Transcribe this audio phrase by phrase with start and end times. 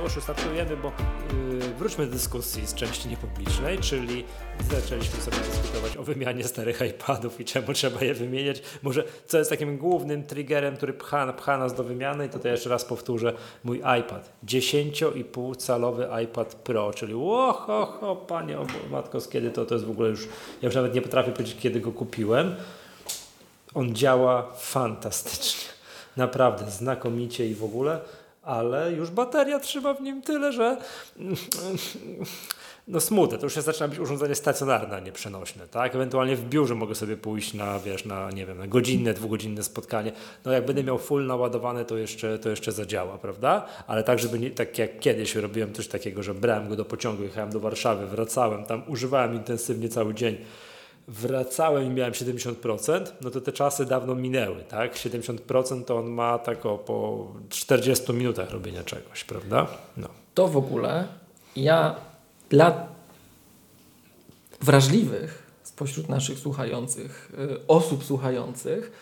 [0.00, 0.92] Miłoszu, startujemy, bo
[1.52, 4.24] yy, wróćmy do dyskusji z części niepublicznej, czyli
[4.70, 8.62] zaczęliśmy sobie dyskutować o wymianie starych iPadów i czemu trzeba je wymieniać.
[8.82, 12.70] Może co jest takim głównym triggerem, który pcha, pcha nas do wymiany to, to jeszcze
[12.70, 13.32] raz powtórzę,
[13.64, 14.32] mój iPad.
[14.46, 19.90] 10,5 calowy iPad Pro, czyli łoho, ho, panie, o, matko, kiedy to, to jest w
[19.90, 20.26] ogóle już,
[20.62, 22.54] ja już nawet nie potrafię powiedzieć, kiedy go kupiłem.
[23.74, 25.70] On działa fantastycznie.
[26.16, 28.00] Naprawdę, znakomicie i w ogóle
[28.50, 30.76] ale już bateria trzyma w nim tyle, że
[32.88, 35.94] no smutne, to już się zaczyna być urządzenie stacjonarne, a nie przenośne, tak?
[35.94, 40.12] Ewentualnie w biurze mogę sobie pójść na, wiesz, na, nie wiem, na godzinne, dwugodzinne spotkanie.
[40.44, 43.66] No jak będę miał full naładowane, to jeszcze, to jeszcze zadziała, prawda?
[43.86, 47.22] Ale tak, żeby nie, tak jak kiedyś robiłem coś takiego, że brałem go do pociągu,
[47.22, 50.36] jechałem do Warszawy, wracałem, tam używałem intensywnie cały dzień,
[51.10, 54.94] wracałem i miałem 70%, no to te czasy dawno minęły, tak?
[54.94, 59.66] 70% to on ma tak o po 40 minutach robienia czegoś, prawda?
[59.96, 60.08] No.
[60.34, 61.08] To w ogóle
[61.56, 61.96] ja
[62.48, 62.86] dla
[64.60, 68.92] wrażliwych spośród naszych słuchających, y, osób słuchających,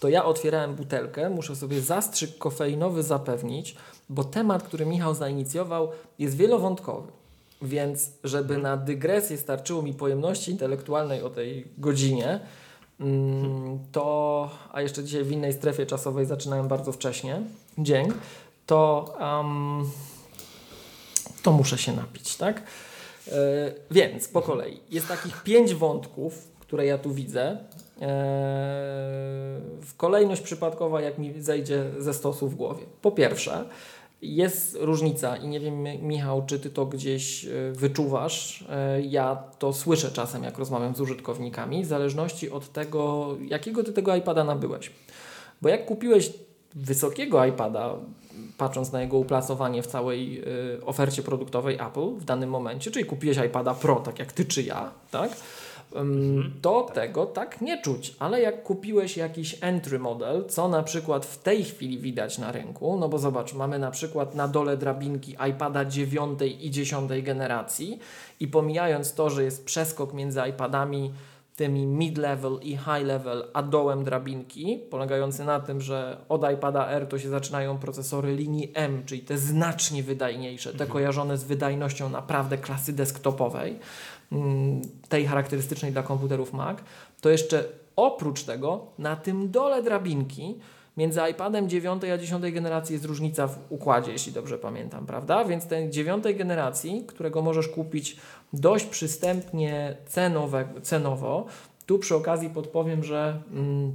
[0.00, 3.76] to ja otwierałem butelkę, muszę sobie zastrzyk kofeinowy zapewnić,
[4.08, 7.12] bo temat, który Michał zainicjował, jest wielowątkowy.
[7.62, 12.40] Więc, żeby na dygresję starczyło mi pojemności intelektualnej o tej godzinie,
[13.00, 17.42] mm, to, a jeszcze dzisiaj w innej strefie czasowej zaczynałem bardzo wcześnie
[17.78, 18.12] dzień,
[18.66, 19.90] to, um,
[21.42, 22.62] to muszę się napić, tak?
[23.26, 23.32] Yy,
[23.90, 24.80] więc po kolei.
[24.90, 27.56] Jest takich pięć wątków, które ja tu widzę.
[28.00, 28.06] Yy,
[29.96, 32.84] kolejność przypadkowa, jak mi zejdzie ze stosu w głowie.
[33.02, 33.64] Po pierwsze,
[34.22, 38.64] jest różnica i nie wiem, Michał, czy ty to gdzieś e, wyczuwasz.
[38.70, 43.92] E, ja to słyszę czasem, jak rozmawiam z użytkownikami, w zależności od tego, jakiego ty
[43.92, 44.90] tego iPada nabyłeś.
[45.62, 46.32] Bo jak kupiłeś
[46.74, 47.94] wysokiego iPada,
[48.58, 50.42] patrząc na jego uplasowanie w całej
[50.78, 54.62] y, ofercie produktowej Apple w danym momencie, czyli kupiłeś iPada Pro, tak jak ty czy
[54.62, 55.30] ja, tak?
[55.94, 56.52] Mhm.
[56.62, 58.14] to tego tak nie czuć.
[58.18, 62.96] Ale jak kupiłeś jakiś entry model, co na przykład w tej chwili widać na rynku,
[63.00, 67.98] no bo zobacz, mamy na przykład na dole drabinki iPada 9 i 10 generacji
[68.40, 71.12] i pomijając to, że jest przeskok między iPadami
[71.56, 77.18] tymi mid-level i high-level, a dołem drabinki, polegający na tym, że od iPada R to
[77.18, 80.90] się zaczynają procesory linii M, czyli te znacznie wydajniejsze, te mhm.
[80.90, 83.78] kojarzone z wydajnością naprawdę klasy desktopowej,
[85.08, 86.78] tej charakterystycznej dla komputerów Mac,
[87.20, 87.64] to jeszcze
[87.96, 90.58] oprócz tego na tym dole drabinki
[90.96, 95.44] między iPadem 9 a 10 generacji jest różnica w układzie, jeśli dobrze pamiętam, prawda?
[95.44, 98.16] Więc ten 9 generacji, którego możesz kupić
[98.52, 101.46] dość przystępnie cenowe, cenowo,
[101.86, 103.92] tu przy okazji podpowiem, że mm,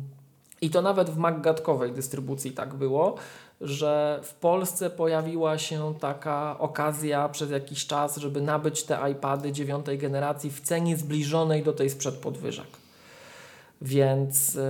[0.62, 3.16] i to nawet w MacGatkowej dystrybucji tak było,
[3.62, 9.98] że w Polsce pojawiła się taka okazja przez jakiś czas, żeby nabyć te iPady dziewiątej
[9.98, 12.68] generacji w cenie zbliżonej do tej sprzed podwyżek.
[13.82, 14.62] Więc yy,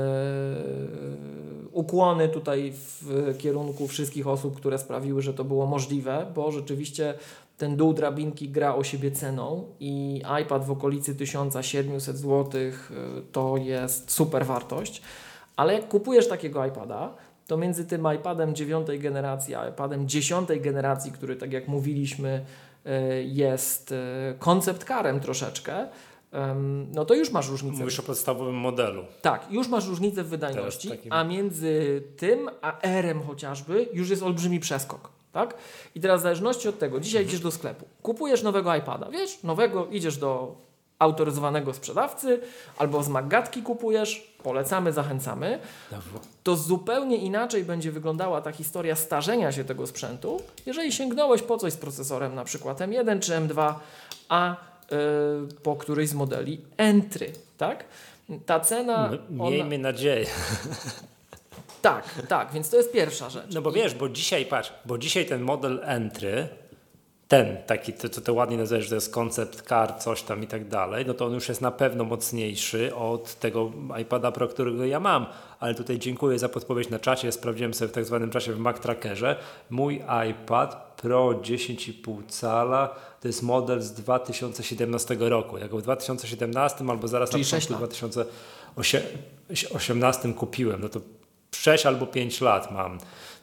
[1.72, 7.14] ukłony tutaj w kierunku wszystkich osób, które sprawiły, że to było możliwe, bo rzeczywiście
[7.58, 12.72] ten dół drabinki gra o siebie ceną i iPad w okolicy 1700 zł yy,
[13.32, 15.02] to jest super wartość.
[15.56, 17.14] Ale jak kupujesz takiego iPada,
[17.48, 22.46] to między tym iPadem 9 generacji a iPadem 10 generacji, który tak jak mówiliśmy
[22.86, 25.88] e, jest e, koncept karem troszeczkę,
[26.94, 27.80] no to już masz różnicę.
[27.80, 29.06] Mówisz o podstawowym modelu.
[29.22, 31.14] Tak, już masz różnicę w wydajności, takim...
[31.14, 35.10] a między tym a R-em chociażby już jest olbrzymi przeskok.
[35.32, 35.54] Tak?
[35.96, 37.30] I teraz w zależności od tego, dzisiaj mhm.
[37.30, 40.56] idziesz do sklepu, kupujesz nowego iPada, wiesz, nowego, idziesz do
[41.00, 42.40] autoryzowanego sprzedawcy
[42.78, 45.60] albo z Maggatki kupujesz, polecamy, zachęcamy,
[46.44, 51.74] to zupełnie inaczej będzie wyglądała ta historia starzenia się tego sprzętu, jeżeli sięgnąłeś po coś
[51.74, 53.74] z procesorem na przykład M1 czy M2,
[54.30, 54.56] a
[54.92, 54.98] yy,
[55.64, 57.86] po którejś z modeli Entry, tak?
[58.46, 59.12] Ta cena...
[59.30, 59.84] Miejmy ona...
[59.84, 60.26] nadzieję.
[61.82, 63.54] Tak, tak, więc to jest pierwsza rzecz.
[63.54, 66.48] No bo wiesz, bo dzisiaj, patrz, bo dzisiaj ten model Entry
[67.28, 70.48] ten taki, to, co to ładnie nazywałeś, że to jest koncept car, coś tam i
[70.48, 73.72] tak dalej, no to on już jest na pewno mocniejszy od tego
[74.02, 75.26] iPada Pro, którego ja mam.
[75.60, 77.32] Ale tutaj dziękuję za podpowiedź na czacie.
[77.32, 79.36] Sprawdziłem sobie w tak zwanym czasie w Mac Trackerze.
[79.70, 85.58] Mój iPad Pro 10,5 cala to jest model z 2017 roku.
[85.58, 87.78] Jak w 2017 albo zaraz Czyli na początku
[88.76, 91.00] 2018 kupiłem, no to
[91.52, 92.98] 6 albo 5 lat mam.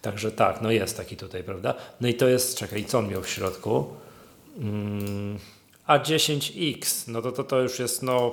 [0.04, 1.74] Także tak, no jest taki tutaj, prawda?
[2.00, 3.86] No i to jest, czekaj, co on miał w środku?
[4.58, 5.38] Mm,
[5.88, 8.32] A10X, no to, to to już jest, no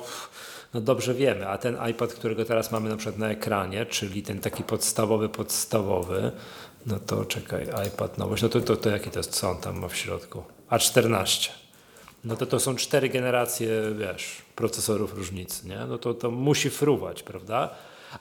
[0.73, 4.39] no dobrze wiemy, a ten iPad, którego teraz mamy na przykład na ekranie, czyli ten
[4.39, 6.31] taki podstawowy, podstawowy,
[6.85, 9.79] no to czekaj, iPad nowość, no to, to, to jaki to jest, co on tam
[9.79, 10.43] ma w środku?
[10.69, 11.49] A14.
[12.23, 13.69] No to to są cztery generacje,
[13.99, 15.85] wiesz, procesorów różnicy, nie?
[15.89, 17.69] No to, to musi fruwać, prawda?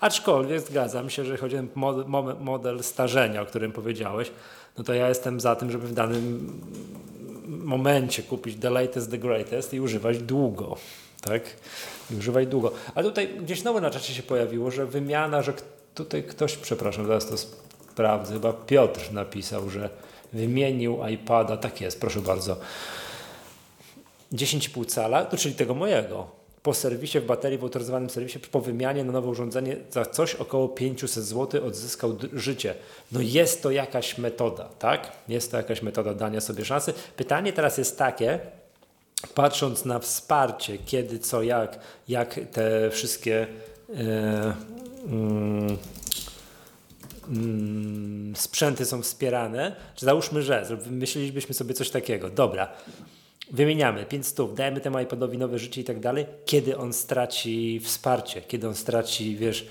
[0.01, 2.05] Aczkolwiek zgadzam się, że chodzi o model,
[2.41, 4.31] model starzenia, o którym powiedziałeś,
[4.79, 6.61] no to ja jestem za tym, żeby w danym
[7.47, 10.77] momencie kupić the latest, the greatest i używać długo.
[11.21, 11.43] Tak?
[12.11, 12.73] I używać długo.
[12.95, 15.53] A tutaj gdzieś nowe na czacie się pojawiło, że wymiana, że
[15.95, 19.91] tutaj ktoś, przepraszam, zaraz to sprawdzę, chyba Piotr napisał, że
[20.33, 22.57] wymienił iPada, tak jest, proszę bardzo,
[24.33, 29.05] 10,5 cala, to czyli tego mojego, po serwisie w baterii, w autoryzowanym serwisie, po wymianie
[29.05, 32.75] na nowe urządzenie za coś około 500 zł odzyskał życie.
[33.13, 35.13] No jest to jakaś metoda, tak?
[35.29, 36.93] Jest to jakaś metoda dania sobie szansy.
[37.17, 38.39] Pytanie teraz jest takie,
[39.35, 41.79] patrząc na wsparcie, kiedy, co, jak,
[42.09, 43.47] jak te wszystkie
[43.95, 44.55] e,
[45.07, 45.77] mm,
[47.29, 52.69] mm, sprzęty są wspierane, czy załóżmy, że myślelibyśmy sobie coś takiego, dobra,
[53.51, 54.07] wymieniamy.
[54.07, 58.69] 5 stów, dajemy temu iPadowi nowe życie i tak dalej, kiedy on straci wsparcie, kiedy
[58.69, 59.67] on straci, wiesz,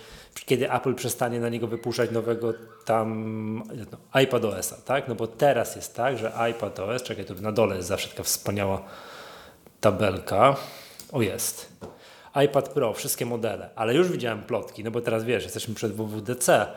[0.45, 2.53] kiedy Apple przestanie na niego wypuszczać nowego
[2.85, 5.07] tam no, iPad OS-a, tak?
[5.07, 8.23] No bo teraz jest tak, że iPad OS, czekaj, tu na dole jest zawsze taka
[8.23, 8.83] wspaniała
[9.81, 10.55] tabelka,
[11.11, 11.71] o jest,
[12.45, 16.67] iPad Pro, wszystkie modele, ale już widziałem plotki, no bo teraz wiesz, jesteśmy przed WWDC,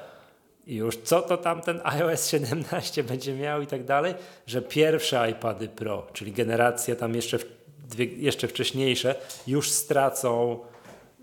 [0.66, 4.14] i już co to tam ten iOS 17 będzie miał i tak dalej,
[4.46, 7.38] że pierwsze iPady Pro, czyli generacja tam jeszcze,
[7.88, 9.14] dwie, jeszcze wcześniejsze,
[9.46, 10.58] już stracą,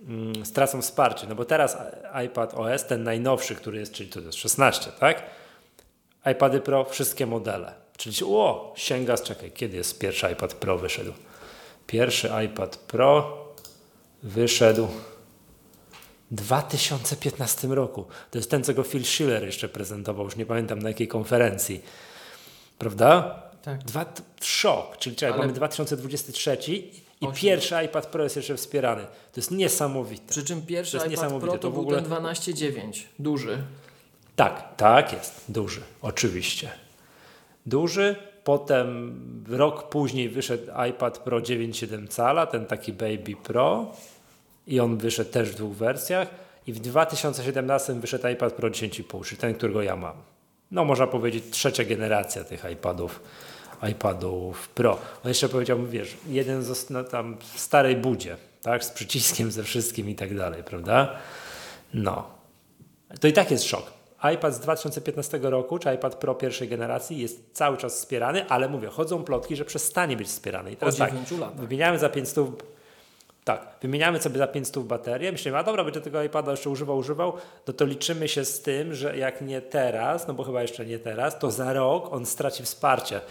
[0.08, 1.28] mm, stracą wsparcie.
[1.28, 1.78] No bo teraz
[2.26, 5.24] iPad OS, ten najnowszy, który jest, czyli to jest 16, tak?
[6.32, 7.74] iPady Pro, wszystkie modele.
[7.98, 11.14] Czyli o, sięga czekaj, kiedy jest pierwszy iPad Pro wyszedł?
[11.88, 13.38] Pierwszy iPad Pro
[14.24, 14.88] wyszedł
[16.32, 18.06] 2015 roku.
[18.32, 21.82] To jest ten, co go Phil Schiller jeszcze prezentował, już nie pamiętam na jakiej konferencji.
[22.78, 23.42] Prawda?
[23.62, 23.84] Tak.
[23.84, 24.06] Dwa,
[24.42, 25.42] szok, czyli czekaj, Ale...
[25.42, 26.58] mamy 2023
[27.22, 29.02] i pierwszy iPad Pro jest jeszcze wspierany.
[29.04, 30.30] To jest niesamowite.
[30.30, 32.02] Przy czym pierwszy to iPad Pro to, to był ogóle...
[32.02, 33.64] ten 12.9, duży.
[34.36, 36.70] Tak, tak jest, duży, oczywiście.
[37.66, 39.16] Duży, potem
[39.50, 43.92] rok później wyszedł iPad Pro 9,7 cala, ten taki Baby Pro
[44.68, 46.28] i on wyszedł też w dwóch wersjach
[46.68, 50.16] i w 2017 wyszedł iPad Pro 10,5, czyli ten, którego ja mam.
[50.72, 53.20] No można powiedzieć trzecia generacja tych iPadów,
[53.92, 54.92] iPadów Pro.
[55.24, 60.10] On jeszcze powiedział, wiesz, jeden został tam w starej budzie, tak, z przyciskiem, ze wszystkim
[60.10, 61.16] i tak dalej, prawda?
[61.94, 62.28] No.
[63.20, 63.94] To i tak jest szok.
[64.34, 68.88] iPad z 2015 roku, czy iPad Pro pierwszej generacji jest cały czas wspierany, ale mówię,
[68.88, 70.72] chodzą plotki, że przestanie być wspierany.
[70.72, 71.14] I teraz tak,
[71.56, 72.40] wymieniałem za 500
[73.44, 77.34] tak, wymieniamy sobie za 500 baterię, myślimy, a dobra, będzie tego iPada jeszcze używał, używał,
[77.68, 81.00] no to liczymy się z tym, że jak nie teraz, no bo chyba jeszcze nie
[81.00, 83.22] teraz, to za rok on straci wsparcie.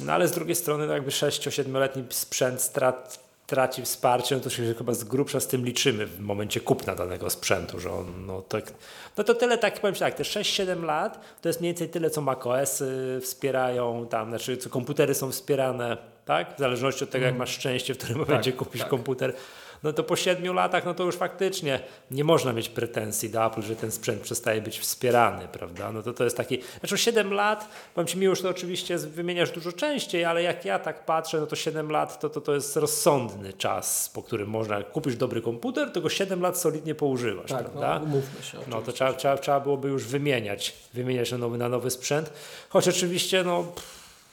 [0.00, 4.74] No ale z drugiej strony, no jakby 6-7-letni sprzęt strat, traci wsparcie, no to się
[4.74, 8.72] chyba z grubsza z tym liczymy w momencie kupna danego sprzętu, że on, no, tak,
[9.16, 12.20] no to tyle, tak powiem tak, te 6-7 lat to jest mniej więcej tyle, co
[12.20, 16.56] macOSy wspierają tam, znaczy co komputery są wspierane, tak?
[16.56, 17.38] W zależności od tego, jak mm.
[17.38, 18.90] masz szczęście, w którym momencie tak, kupisz tak.
[18.90, 19.34] komputer
[19.82, 21.80] no to po siedmiu latach, no to już faktycznie
[22.10, 25.92] nie można mieć pretensji do Apple, że ten sprzęt przestaje być wspierany, prawda?
[25.92, 29.50] No to to jest taki, znaczy 7 lat, powiem Ci mi już to oczywiście wymieniasz
[29.50, 32.76] dużo częściej, ale jak ja tak patrzę, no to 7 lat to, to, to jest
[32.76, 37.64] rozsądny czas, po którym można kupić dobry komputer, to go 7 lat solidnie poużywasz, tak,
[37.64, 37.98] prawda?
[37.98, 38.58] No, umówmy się.
[38.68, 42.32] No to trzeba, trzeba, trzeba byłoby już wymieniać, wymieniać na nowy, na nowy sprzęt,
[42.68, 43.72] choć oczywiście, no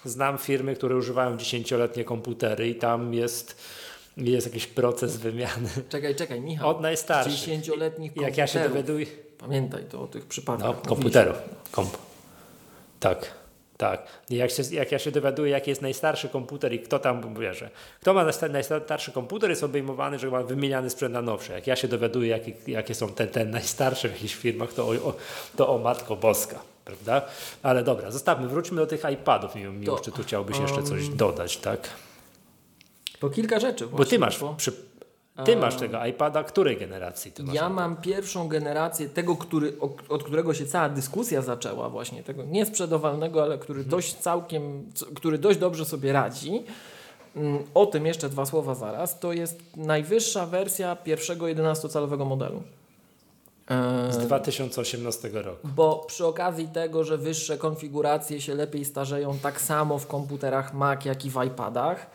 [0.06, 3.58] znam firmy, które używają dziesięcioletnie komputery i tam jest
[4.18, 5.70] jest jakiś proces wymiany.
[5.90, 6.70] Czekaj, czekaj, Michał.
[6.70, 7.34] Od najstarszych.
[7.34, 8.38] Dziesięcioletnich komputerów.
[8.38, 9.06] Jak ja się dowiaduję.
[9.38, 10.68] Pamiętaj to o tych przypadkach.
[10.68, 11.38] No, komputerów.
[11.72, 11.98] Komp.
[13.00, 13.32] Tak.
[13.78, 14.08] Tak.
[14.30, 17.70] Jak, się, jak ja się dowiaduję, jaki jest najstarszy komputer i kto tam bierze.
[18.02, 21.52] Kto ma najstarszy komputer, jest obejmowany, że ma wymieniany sprzęt na nowszy.
[21.52, 24.92] Jak ja się dowiaduję, jakie, jakie są te, te najstarsze w jakichś firmach, to o,
[24.92, 25.14] o,
[25.56, 26.60] to o Matko Boska.
[26.86, 27.22] Prawda?
[27.64, 29.56] Ale dobra, zostawmy, wróćmy do tych iPadów.
[29.56, 31.90] Miło, miło czy tu chciałbyś jeszcze coś dodać, tak?
[33.20, 33.86] To kilka rzeczy.
[33.86, 34.54] Właśnie, bo ty masz, bo...
[34.54, 34.72] przy,
[35.46, 37.32] ty masz tego iPada której generacji?
[37.32, 39.74] Ty ja mam pierwszą generację tego, który,
[40.10, 43.92] od którego się cała dyskusja zaczęła właśnie, tego niesprzedawalnego, ale który hmm.
[43.92, 46.64] dość całkiem, który dość dobrze sobie radzi.
[47.36, 49.20] Mm, o tym jeszcze dwa słowa zaraz.
[49.20, 52.64] To jest najwyższa wersja pierwszego 11-calowego modelu.
[54.10, 55.68] Z 2018 roku.
[55.68, 61.06] Bo przy okazji tego, że wyższe konfiguracje się lepiej starzeją tak samo w komputerach Mac,
[61.06, 62.10] jak i w iPadach,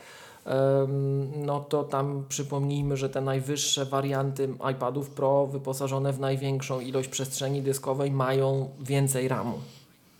[1.36, 7.62] no to tam przypomnijmy, że te najwyższe warianty iPadów Pro wyposażone w największą ilość przestrzeni
[7.62, 9.58] dyskowej mają więcej RAMu.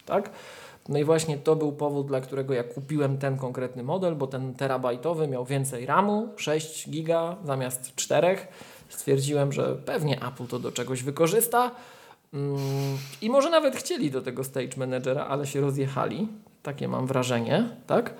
[0.06, 0.30] Tak?
[0.88, 4.54] No i właśnie to był powód, dla którego ja kupiłem ten konkretny model, bo ten
[4.54, 8.38] terabajtowy miał więcej RAMu, 6 giga zamiast 4.
[8.88, 11.70] Stwierdziłem, że pewnie Apple to do czegoś wykorzysta.
[12.34, 12.58] Mm,
[13.22, 16.28] I może nawet chcieli do tego Stage Managera, ale się rozjechali.
[16.62, 18.14] Takie mam wrażenie, tak?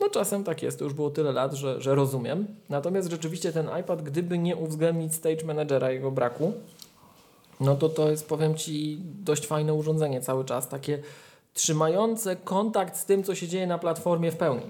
[0.00, 2.46] No czasem tak jest, to już było tyle lat, że, że rozumiem.
[2.68, 6.52] Natomiast rzeczywiście ten iPad, gdyby nie uwzględnić Stage Managera, jego braku,
[7.60, 10.98] no to to jest, powiem Ci, dość fajne urządzenie cały czas, takie
[11.54, 14.66] trzymające kontakt z tym, co się dzieje na platformie w pełni.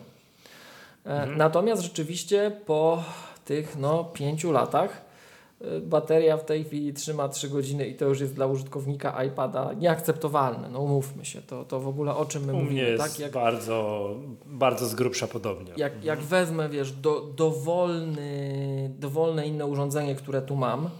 [1.04, 3.04] E, Natomiast rzeczywiście po
[3.44, 5.09] tych no, pięciu latach
[5.82, 10.68] bateria w tej chwili trzyma 3 godziny i to już jest dla użytkownika iPada nieakceptowalne.
[10.68, 12.82] No umówmy się, to, to w ogóle o czym my U mnie mówimy.
[12.82, 14.10] jest Tak jak, bardzo,
[14.46, 15.72] bardzo z grubsza podobnie.
[15.76, 20.90] jak, jak wezmę, wiesz, do, dowolny, dowolne inne urządzenie, które tu mam,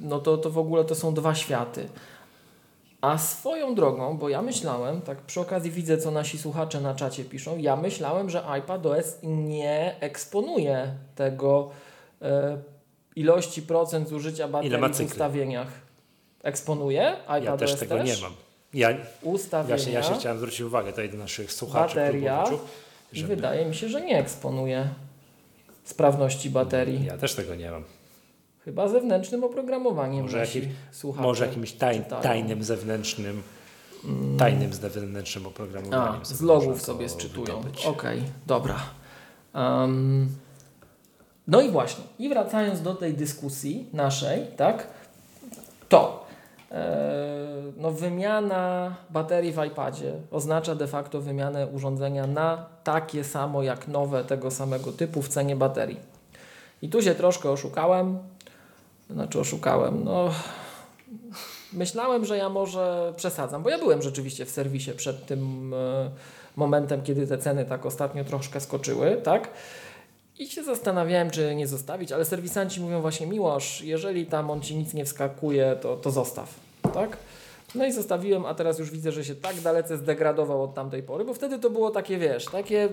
[0.00, 1.88] no to, to w ogóle to są dwa światy.
[3.00, 7.24] A swoją drogą, bo ja myślałem, tak przy okazji widzę, co nasi słuchacze na czacie
[7.24, 11.70] piszą, ja myślałem, że iPadOS nie eksponuje tego
[12.22, 12.58] e,
[13.16, 15.68] ilości procent zużycia baterii w ustawieniach.
[16.42, 18.32] Eksponuje iPadOS Ja też tego nie mam.
[18.74, 18.88] Ja,
[19.22, 21.94] Ustawienia właśnie ja się chciałem zwrócić uwagę tutaj do naszych słuchaczy.
[21.96, 22.44] Bateria
[23.12, 24.88] żeby- wydaje mi się, że nie eksponuje
[25.84, 27.04] sprawności baterii.
[27.04, 27.84] Ja też tego nie mam.
[28.64, 30.46] Chyba zewnętrznym oprogramowaniem Może
[30.92, 33.42] słuchacze Może jakimś taj, tajnym zewnętrznym,
[34.38, 36.20] tajnym zewnętrznym oprogramowaniem.
[36.22, 37.62] A, sobie z logów sobie to sczytują.
[37.84, 38.76] Okej, dobra.
[39.54, 40.28] Em,
[41.50, 44.86] no i właśnie, i wracając do tej dyskusji naszej, tak,
[45.88, 46.24] to
[46.70, 46.96] e,
[47.76, 54.24] no wymiana baterii w iPadzie oznacza de facto wymianę urządzenia na takie samo jak nowe
[54.24, 56.00] tego samego typu w cenie baterii.
[56.82, 58.18] I tu się troszkę oszukałem,
[59.10, 60.30] znaczy oszukałem, no
[61.72, 66.10] myślałem, że ja może przesadzam, bo ja byłem rzeczywiście w serwisie przed tym e,
[66.56, 69.48] momentem, kiedy te ceny tak ostatnio troszkę skoczyły, tak?
[70.40, 74.76] I się zastanawiałem, czy nie zostawić, ale serwisanci mówią właśnie, Miłosz, jeżeli tam on Ci
[74.76, 76.54] nic nie wskakuje, to, to zostaw,
[76.94, 77.16] tak?
[77.74, 81.24] No i zostawiłem, a teraz już widzę, że się tak dalece zdegradował od tamtej pory,
[81.24, 82.82] bo wtedy to było takie, wiesz, takie...
[82.82, 82.90] mm,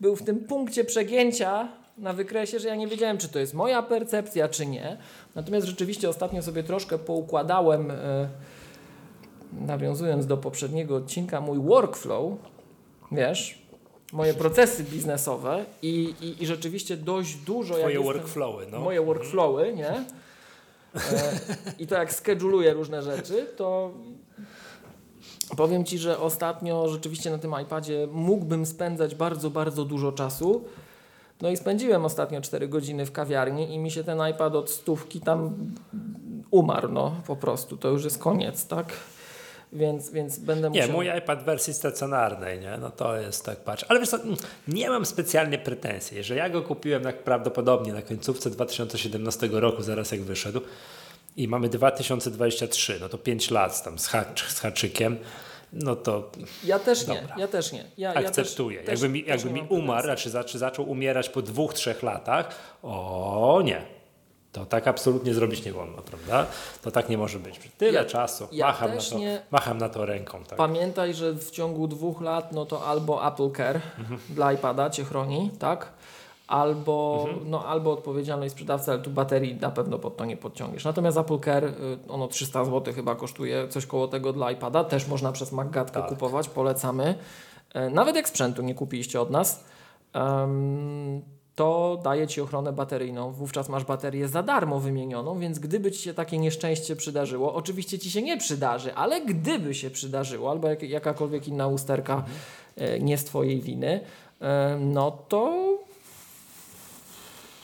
[0.00, 3.82] Był w tym punkcie przegięcia na wykresie, że ja nie wiedziałem, czy to jest moja
[3.82, 4.96] percepcja, czy nie.
[5.34, 8.28] Natomiast rzeczywiście ostatnio sobie troszkę poukładałem, e,
[9.66, 12.32] nawiązując do poprzedniego odcinka, mój workflow,
[13.12, 13.61] wiesz,
[14.12, 17.78] moje procesy biznesowe i, i, i rzeczywiście dość dużo...
[17.78, 18.80] jestem- workflowy, no.
[18.80, 19.90] moje workflowy, nie?
[19.90, 20.02] E,
[21.78, 23.90] I to jak skedżuluję różne rzeczy, to
[25.56, 30.64] powiem Ci, że ostatnio rzeczywiście na tym iPadzie mógłbym spędzać bardzo, bardzo dużo czasu.
[31.40, 35.20] No i spędziłem ostatnio 4 godziny w kawiarni i mi się ten iPad od stówki
[35.20, 35.54] tam
[36.50, 37.76] umarł, no po prostu.
[37.76, 38.86] To już jest koniec, tak?
[39.72, 40.96] Więc, więc będę Nie, musiał...
[40.96, 42.78] mój iPad w wersji stacjonarnej, nie?
[42.80, 43.84] No to jest tak, patrz.
[43.88, 44.36] Ale wiesz co, mm,
[44.68, 50.12] nie mam specjalnie pretensji, że ja go kupiłem tak prawdopodobnie na końcówce 2017 roku, zaraz
[50.12, 50.60] jak wyszedł
[51.36, 55.18] i mamy 2023, no to 5 lat tam z, hacz, z haczykiem,
[55.72, 56.32] no to
[56.64, 57.36] Ja też nie, Dobra.
[57.38, 57.84] ja też nie.
[57.98, 58.80] Ja, ja akceptuję.
[58.80, 62.02] też, jakby mi, jakby nie mi umarł, czy, za, czy zaczął umierać po dwóch, trzech
[62.02, 64.01] latach, o nie.
[64.52, 66.46] To tak absolutnie zrobić nie wolno, prawda?
[66.82, 67.60] To tak nie może być.
[67.78, 68.48] Tyle Ja- czasu.
[68.52, 70.44] ja macham, na to, nie- macham na to ręką.
[70.44, 70.58] Tak.
[70.58, 74.20] Pamiętaj, że w ciągu dwóch lat no to albo Apple Care Mhm.
[74.30, 75.92] dla iPada cię chroni, tak?
[76.46, 77.50] Albo, Mhm.
[77.50, 80.84] no, albo odpowiedzialność sprzedawcy, ale tu baterii na pewno pod to nie podciągniesz.
[80.84, 81.74] Natomiast Apple Care, y,
[82.08, 84.84] ono 300 zł chyba kosztuje, coś koło tego dla iPada.
[84.84, 86.08] Też można przez MacGatkę Tak.
[86.08, 87.14] kupować, polecamy.
[87.74, 89.64] E, Nawet jak sprzętu nie kupiliście od nas,
[91.54, 93.32] to daje Ci ochronę bateryjną.
[93.32, 98.10] Wówczas masz baterię za darmo wymienioną, więc gdyby Ci się takie nieszczęście przydarzyło, oczywiście Ci
[98.10, 102.24] się nie przydarzy, ale gdyby się przydarzyło, albo jak, jakakolwiek inna usterka
[102.76, 104.00] e, nie z Twojej winy,
[104.40, 105.72] e, no to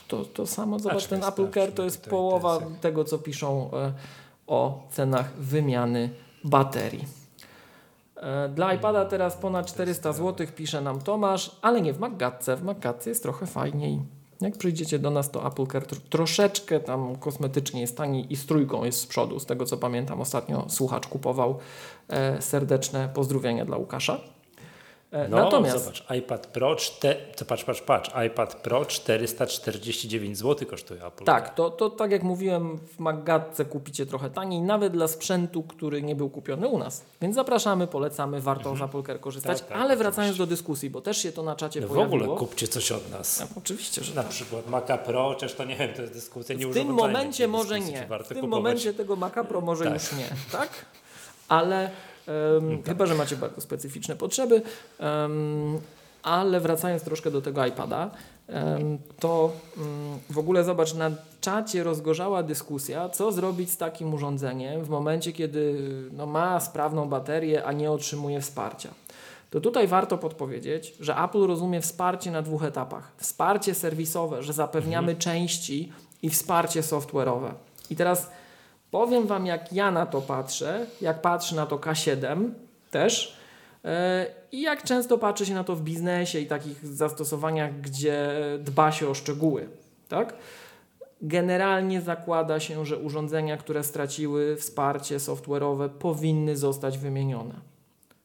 [0.07, 3.93] to, to samo, zobacz, ten Apple Care to jest połowa tego, co piszą e,
[4.47, 6.09] o cenach wymiany
[6.43, 7.18] baterii.
[8.19, 12.55] E, Dla iPada teraz ponad 400 zł pisze nam Tomasz, ale nie w Maggatce.
[12.55, 13.99] W Maggatce jest trochę fajniej.
[14.41, 18.45] Jak przyjdziecie do nas, to Apple Care tr- troszeczkę tam kosmetycznie jest taniej i z
[18.45, 19.39] trójką jest z przodu.
[19.39, 21.57] Z tego co pamiętam, ostatnio słuchacz kupował.
[22.09, 24.19] E, Serdeczne pozdrowienia dla Łukasza.
[25.11, 30.67] E, No, Natomiast zobacz, iPad Pro, czte, to patrz, patrz, patrz, iPad Pro 449 zł
[30.69, 31.23] kosztuje Apple.
[31.25, 36.01] tak, to, to tak jak mówiłem, w Maggatce kupicie trochę taniej, nawet dla sprzętu, który
[36.01, 37.03] nie był kupiony u nas.
[37.21, 39.59] Więc zapraszamy, polecamy, warto z Apple Care korzystać.
[39.59, 42.23] Tak, tak, Ale wracając do dyskusji, bo też się to na czacie No w pojawiło.
[42.23, 43.39] ogóle kupcie coś od nas.
[43.39, 44.31] No, oczywiście, że Na tak.
[44.31, 47.75] przykład Maca Pro, chociaż to nie wiem, to jest dyskusja, nie W tym momencie może
[47.75, 48.01] dyskusji, nie.
[48.07, 48.49] W tym kupować.
[48.49, 49.93] momencie tego Maca Pro może Tak.
[49.93, 50.69] już nie, tak?
[51.47, 51.89] Ale
[52.57, 54.61] em, chyba, że macie bardzo specyficzne potrzeby.
[54.99, 55.79] em,
[56.23, 58.11] ale wracając troszkę do tego iPada,
[59.19, 64.89] to mm, w ogóle zobacz, na czacie rozgorzała dyskusja, co zrobić z takim urządzeniem w
[64.89, 65.75] momencie, kiedy
[66.11, 68.89] no, ma sprawną baterię, a nie otrzymuje wsparcia.
[69.49, 73.11] To tutaj warto podpowiedzieć, że Apple rozumie wsparcie na dwóch etapach.
[73.17, 77.51] Wsparcie serwisowe, że zapewniamy części i wsparcie software'owe.
[77.89, 78.29] I teraz
[78.91, 82.49] powiem Wam, jak ja na to patrzę, jak patrzę na to K7
[82.91, 83.37] też
[83.83, 83.89] yy,
[84.51, 88.29] i jak często patrzy się na to w biznesie i takich zastosowaniach, gdzie
[88.59, 89.69] dba się o szczegóły.
[90.09, 90.33] Tak?
[91.21, 97.53] Generalnie zakłada się, że urządzenia, które straciły wsparcie software'owe, powinny zostać wymienione.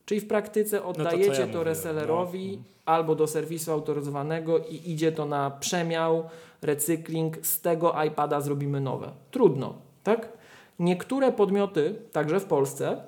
[0.04, 2.64] Czyli w praktyce No to oddajecie ja to resellerowi no.
[2.84, 6.24] albo do serwisu autoryzowanego i idzie to na przemiał,
[6.62, 9.12] recykling, z tego iPada zrobimy nowe.
[9.30, 10.28] Trudno, tak?
[10.78, 13.02] Niektóre podmioty, także w Polsce,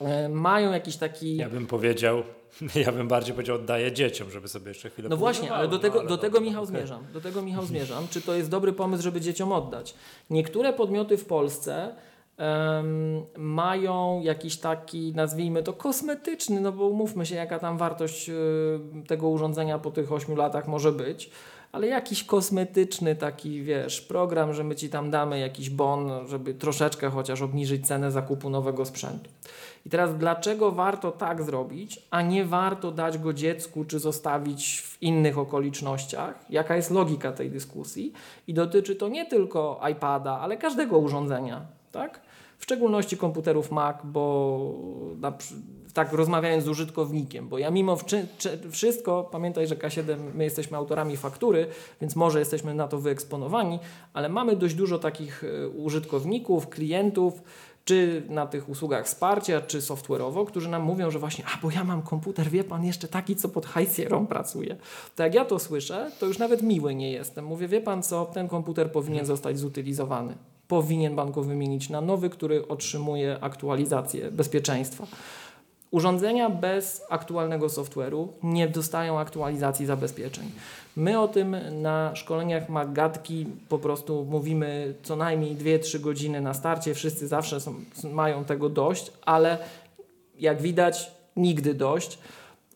[0.00, 1.36] e, mają jakiś taki...
[1.36, 2.22] Ja bym powiedział,
[2.86, 6.02] ja bym bardziej powiedział oddaję dzieciom, żeby sobie jeszcze chwilę No właśnie, ale do tego,
[6.02, 6.76] no, do tego dobra, Michał okej.
[6.76, 7.04] zmierzam.
[7.12, 8.08] Do tego Michał zmierzam.
[8.10, 9.94] Czy to jest dobry pomysł, żeby dzieciom oddać?
[10.30, 11.94] Niektóre podmioty w Polsce
[12.36, 18.34] em, mają jakiś taki, nazwijmy to kosmetyczny, no bo umówmy się, jaka tam wartość y,
[19.06, 21.30] tego urządzenia po tych 8 latach może być.
[21.72, 27.10] Ale jakiś kosmetyczny taki, wiesz, program, że my ci tam damy jakiś bon, żeby troszeczkę
[27.10, 29.30] chociaż obniżyć cenę zakupu nowego sprzętu.
[29.86, 35.02] I teraz dlaczego warto tak zrobić, a nie warto dać go dziecku czy zostawić w
[35.02, 36.44] innych okolicznościach?
[36.50, 38.12] Jaka jest logika tej dyskusji?
[38.46, 42.20] I dotyczy to nie tylko iPada, ale każdego urządzenia, tak?
[42.58, 44.74] W szczególności komputerów Mac, bo
[45.94, 47.96] tak rozmawiając z użytkownikiem, bo ja mimo
[48.70, 51.66] wszystko, pamiętaj, że K7 my jesteśmy autorami faktury,
[52.00, 53.78] więc może jesteśmy na to wyeksponowani,
[54.12, 57.42] ale mamy dość dużo takich e, użytkowników, klientów,
[57.84, 61.84] czy na tych usługach wsparcia, czy software'owo, którzy nam mówią, że właśnie, a bo ja
[61.84, 64.76] mam komputer, wie pan, jeszcze taki, co pod High Sierra pracuje.
[65.16, 67.44] To jak ja to słyszę, to już nawet miły nie jestem.
[67.44, 70.34] Mówię, wie pan co, ten komputer powinien zostać zutylizowany.
[70.68, 75.06] Powinien pan go wymienić na nowy, który otrzymuje aktualizację bezpieczeństwa.
[75.92, 80.50] Urządzenia bez aktualnego software'u nie dostają aktualizacji zabezpieczeń.
[80.96, 86.94] My o tym na szkoleniach Magatki po prostu mówimy co najmniej 2-3 godziny na starcie.
[86.94, 87.74] Wszyscy zawsze są,
[88.12, 89.58] mają tego dość, ale
[90.38, 92.18] jak widać, nigdy dość.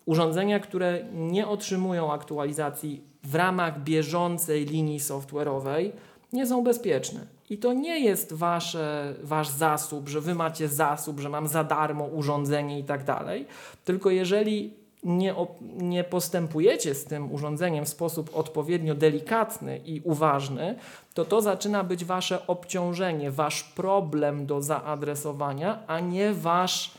[0.06, 5.90] Urządzenia, które nie otrzymują aktualizacji w ramach bieżącej linii software'owej,
[6.32, 7.35] nie są bezpieczne.
[7.50, 12.04] I to nie jest wasze, wasz zasób, że wy macie zasób, że mam za darmo
[12.04, 13.46] urządzenie i tak dalej,
[13.84, 15.34] tylko jeżeli nie,
[15.76, 20.78] nie postępujecie z tym urządzeniem w sposób odpowiednio delikatny i uważny,
[21.14, 26.90] to to zaczyna być wasze obciążenie, wasz problem do zaadresowania, a nie wasz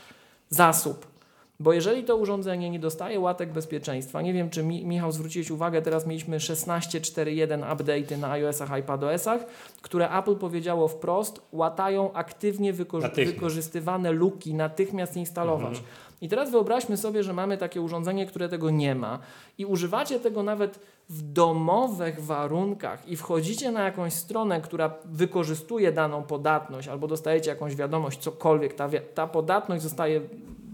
[0.50, 1.06] zasób.
[1.60, 5.82] Bo jeżeli to urządzenie nie dostaje łatek bezpieczeństwa, nie wiem czy Mi Michał zwróciłeś uwagę,
[5.82, 9.46] teraz mieliśmy 16.4.1 update'y na iOS-ach, iPadOS-ach,
[9.82, 12.72] które Apple powiedziało wprost, łatają aktywnie
[13.26, 15.82] wykorzystywane luki, natychmiast instalować.
[16.20, 19.18] I teraz wyobraźmy sobie, że mamy takie urządzenie, które tego nie ma
[19.58, 26.22] i używacie tego nawet w domowych warunkach i wchodzicie na jakąś stronę, która wykorzystuje daną
[26.22, 30.20] podatność albo dostajecie jakąś wiadomość, cokolwiek, ta, ta podatność zostaje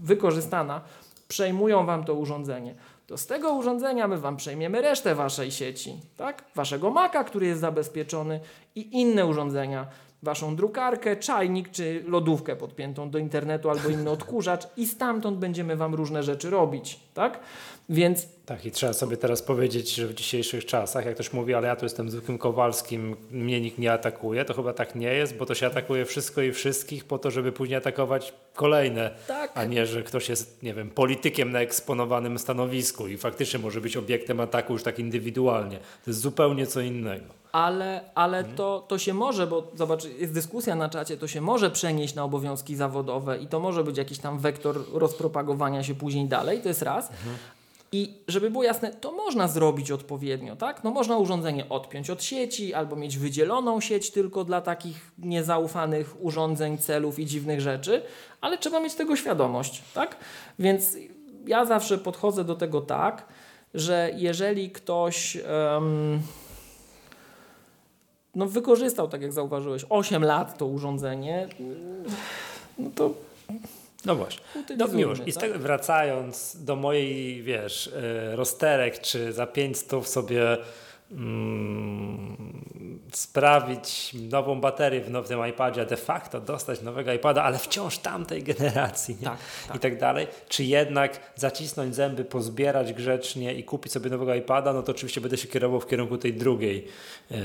[0.05, 0.81] wykorzystana,
[1.27, 2.75] przejmują Wam to urządzenie.
[3.07, 6.43] To z tego urządzenia my Wam przejmiemy resztę Waszej sieci, tak?
[6.55, 8.39] Waszego Maca, który jest zabezpieczony
[8.75, 9.87] i inne urządzenia,
[10.23, 15.95] Waszą drukarkę, czajnik czy lodówkę podpiętą do internetu albo inny odkurzacz i stamtąd będziemy Wam
[15.95, 17.39] różne rzeczy robić, tak?
[17.89, 21.67] Więc Tak, i trzeba sobie teraz powiedzieć, że w dzisiejszych czasach, jak ktoś mówi, ale
[21.67, 25.45] ja tu jestem zwykłym Kowalskim, mnie nikt nie atakuje, to chyba tak nie jest, bo
[25.45, 29.51] to się atakuje wszystko i wszystkich po to, żeby później atakować kolejne, Tak.
[29.55, 33.97] a nie, że ktoś jest, nie wiem, politykiem na eksponowanym stanowisku i faktycznie może być
[33.97, 35.77] obiektem ataku już tak indywidualnie.
[35.77, 37.25] To jest zupełnie co innego.
[37.51, 41.71] Ale, ale to, to się może, bo zobacz, jest dyskusja na czacie, to się może
[41.71, 46.61] przenieść na obowiązki zawodowe i to może być jakiś tam wektor rozpropagowania się później dalej,
[46.61, 47.09] to jest raz.
[47.91, 50.83] I żeby było jasne, to można zrobić odpowiednio, tak?
[50.83, 56.77] No można urządzenie odpiąć od sieci albo mieć wydzieloną sieć tylko dla takich niezaufanych urządzeń,
[56.77, 58.01] celów i dziwnych rzeczy,
[58.41, 60.17] ale trzeba mieć tego świadomość, tak?
[60.59, 60.97] Więc
[61.47, 63.25] ja zawsze podchodzę do tego tak,
[63.73, 66.21] że jeżeli ktoś em,
[68.35, 71.47] no wykorzystał, tak jak zauważyłeś, 8 lat to urządzenie,
[72.77, 73.13] no to
[74.05, 74.41] No właśnie.
[74.77, 75.21] No miłość.
[75.25, 75.43] I z tak?
[75.43, 80.57] tego wracając do mojej, wiesz, y, rozterek, czy za 500 sobie
[81.11, 82.65] mm,
[83.13, 89.17] sprawić nową baterię w nowym iPadzie, de facto dostać nowego iPada, ale wciąż tamtej generacji?
[89.23, 89.37] Tak,
[89.67, 89.77] tak.
[89.77, 94.83] i tak dalej, czy jednak zacisnąć zęby, pozbierać grzecznie i kupić sobie nowego iPada, no
[94.83, 96.77] to oczywiście będę się kierował w kierunku tej drugiej,
[97.31, 97.35] e,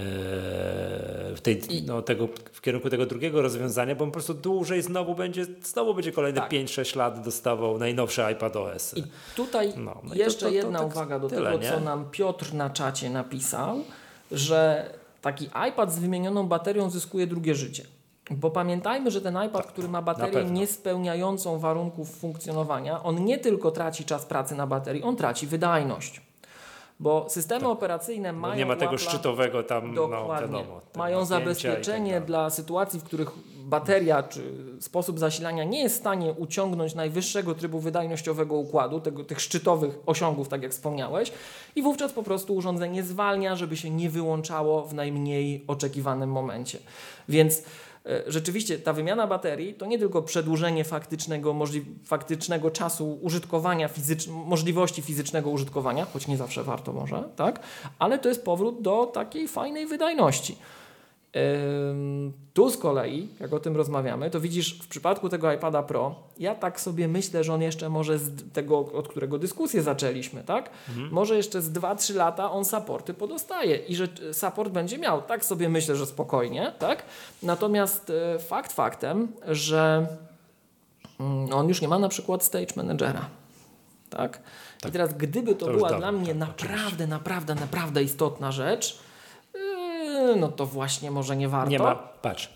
[1.35, 5.15] w, tej, no, tego, w kierunku tego drugiego rozwiązania, bo on po prostu dłużej znowu
[5.15, 6.51] będzie, znowu będzie kolejne Tak.
[6.53, 8.95] 5-6 lat dostawał najnowsze iPad OS.
[8.97, 9.05] I
[9.37, 11.71] tutaj No, no i jeszcze to- to- to jedna tak uwaga do tyle, tego, nie?
[11.71, 13.85] co nam Piotr na czacie napisał,
[14.33, 14.91] że
[15.23, 17.85] taki iPad z wymienioną baterią zyskuje drugie życie.
[18.31, 20.53] Bo pamiętajmy, że ten iPad, który ma baterię pewno.
[20.53, 26.21] nie spełniającą warunków funkcjonowania, on nie tylko traci czas pracy na baterii, on traci wydajność.
[27.01, 30.47] Bo systemy operacyjne Bo mają nie ma tego Apple'a- szczytowego tam, no Dokładnie.
[30.59, 30.81] wiadomo.
[30.93, 32.27] te Mają tak zabezpieczenie dalej.
[32.27, 33.31] dla sytuacji, w których
[33.71, 39.41] bateria czy sposób zasilania nie jest w stanie uciągnąć najwyższego trybu wydajnościowego układu, tego, tych
[39.41, 41.33] szczytowych osiągów, tak jak wspomniałeś,
[41.77, 46.79] i wówczas po prostu urządzenie zwalnia, żeby się nie wyłączało w najmniej oczekiwanym momencie.
[47.29, 47.63] Więc
[48.07, 51.57] e, rzeczywiście ta wymiana baterii to nie tylko przedłużenie faktycznego,
[52.05, 57.61] faktycznego czasu użytkowania, fizycz- możliwości fizycznego użytkowania, choć nie zawsze warto może, tak?
[57.99, 60.57] ale to jest powrót do takiej fajnej wydajności.
[62.55, 66.55] Tu z kolei, jak o tym rozmawiamy, to widzisz w przypadku tego iPada Pro, ja
[66.55, 70.71] tak sobie myślę, że on jeszcze może z tego, od którego dyskusję zaczęliśmy, tak?
[71.11, 75.23] Może jeszcze z 2-3 lata on supporty podostaje i że e, support będzie miał.
[75.23, 77.03] Tak sobie myślę, że spokojnie, tak?
[77.43, 80.07] Natomiast e, fakt faktem, że
[81.21, 83.29] mm, on już nie ma na przykład stage managera.
[84.11, 84.41] Tak?
[84.89, 88.99] I teraz, gdyby to, To była dla mnie tak, naprawdę, naprawdę, naprawdę istotna rzecz,
[90.37, 91.71] no to właśnie może nie warto.
[91.71, 92.49] Nie ma, patrz,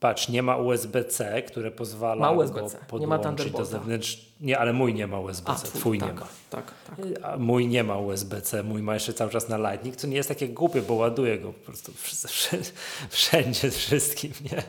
[0.00, 4.32] patrz, nie ma USB-C, które pozwala Ma go USB-C, nie ma podłączyć do zewnętrznej.
[4.40, 6.26] Nie, ale mój nie ma USB-C, twój, twój tak, nie ma.
[6.50, 6.96] Tak, tak.
[7.22, 10.28] A mój nie ma USB-C, mój ma jeszcze cały czas na Lightning, co nie jest
[10.28, 12.72] takie głupie, bo ładuje go po prostu wsz- wsz-
[13.10, 14.62] wszędzie, wszystkim, nie?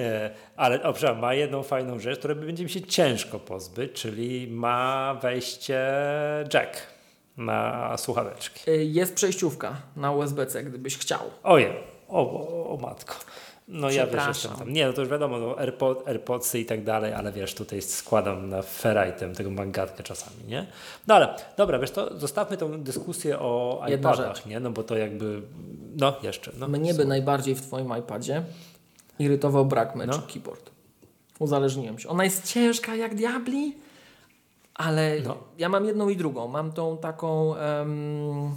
[0.00, 0.30] nie.
[0.56, 5.80] Ale owszem, ma jedną fajną rzecz, której będzie mi się ciężko pozbyć, czyli ma wejście
[6.54, 6.95] jack
[7.36, 8.70] na słuchaweczki.
[8.70, 11.20] Yy, Jest przejściówka na USB-C, gdybyś chciał.
[11.42, 11.74] Oje,
[12.08, 13.14] o, o, o matko.
[13.68, 14.72] No ja wiesz, jestem tam.
[14.72, 18.48] Nie, no to już wiadomo, no, AirPod, AirPodsy i tak dalej, ale wiesz, tutaj składam
[18.48, 20.66] na ferajtem tego mangatkę czasami, nie?
[21.06, 24.60] No ale, dobra, wiesz, to zostawmy tą dyskusję o Jedna iPadach, nie?
[24.60, 25.42] No bo to jakby,
[25.96, 26.68] no jeszcze, no.
[26.68, 28.42] Mnie by najbardziej w Twoim iPadzie
[29.18, 30.22] irytował brak Magic No.
[30.32, 30.70] Keyboard.
[31.38, 32.08] Uzależniłem się.
[32.08, 33.74] Ona jest ciężka jak diabli,
[34.78, 35.36] ale No.
[35.58, 36.48] ja mam jedną i drugą.
[36.48, 38.50] Mam tą taką, em,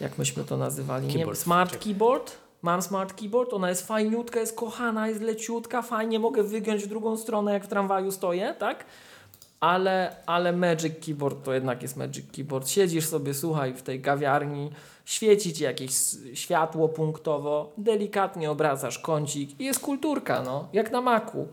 [0.00, 1.14] jak myśmy to nazywali, nie?
[1.14, 1.38] Keyboard.
[1.38, 1.84] smart Czekaj.
[1.84, 2.32] keyboard.
[2.62, 7.16] Mam smart keyboard, ona jest fajniutka, jest kochana, jest leciutka, fajnie mogę wygiąć w drugą
[7.16, 8.84] stronę, jak w tramwaju stoję, tak?
[9.60, 12.68] Ale, ale Magic Keyboard to jednak jest Magic Keyboard.
[12.68, 14.70] Siedzisz sobie, słuchaj, w tej kawiarni,
[15.04, 15.92] świeci ci jakieś
[16.34, 21.48] światło punktowo, delikatnie obracasz kącik i jest kulturka, no, jak na maku.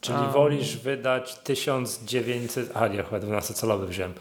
[0.00, 0.28] Czyli A.
[0.32, 4.14] wolisz wydać 1900, a nie, chyba 12-calowy wziąłem.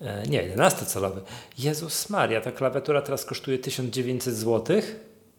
[0.00, 1.20] E, nie, 11-calowy.
[1.58, 4.76] Jezus Maria, ta klawiatura teraz kosztuje 1900 zł?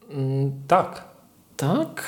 [0.09, 1.03] Mm, Tak.
[1.57, 2.03] tak?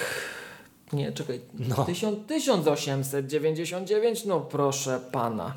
[0.93, 1.41] Nie, czekaj.
[1.53, 1.85] No.
[1.85, 4.25] 1000, 1899?
[4.25, 5.53] No proszę pana.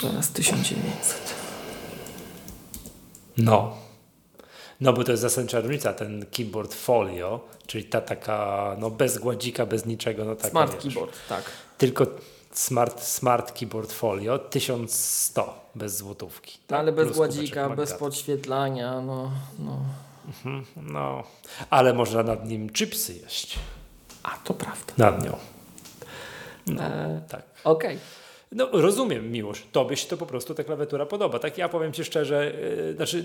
[0.00, 1.34] Teraz 1900.
[3.36, 3.76] No.
[4.80, 9.66] No bo to jest zasadnicza różnica, ten keyboard folio, czyli ta taka, no bez gładzika,
[9.66, 11.44] bez niczego, no taka, Smart wiesz, keyboard, tak.
[11.78, 12.06] Tylko
[12.52, 16.58] smart, smart keyboard folio 1100 bez złotówki.
[16.66, 16.78] tak?
[16.80, 19.78] Ale bez Plus gładzika, bez podświetlania, no, no.
[20.76, 21.22] No,
[21.70, 23.58] ale można nad nim chipsy jeść.
[24.22, 24.92] A, to prawda.
[24.98, 25.36] Nad nią.
[26.66, 27.42] No, E, tak.
[27.64, 27.98] Okej.
[28.54, 31.38] No rozumiem, Miłosz, tobie się to po prostu ta klawiatura podoba.
[31.38, 32.52] Tak ja powiem Ci szczerze,
[32.86, 33.24] yy, znaczy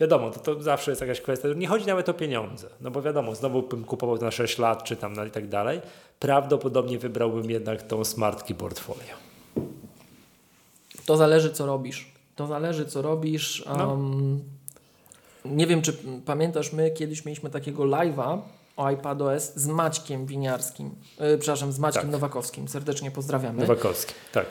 [0.00, 3.34] wiadomo, to, to zawsze jest jakaś kwestia, nie chodzi nawet o pieniądze, no bo wiadomo,
[3.34, 5.80] znowu bym kupował to na 6 lat, czy tam na i tak dalej,
[6.18, 9.14] prawdopodobnie wybrałbym jednak tą Smart Keyboard Folio.
[11.06, 12.12] To zależy, co robisz.
[12.36, 13.64] To zależy, co robisz.
[13.78, 13.88] No.
[13.88, 14.40] Um,
[15.44, 18.38] Nie wiem, czy pamiętasz, my kiedyś mieliśmy takiego live'a
[18.76, 20.94] o iPadOS z Maćkiem Winiarskim.
[21.20, 22.10] Yy, przepraszam, z Maćkiem Tak.
[22.10, 22.68] Nowakowskim.
[22.68, 23.60] Serdecznie pozdrawiamy.
[23.60, 24.46] Nowakowski, tak.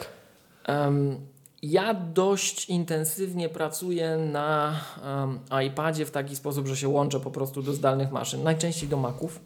[0.66, 1.18] Em,
[1.62, 7.62] ja dość intensywnie pracuję na em, iPadzie w taki sposób, że się łączę po prostu
[7.62, 9.40] do zdalnych maszyn, najczęściej do Maców.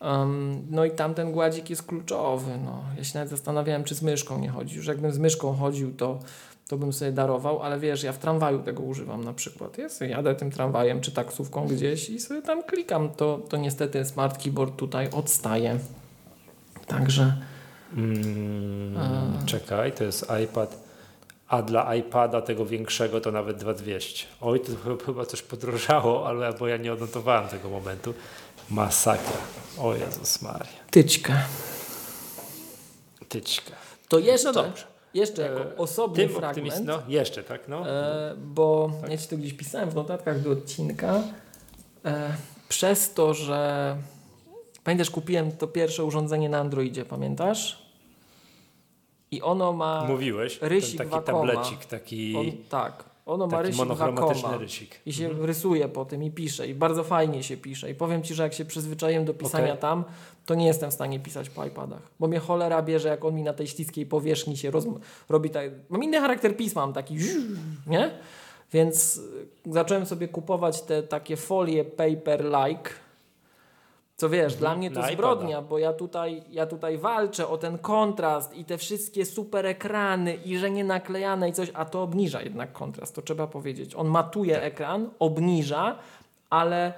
[0.00, 2.58] Um, no i tamten gładzik jest kluczowy.
[2.64, 2.82] No.
[2.96, 4.76] Ja się nawet zastanawiałem, czy z myszką nie chodzi.
[4.76, 6.18] Już jakbym z myszką chodził, to,
[6.68, 9.78] to bym sobie darował, ale wiesz, ja w tramwaju tego używam na przykład.
[9.78, 13.10] Ja sobie jadę tym tramwajem czy taksówką gdzieś i sobie tam klikam.
[13.10, 15.78] To, to niestety smart keyboard tutaj odstaje.
[16.86, 17.36] Także
[17.94, 18.96] Mm,
[19.46, 20.76] czekaj, to jest iPad.
[21.48, 24.26] A dla iPada tego większego to nawet 2200.
[24.40, 28.14] Oj, to ch- chyba coś podrożało, ale bo ja nie odnotowałem tego momentu.
[28.70, 29.36] Masakra.
[29.78, 30.66] O Jezus Maria.
[30.90, 31.34] tyczkę.
[33.28, 33.72] Tyczka.
[34.08, 34.84] To jeszcze, No dobrze.
[35.16, 36.86] Jeszcze jako E, osobny Tym optymist, fragment.
[37.06, 37.90] no jeszcze tak, no.
[37.90, 41.22] E, bo ja ci to gdzieś pisałem w notatkach do odcinka.
[42.04, 42.36] E,
[42.68, 43.96] przez to, że
[44.84, 47.86] pamiętasz, kupiłem to pierwsze urządzenie na Androidzie, pamiętasz?
[49.30, 50.04] I ono ma.
[50.08, 51.38] Mówiłeś, rysik taki Wacoma.
[51.38, 54.58] tablecik, taki, On, tak, ono ma rysik monochromatyczny Wacoma.
[54.58, 55.00] rysik.
[55.06, 56.68] I się rysuje po tym i pisze.
[56.68, 57.90] I bardzo fajnie się pisze.
[57.90, 59.80] I powiem Ci, że jak się przyzwyczaiłem do pisania Okej.
[59.80, 60.04] tam,
[60.46, 62.02] to nie jestem w stanie pisać po iPadach.
[62.20, 64.84] Bo mnie cholera bierze, jak on mi na tej śliskiej powierzchni się roz...
[65.28, 65.70] robi tak...
[65.88, 67.16] Mam inny charakter pisma, mam taki...
[67.86, 68.10] Nie?
[68.72, 69.20] Więc
[69.66, 72.90] zacząłem sobie kupować te takie folie paper-like.
[74.16, 78.54] Co wiesz, dla mnie to zbrodnia, bo ja tutaj, ja tutaj walczę o ten kontrast
[78.54, 82.72] i te wszystkie super ekrany i że nie naklejane i coś, a to obniża jednak
[82.72, 83.94] kontrast, to trzeba powiedzieć.
[83.94, 85.98] On matuje ekran, obniża,
[86.50, 86.92] ale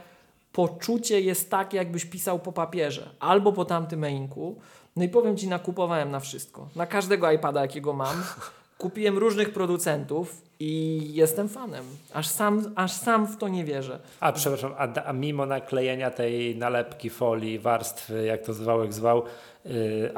[0.52, 4.56] poczucie jest takie, jakbyś pisał po papierze albo po tamtym mainku.
[4.96, 6.68] No i powiem Ci, nakupowałem na wszystko.
[6.76, 8.22] Na każdego iPada, jakiego mam.
[8.78, 11.84] Kupiłem różnych producentów i jestem fanem.
[12.14, 13.98] Aż sam, aż sam w to nie wierzę.
[14.20, 19.22] A przepraszam, a, a mimo naklejenia tej nalepki, folii, warstwy, jak to zwał, zwał,
[19.64, 20.12] yy,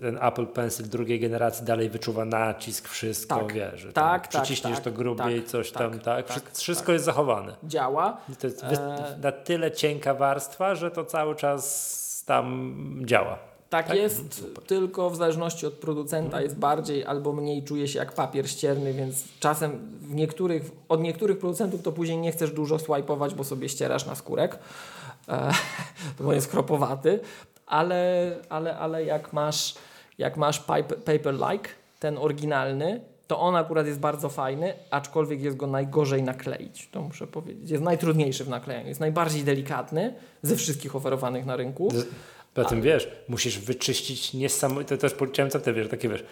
[0.00, 3.52] ten Apple Pencil drugiej generacji dalej wyczuwa nacisk, wszystko, Tak.
[3.52, 6.26] wiesz, Tak, tak, przyciśniesz tak, to grubiej, tak, coś tak, tam, tak?
[6.26, 7.56] tak, Wszy- wszystko jest zachowane.
[7.64, 8.16] Działa.
[8.40, 13.38] To jest E, na tyle cienka warstwa, że to cały czas tam działa.
[13.70, 13.96] Tak, Tak?
[13.96, 18.92] jest, tylko w zależności od producenta jest bardziej albo mniej czuje się jak papier ścierny,
[18.92, 23.68] więc czasem w niektórych, od niektórych producentów to później nie chcesz dużo swajpować, bo sobie
[23.68, 24.58] ścierasz na skórek,
[25.28, 25.52] e,
[26.20, 27.20] bo jest chropowaty,
[27.66, 29.74] ale, ale, ale jak masz,
[30.18, 31.68] jak masz paper, paper-like,
[32.00, 37.26] ten oryginalny, to on akurat jest bardzo fajny, aczkolwiek jest go najgorzej nakleić, to muszę
[37.26, 37.70] powiedzieć.
[37.70, 41.88] Jest najtrudniejszy w naklejaniu, jest najbardziej delikatny ze wszystkich oferowanych na rynku.
[42.54, 46.24] Poza tym wiesz, musisz wyczyścić niesamowite, to też powiedziałem co ty wiesz, takie wiesz,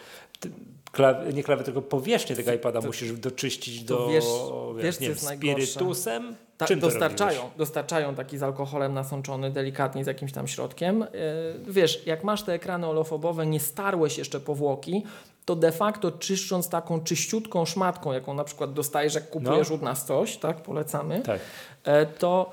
[0.92, 5.18] klaw, nie klawy, tylko powierzchnię tego iPada musisz doczyścić to do, wiesz- wiesz, nie wiem,
[5.18, 6.36] spirytusem.
[6.58, 11.00] Ta, Czym to dostarczają, dostarczają taki z alkoholem nasączony, delikatnie z jakimś tam środkiem.
[11.00, 15.02] Yy, wiesz, jak masz te ekrany olofobowe, nie starłeś jeszcze powłoki,
[15.44, 19.76] to de facto czyszcząc taką czyściutką szmatką, jaką na przykład dostajesz, jak kupujesz No.
[19.76, 21.40] u nas coś, tak, polecamy, Tak.
[21.84, 22.50] e, to,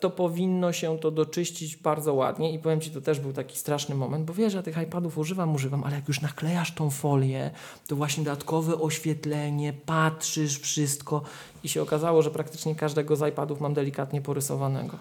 [0.00, 3.94] to powinno się to doczyścić bardzo ładnie i powiem Ci, to też był taki straszny
[3.94, 7.50] moment, bo wiesz, ja tych iPadów używam, używam, ale jak już naklejasz tą folię,
[7.86, 11.22] to właśnie dodatkowe oświetlenie, patrzysz wszystko
[11.64, 14.96] i się okazało, że praktycznie każdego z iPadów mam delikatnie porysowanego.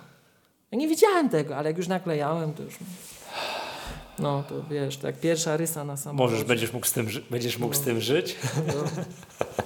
[0.72, 2.74] Ja nie widziałem tego, ale jak już naklejałem, to już...
[4.20, 6.32] No to wiesz, to jak pierwsza rysa na samochodzie.
[6.34, 7.86] Możesz, będziesz mógł z tym, będziesz mógł z No.
[7.86, 8.36] tym żyć.
[8.68, 8.74] No,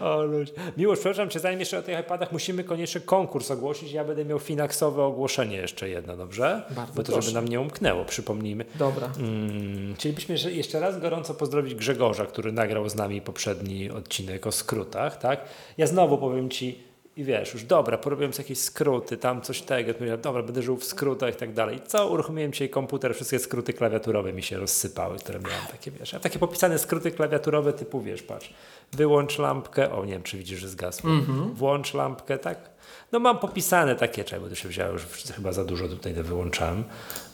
[0.00, 0.52] O ludzie.
[0.76, 3.92] Miłość, przepraszam cię, zanim jeszcze o tych iPadach, musimy koniecznie konkurs ogłosić.
[3.92, 6.62] Ja będę miał finansowe ogłoszenie jeszcze jedno, dobrze?
[6.70, 7.22] Bardzo Bo to proszę.
[7.22, 8.64] żeby nam nie umknęło, przypomnijmy.
[8.74, 9.10] Dobra.
[9.18, 14.52] Mm, chcielibyśmy jeszcze- jeszcze raz gorąco pozdrowić Grzegorza, który nagrał z nami poprzedni odcinek o
[14.52, 15.40] skrótach, tak?
[15.78, 16.78] Ja znowu powiem ci,
[17.16, 20.76] i wiesz, już dobra, porobiłem sobie jakieś skróty, tam coś tego, powiedziałem, dobra, będę żył
[20.76, 21.80] w skrótach i tak dalej.
[21.86, 26.20] Co, uruchomiłem dzisiaj komputer, wszystkie skróty klawiaturowe mi się rozsypały, które miałem takie, wiesz, a
[26.20, 28.54] takie popisane skróty klawiaturowe typu, wiesz, patrz,
[28.92, 31.10] wyłącz lampkę, o nie wiem, czy widzisz, że zgasło,
[31.54, 32.70] włącz lampkę, tak?
[33.12, 35.02] No mam popisane takie, czego to się wzięło, już
[35.36, 36.84] chyba za dużo tutaj wyłączałem.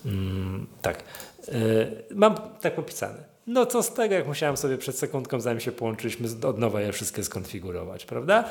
[0.07, 1.03] Mm, tak,
[1.49, 3.25] Yy, mam tak popisane.
[3.47, 6.93] No co z tego, jak musiałem sobie przed sekundką, zanim się połączyliśmy, od nowa je
[6.93, 8.45] wszystkie skonfigurować, prawda?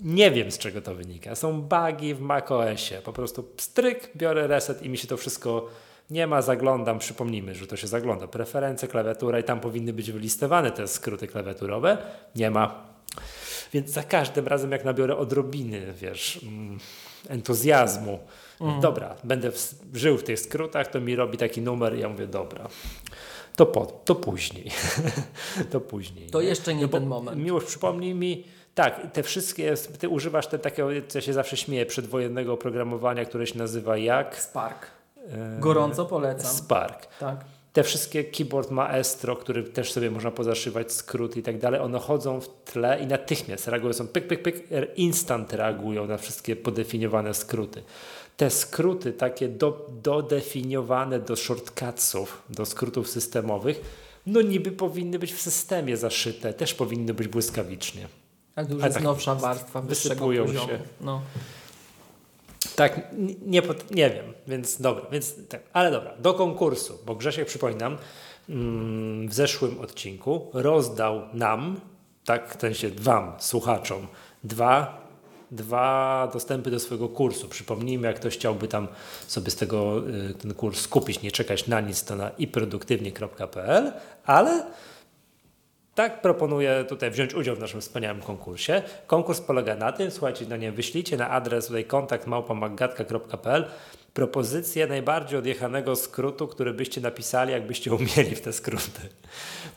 [0.00, 1.34] Nie wiem, z czego to wynika.
[1.34, 3.00] Są bugi w macOSie.
[3.04, 5.68] Po prostu stryk, biorę reset i mi się to wszystko
[6.10, 8.26] nie ma, zaglądam, przypomnijmy, że to się zagląda.
[8.26, 11.98] Preferencje, klawiatura i tam powinny być wylistowane te skróty klawiaturowe.
[12.36, 12.84] Nie ma.
[13.72, 16.78] Więc za każdym razem, jak nabiorę odrobiny, wiesz, mm,
[17.28, 18.18] entuzjazmu,
[18.80, 22.26] dobra, będę w, żył w tych skrótach, to mi robi taki numer i ja mówię,
[22.26, 22.68] dobra,
[23.56, 24.70] to, po, to później.
[25.72, 26.30] to później.
[26.30, 26.48] To nie?
[26.48, 27.38] jeszcze nie No ten moment.
[27.38, 31.86] Miłość, przypomnij mi, tak, te wszystkie, ty używasz te takiego, co ja się zawsze śmieję,
[31.86, 34.36] przedwojennego oprogramowania, które się nazywa jak?
[34.36, 34.86] Spark.
[35.28, 36.50] E, Gorąco polecam.
[36.52, 37.06] Spark.
[37.20, 37.44] Tak.
[37.72, 42.40] te wszystkie keyboard maestro, który też sobie można pozaszywać, skróty i tak dalej, one chodzą
[42.40, 47.82] w tle i natychmiast reagują, są pyk, pyk, pyk, instant reagują na wszystkie podefiniowane skróty.
[48.36, 53.80] Te skróty takie do, dodefiniowane do shortcutsów, do skrótów systemowych,
[54.26, 58.08] no niby powinny być w systemie zaszyte, też powinny być błyskawicznie.
[58.54, 60.52] To już jest tak nowsza warstwa, wyższego poziomu.
[60.52, 60.78] się.
[61.00, 61.22] No.
[62.76, 63.00] Tak,
[63.46, 67.98] nie, nie wiem, więc dobra, więc tak, ale dobra, do konkursu, bo Grzesiek, przypominam,
[68.48, 71.80] mm, w zeszłym odcinku rozdał nam,
[72.24, 74.06] tak, w sensie wam, słuchaczom,
[74.44, 75.04] dwa,
[75.50, 77.48] dwa dostępy do swojego kursu.
[77.48, 78.88] Przypomnijmy, jak ktoś chciałby tam
[79.26, 83.92] sobie z tego y, ten kurs skupić, nie czekać na nic, to na iproduktywnie.pl,
[84.24, 84.66] ale
[85.94, 88.82] tak, proponuję tutaj wziąć udział w naszym wspaniałym konkursie.
[89.06, 93.66] Konkurs polega na tym, słuchajcie, no nie, wyślijcie na adres tutaj kontakt małpamagatka.pl
[94.14, 99.08] propozycję najbardziej odjechanego skrótu, który byście napisali, jakbyście umieli w te skróty.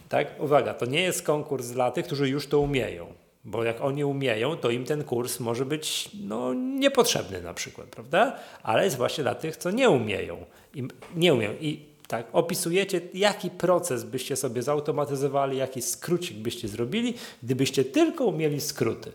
[0.09, 3.07] Tak, uwaga, to nie jest konkurs dla tych, którzy już to umieją.
[3.45, 8.39] Bo jak oni umieją, to im ten kurs może być no, niepotrzebny na przykład, prawda?
[8.63, 10.45] Ale jest właśnie dla tych, co nie umieją.
[10.75, 10.83] I
[11.15, 11.51] nie umieją.
[11.59, 18.61] I tak, opisujecie, jaki proces byście sobie zautomatyzowali, jaki skrócik byście zrobili, gdybyście tylko umieli
[18.61, 19.11] skróty.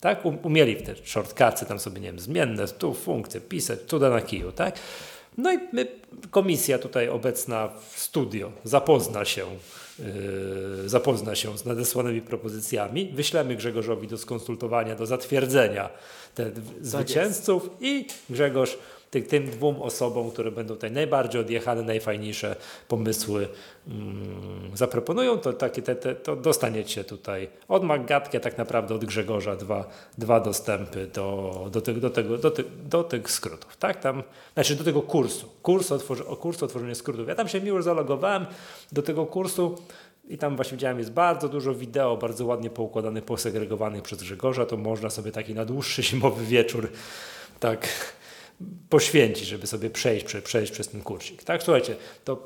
[0.00, 4.10] Tak, Um- umieli w te shortcutsy, tam sobie, nie wiem, zmienne, tu funkcje, pisać, cuda
[4.10, 4.78] na kiju, tak?
[5.38, 5.86] No i my,
[6.30, 9.46] komisja tutaj obecna w studio zapozna się,
[9.98, 15.90] yy, zapozna się z nadesłanymi propozycjami, wyślemy Grzegorzowi do skonsultowania, do zatwierdzenia
[16.34, 18.78] te zwycięzców i Grzegorz
[19.14, 22.56] ty, tym dwóm osobom, które będą tutaj najbardziej odjechane, najfajniejsze
[22.88, 23.48] pomysły
[23.88, 29.56] mm, zaproponują, to, takie, te, te, to dostaniecie tutaj od Maggatki, tak naprawdę od Grzegorza
[29.56, 29.84] dwa,
[30.18, 33.76] dwa dostępy do, do, tych, do, tego, do, tych, do tych skrótów.
[33.76, 34.00] Tak?
[34.00, 34.22] Tam,
[34.54, 35.48] znaczy do tego kursu.
[35.62, 37.28] Kurs otworzy, o kursu otworzenia skrótów.
[37.28, 38.46] Ja tam się miło zalogowałem
[38.92, 39.78] do tego kursu.
[40.28, 44.66] I tam właśnie widziałem, jest bardzo dużo wideo, bardzo ładnie poukładanych, posegregowanych przez Grzegorza.
[44.66, 46.88] To można sobie taki na dłuższy zimowy wieczór
[47.60, 47.88] tak
[48.88, 51.44] poświęcić, żeby sobie przejść, prze, przejść przez ten kursik.
[51.44, 52.44] Tak, słuchajcie, to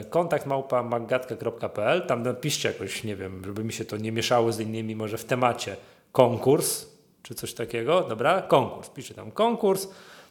[0.00, 4.52] e, kontakt małpa maggatka.pl, tam napiszcie jakoś, nie wiem, żeby mi się to nie mieszało
[4.52, 5.76] z innymi, może w temacie
[6.12, 6.86] konkurs,
[7.22, 9.88] czy coś takiego, dobra, konkurs, piszcie tam konkurs,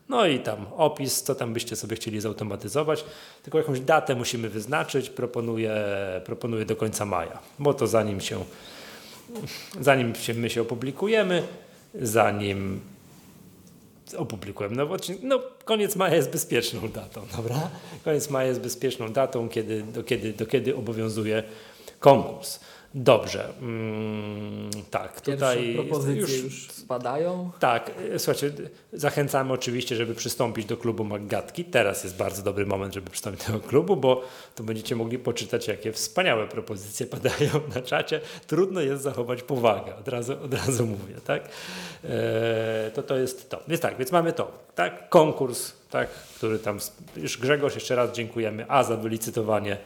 [0.10, 3.06] no i tam opis, co tam byście sobie chcieli zautomatyzować,
[3.44, 5.76] tylko jakąś datę musimy wyznaczyć, proponuję,
[6.26, 8.44] proponuję do końca maja, bo to zanim się,
[9.82, 11.44] zanim się my się opublikujemy,
[12.02, 12.82] zanim
[14.14, 15.22] opublikujemy nowy odcinek.
[15.24, 17.70] No, koniec maja jest bezpieczną datą, dobra?
[18.04, 21.44] Koniec maja jest bezpieczną datą, kiedy, do, kiedy, do kiedy obowiązuje
[22.00, 22.60] konkurs.
[22.96, 23.50] Dobrze.
[23.62, 27.52] Mm, tak, Pierwsze tutaj propozycje już, już, spadają.
[27.60, 28.52] tak, e, słuchajcie,
[28.94, 31.66] zachęcamy oczywiście, żeby przystąpić do klubu Maggatki.
[31.66, 34.24] Teraz jest bardzo dobry moment, żeby przystąpić do klubu, bo
[34.56, 38.22] tu będziecie mogli poczytać, jakie wspaniałe propozycje padają na czacie.
[38.48, 41.50] Trudno jest zachować powagę, od razu, od razu mówię, tak?
[42.04, 43.64] E, to to jest to.
[43.68, 45.10] Więc tak, więc mamy to, tak?
[45.10, 46.80] Konkurs, tak, który tam,
[47.18, 49.78] już Grzegorz, jeszcze raz dziękujemy A za wylicytowanie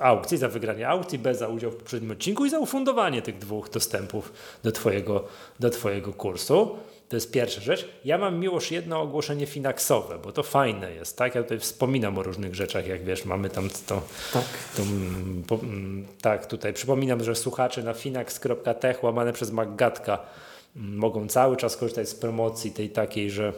[0.00, 3.70] aukcji, za wygranie aukcji, B za udział w poprzednim odcinku i za ufundowanie tych dwóch
[3.70, 4.32] dostępów
[4.62, 5.24] do twojego,
[5.60, 6.76] do twojego kursu.
[7.08, 7.88] To jest pierwsza rzecz.
[8.04, 11.34] Ja mam miłość jedno ogłoszenie finansowe, bo to fajne jest, tak?
[11.34, 14.44] Ja tutaj wspominam o różnych rzeczach, jak wiesz, mamy tam to, Tak.
[14.76, 20.18] to mm, po, mm, tak, tutaj przypominam, że słuchacze na finax.tech łamane przez Maggatka
[20.76, 23.52] mm, mogą cały czas korzystać z promocji tej takiej, że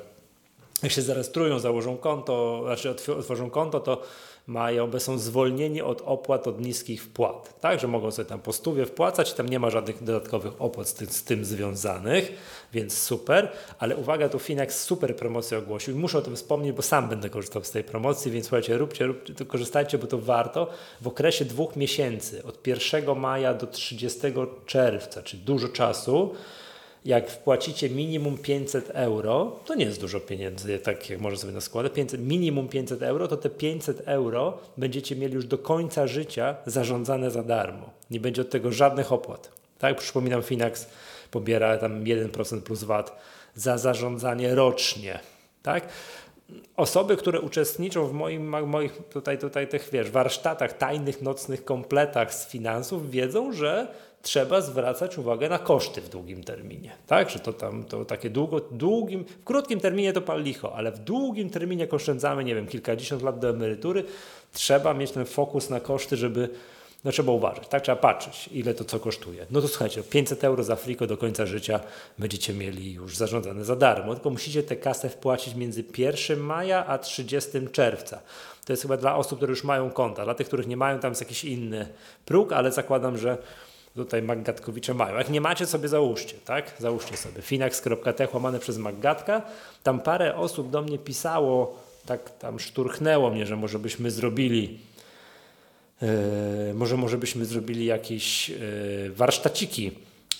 [0.82, 4.02] jak się zarejestrują, założą konto, znaczy otw- otworzą konto, to
[4.46, 7.60] mają, są zwolnieni od opłat od niskich wpłat.
[7.60, 10.88] Tak, że mogą sobie tam po stówie wpłacać i tam nie ma żadnych dodatkowych opłat
[10.88, 12.32] z tym, z tym związanych,
[12.72, 13.52] więc super.
[13.78, 15.98] Ale uwaga, tu Finax super promocję ogłosił.
[15.98, 19.34] Muszę o tym wspomnieć, bo sam będę korzystał z tej promocji, więc słuchajcie, róbcie, róbcie
[19.34, 20.70] to korzystajcie, bo to warto.
[21.00, 24.20] W okresie dwóch miesięcy, od 1 maja do 30
[24.66, 26.34] czerwca, czyli dużo czasu,
[27.04, 31.60] jak wpłacicie minimum 500 euro, to nie jest dużo pieniędzy, tak jak może sobie na
[31.60, 36.56] składę, 500, minimum 500 euro, to te 500 euro będziecie mieli już do końca życia
[36.66, 37.90] zarządzane za darmo.
[38.10, 39.52] Nie będzie od tego żadnych opłat.
[39.78, 40.88] Tak, przypominam, Finax
[41.30, 43.18] pobiera tam 1% plus VAT
[43.54, 45.18] za zarządzanie rocznie.
[45.62, 45.88] Tak?
[46.76, 52.46] Osoby, które uczestniczą w moim, moich tutaj, tutaj tych, wiesz, warsztatach, tajnych, nocnych kompletach z
[52.46, 53.88] finansów, wiedzą, że
[54.24, 56.92] trzeba zwracać uwagę na koszty w długim terminie.
[57.06, 60.92] Tak, że to tam to takie długo, długim, w krótkim terminie to pal licho, ale
[60.92, 64.04] w długim terminie jak oszczędzamy, nie wiem, kilkadziesiąt lat do emerytury,
[64.52, 66.48] trzeba mieć ten fokus na koszty, żeby
[67.04, 67.82] no trzeba uważać, tak?
[67.82, 69.46] Trzeba patrzeć, ile to co kosztuje.
[69.50, 71.80] No to słuchajcie, 500 euro za Friko do końca życia
[72.18, 76.98] będziecie mieli już zarządzane za darmo, tylko musicie tę kasę wpłacić między 1 maja a
[76.98, 78.20] 30 czerwca.
[78.64, 80.24] To jest chyba dla osób, które już mają konta.
[80.24, 81.88] Dla tych, których nie mają, tam jest jakiś inny
[82.24, 83.38] próg, ale zakładam, że
[83.94, 85.16] tutaj Maggatkowicze mają.
[85.18, 86.74] Jak nie macie, sobie załóżcie, tak?
[86.78, 89.42] Załóżcie sobie finax.tech łamane przez Maggatka.
[89.82, 94.78] Tam parę osób do mnie pisało, tak tam szturchnęło mnie, że może byśmy zrobili
[96.02, 98.56] Yy, może, może byśmy zrobili jakieś yy,
[99.10, 99.92] warsztaciki,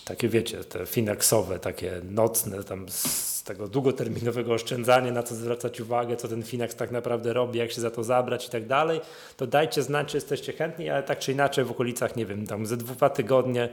[0.05, 6.17] takie wiecie, te finaxowe, takie nocne, tam z tego długoterminowego oszczędzania, na co zwracać uwagę,
[6.17, 9.01] co ten finax tak naprawdę robi, jak się za to zabrać i tak dalej,
[9.37, 12.67] to dajcie znać, czy jesteście chętni, ale tak czy inaczej w okolicach, nie wiem, tam
[12.67, 13.69] ze dwa tygodnie,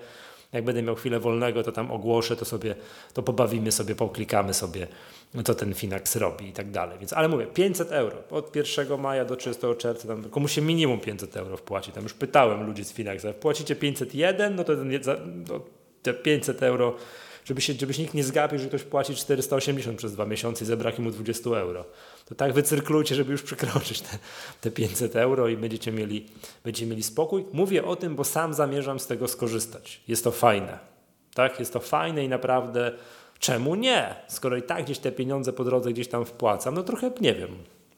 [0.53, 2.75] jak będę miał chwilę wolnego, to tam ogłoszę, to sobie,
[3.13, 4.88] to pobawimy sobie, poklikamy sobie
[5.45, 6.99] co ten Finax robi i tak dalej.
[6.99, 10.99] Więc, ale mówię, 500 euro od 1 maja do 30 czerwca, tam komuś się minimum
[10.99, 11.91] 500 euro wpłaci.
[11.91, 14.73] Tam już pytałem ludzi z Finaxa, wpłacicie 501, no to
[15.49, 15.59] no,
[16.04, 16.95] te 500 euro,
[17.45, 20.68] żeby się, żeby się nikt nie zgapił, że ktoś płaci 480 przez dwa miesiące i
[20.68, 21.86] zabraknie mu 20 euro.
[22.26, 24.18] To tak wycyrklujcie, żeby już przekroczyć te,
[24.62, 26.26] te 500 euro i będziecie mieli,
[26.64, 27.45] będziecie mieli spokój.
[27.54, 30.02] Mówię o tym, bo sam zamierzam z tego skorzystać.
[30.08, 30.80] Jest to fajne.
[31.34, 31.60] Tak?
[31.60, 32.91] Jest to fajne i naprawdę
[33.41, 34.16] Czemu nie?
[34.28, 37.49] Skoro i tak gdzieś te pieniądze po drodze gdzieś tam wpłacam, no trochę nie wiem.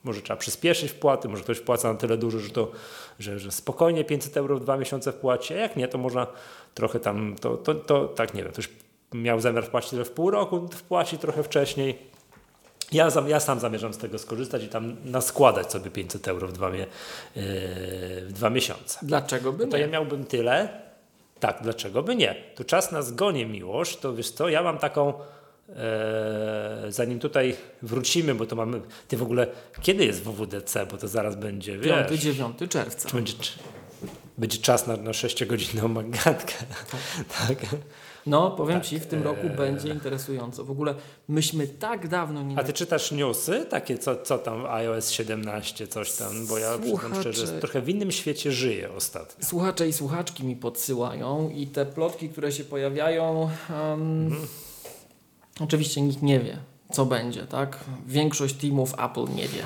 [0.03, 2.71] Może trzeba przyspieszyć wpłaty, może ktoś wpłaca na tyle dużo, że, to,
[3.19, 6.27] że, że spokojnie 500 euro w dwa miesiące wpłaci, a jak nie, to można
[6.73, 8.69] trochę tam, to, to, to tak nie wiem, ktoś
[9.13, 12.13] miał zamiar wpłacić w pół roku, wpłaci trochę wcześniej.
[12.91, 16.69] Ja, ja sam zamierzam z tego skorzystać i tam naskładać sobie 500 euro w dwa,
[16.69, 16.85] yy,
[18.21, 18.99] w dwa miesiące.
[19.01, 20.81] Dlaczego by no to ja miałbym tyle,
[21.39, 22.35] tak, dlaczego by nie?
[22.55, 25.13] To czas na zgonie miłość, to wiesz co, ja mam taką,
[25.69, 29.47] e, zanim tutaj wrócimy, bo to mamy, ty w ogóle,
[29.81, 32.11] kiedy jest WWDC, bo to zaraz będzie, wiesz.
[32.11, 33.09] 5-9 czerwca.
[33.09, 33.33] Czy będzie,
[34.37, 36.53] będzie czas na, na 6-godzinną magatkę.
[37.47, 37.57] tak.
[38.25, 40.65] No, powiem tak, Ci, w tym e, roku będzie interesująco.
[40.65, 40.95] W ogóle
[41.27, 42.59] myśmy tak dawno nie...
[42.59, 43.65] A Ty czytasz newsy?
[43.69, 46.47] Takie, co, co tam, iOS 17, coś tam?
[46.47, 47.09] Bo ja Słuchacze...
[47.09, 49.45] przyznam szczerze, trochę w innym świecie żyję ostatnio.
[49.45, 53.49] Słuchacze i słuchaczki mi podsyłają i te plotki, które się pojawiają...
[53.69, 54.47] Um, mhm.
[55.59, 56.57] Oczywiście nikt nie wie,
[56.91, 57.79] co będzie, tak?
[58.07, 59.63] Większość teamów Apple nie wie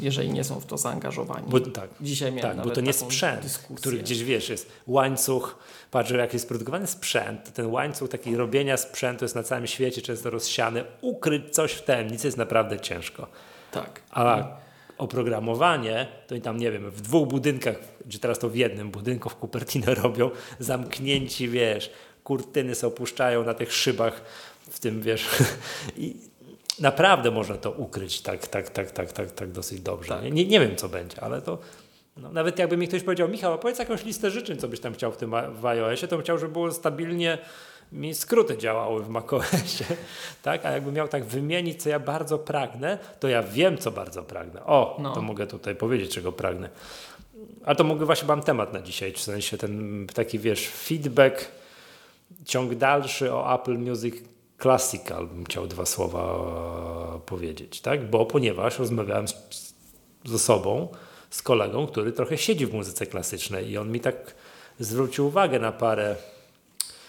[0.00, 1.46] jeżeli nie są w to zaangażowani.
[1.48, 3.76] Bo, tak, Dzisiaj miałem tak, bo to nie sprzęt, dyskusję.
[3.76, 5.58] który gdzieś wiesz, jest łańcuch,
[5.90, 10.30] patrz, jak jest produkowany sprzęt, ten łańcuch taki robienia sprzętu jest na całym świecie często
[10.30, 13.26] rozsiany, ukryć coś w tajemnicy jest naprawdę ciężko.
[13.72, 14.02] Tak.
[14.10, 14.46] A
[14.98, 17.76] oprogramowanie, to i tam nie wiem, w dwóch budynkach,
[18.08, 21.90] czy teraz to w jednym budynku w Cupertino robią, zamknięci, wiesz,
[22.24, 24.22] kurtyny sobie opuszczają na tych szybach,
[24.70, 25.26] w tym, wiesz,
[25.96, 26.16] i
[26.80, 30.08] naprawdę można to ukryć tak, tak, tak, tak, tak, tak dosyć dobrze.
[30.08, 30.32] Tak.
[30.32, 31.58] Nie, nie wiem, co będzie, ale to
[32.16, 35.12] no, nawet jakby mi ktoś powiedział, Michał, powiedz jakąś listę życzeń, co byś tam chciał
[35.12, 37.38] w tym w iOSie, to bym chciał, żeby było stabilnie
[37.92, 39.84] mi skróty działały w macOSie,
[40.42, 40.66] tak?
[40.66, 44.64] A jakbym miał tak wymienić, co ja bardzo pragnę, to ja wiem, co bardzo pragnę.
[44.64, 45.14] O, no.
[45.14, 46.68] to mogę tutaj powiedzieć, czego pragnę.
[47.64, 51.48] A to mogę właśnie mam temat na dzisiaj, w sensie ten taki, wiesz, feedback,
[52.44, 54.14] ciąg dalszy o Apple Music
[54.62, 56.38] Classical bym chciał dwa słowa
[57.26, 58.10] powiedzieć, tak?
[58.10, 59.34] Bo ponieważ rozmawiałem z,
[60.24, 60.88] z osobą,
[61.30, 64.34] z kolegą, który trochę siedzi w muzyce klasycznej i on mi tak
[64.80, 66.16] zwrócił uwagę na parę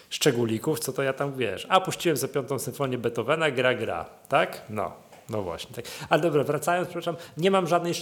[0.10, 1.68] szczególików, co to ja tam wiesz.
[1.70, 4.62] A puściłem za piątą symfonię Beethovena, gra, gra, tak?
[4.70, 4.94] No.
[5.30, 5.76] No właśnie.
[5.76, 5.86] Tak.
[6.10, 7.94] Ale dobra, wracając, przepraszam, nie mam żadnej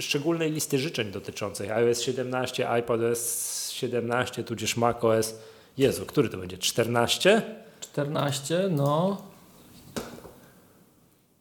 [0.00, 5.34] szczególnej listy życzeń dotyczących iOS 17, iPadOS 17, tudzież macOS.
[5.78, 6.58] Jezu, który to będzie?
[6.58, 7.42] 14?
[7.80, 9.22] 14, no.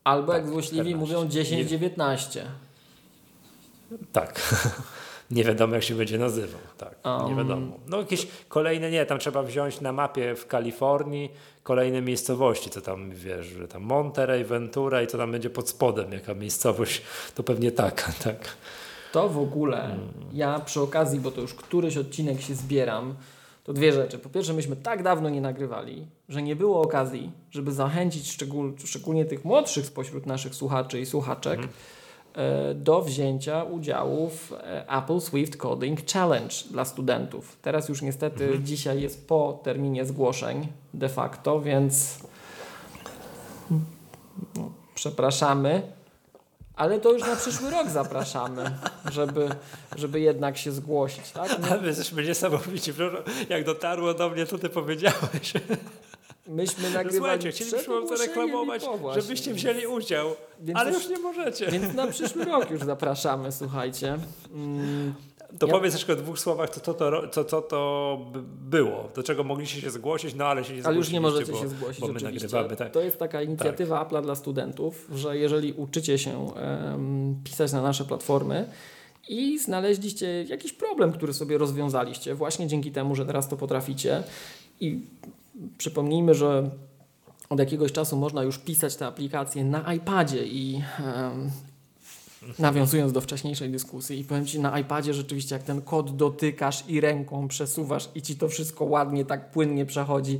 [0.04, 0.98] Albo tak, jak złośliwi 14.
[0.98, 2.46] mówią 10, 19.
[4.12, 4.42] Tak.
[5.32, 6.62] nie wiadomo jak się będzie nazywał.
[6.78, 7.30] Tak, um.
[7.30, 7.78] nie wiadomo.
[7.88, 11.32] No jakieś kolejne, nie, tam trzeba wziąć na mapie w Kalifornii
[11.64, 16.12] kolejne miejscowości, co tam wiesz, że tam Monterey, Ventura i co tam będzie pod spodem,
[16.12, 17.02] jaka miejscowość,
[17.36, 18.38] to pewnie taka, tak.
[19.12, 19.98] To w ogóle,
[20.34, 23.16] ja przy okazji, bo to już któryś odcinek się zbieram,
[23.70, 24.20] to dwie rzeczy.
[24.20, 29.26] Po pierwsze, myśmy tak dawno nie nagrywali, że nie było okazji, żeby zachęcić szczegól, szczególnie
[29.26, 32.84] tych młodszych spośród naszych słuchaczy i słuchaczek mm.
[32.84, 37.57] do wzięcia udziału w e, Apple Swift Coding Challenge dla studentów.
[37.61, 38.65] Teraz już niestety mm.
[38.65, 42.20] dzisiaj jest po terminie zgłoszeń de facto, więc
[44.55, 45.82] no, przepraszamy
[46.80, 48.71] ale to już na przyszły rok zapraszamy,
[49.11, 49.49] żeby,
[49.95, 51.32] żeby jednak się zgłosić.
[51.32, 51.59] Tak?
[51.59, 51.71] My...
[51.71, 52.93] Ale jesteśmy niesamowici.
[53.49, 55.53] Jak dotarło do mnie, to ty powiedziałeś.
[56.47, 61.71] Myśmy nagrywali Słuchajcie, chcielibyśmy wam zareklamować, żebyście wzięli udział, więc ale już nie możecie.
[61.71, 64.17] Więc na przyszły rok już zapraszamy, słuchajcie.
[64.53, 65.13] Mm.
[65.60, 68.39] To Ja- powiedz jeszcze w dwóch słowach, co to, to, co, co to by
[68.70, 71.52] było, do czego mogliście się zgłosić, no ale się nie Ale już nie zgłosiliście, możecie
[71.52, 72.41] bo, się zgłosić bo my oczywiście.
[72.47, 72.91] nagrywamy, tak.
[72.93, 78.06] To jest taka inicjatywa Apple'a dla studentów, że jeżeli uczycie się em, pisać na nasze
[78.06, 78.70] platformy
[79.30, 84.24] i znaleźliście jakiś problem, który sobie rozwiązaliście właśnie dzięki temu, że teraz to potraficie
[84.80, 85.00] i
[85.78, 86.70] przypomnijmy, że
[87.50, 90.82] od jakiegoś czasu można już pisać te aplikacje na iPadzie i
[92.60, 97.02] nawiązując do wcześniejszej dyskusji i powiem Ci na iPadzie rzeczywiście jak ten kod dotykasz i
[97.02, 100.40] ręką przesuwasz i Ci to wszystko ładnie, tak płynnie przechodzi,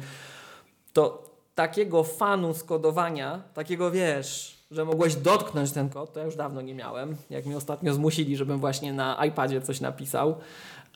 [0.93, 6.36] to takiego fanu z kodowania, takiego wiesz, że mogłeś dotknąć ten kod, to ja już
[6.36, 7.16] dawno nie miałem.
[7.30, 10.36] Jak mnie ostatnio zmusili, żebym właśnie na iPadzie coś napisał.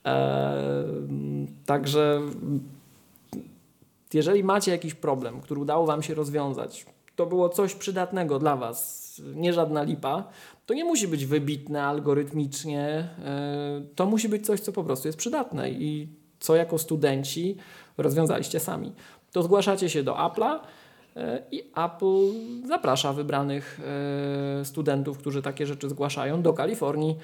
[0.06, 2.22] Eee, także
[4.14, 6.86] jeżeli macie jakiś problem, który udało Wam się rozwiązać,
[7.16, 9.04] to było coś przydatnego dla Was,
[9.36, 10.24] nie żadna lipa,
[10.66, 15.18] to nie musi być wybitne algorytmicznie, e, to musi być coś, co po prostu jest
[15.18, 16.08] przydatne i
[16.40, 17.58] co jako studenci
[17.98, 18.94] rozwiązaliście sami.
[19.32, 20.60] To zgłaszacie się do Apple'a
[21.52, 22.32] i Apple
[22.68, 23.80] zaprasza wybranych
[24.62, 27.18] e, studentów, którzy takie rzeczy zgłaszają do Kalifornii.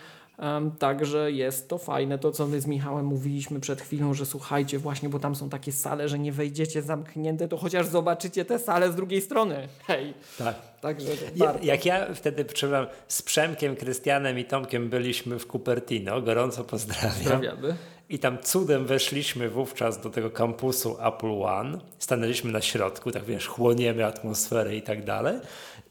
[0.79, 5.09] Także jest to fajne, to co my z Michałem mówiliśmy przed chwilą, że słuchajcie właśnie,
[5.09, 8.95] bo tam są takie sale, że nie wejdziecie zamknięte, to chociaż zobaczycie te sale z
[8.95, 9.67] drugiej strony.
[9.87, 10.55] Hej, tak.
[10.81, 16.63] także Ja, jak ja wtedy przypomnę, z Przemkiem, Krystianem i Tomkiem byliśmy w Cupertino, gorąco
[16.63, 17.11] pozdrawiam.
[17.11, 17.75] Pozdrawiamy.
[18.09, 21.77] I tam cudem weszliśmy wówczas do tego kampusu Apple One.
[21.99, 25.39] Stanęliśmy na środku, tak wiesz, chłoniemy atmosferę i tak dalej.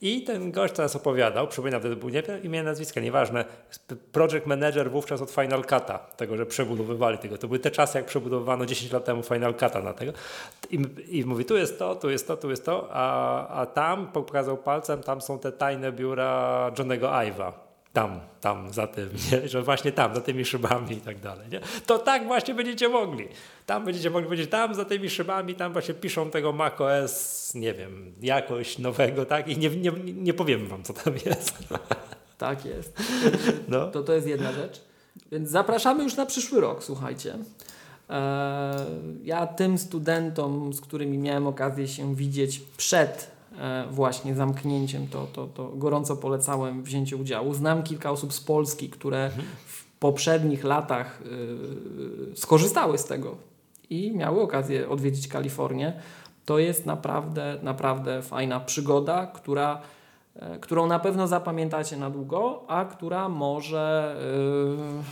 [0.00, 3.44] I ten gość teraz opowiadał, przypominam, wtedy był nie imię, nazwiska, nieważne,
[4.12, 7.38] project manager wówczas od Final Cut'a, tego, że przebudowywali tego.
[7.38, 10.12] To były te czasy, jak przebudowywano 10 lat temu Final Cut'a na tego.
[10.70, 14.12] I, I mówi, tu jest to, tu jest to, tu jest to, a, a tam,
[14.12, 17.67] pokazał palcem, tam są te tajne biura Johnego Ive'a
[17.98, 19.48] tam, tam za tym, nie?
[19.48, 21.48] że właśnie tam, za tymi szybami i tak dalej.
[21.52, 21.60] Nie?
[21.86, 23.28] To tak właśnie będziecie mogli.
[23.66, 28.12] Tam będziecie mogli powiedzieć, tam za tymi szybami, tam właśnie piszą tego macOS, nie wiem,
[28.22, 29.48] jakoś nowego, tak?
[29.48, 31.52] I nie, nie, nie powiem wam, co tam jest.
[32.38, 32.96] Tak jest.
[33.68, 33.86] No.
[33.86, 34.82] To to jest jedna rzecz.
[35.32, 37.34] Więc zapraszamy już na przyszły rok, słuchajcie.
[38.08, 38.16] Eee,
[39.22, 43.37] Ja tym studentom, z którymi miałem okazję się widzieć przed e,
[43.90, 47.54] właśnie zamknięciem, to, to, to gorąco polecałem wzięcie udziału.
[47.54, 49.30] Znam kilka osób z Polski, które
[49.66, 51.22] w poprzednich latach
[52.32, 53.36] y, skorzystały z tego
[53.90, 55.92] i miały okazję odwiedzić Kalifornię.
[56.44, 59.80] To jest naprawdę, naprawdę fajna przygoda, która
[60.36, 64.16] e, którą na pewno zapamiętacie na długo, a która może
[64.86, 65.02] yy,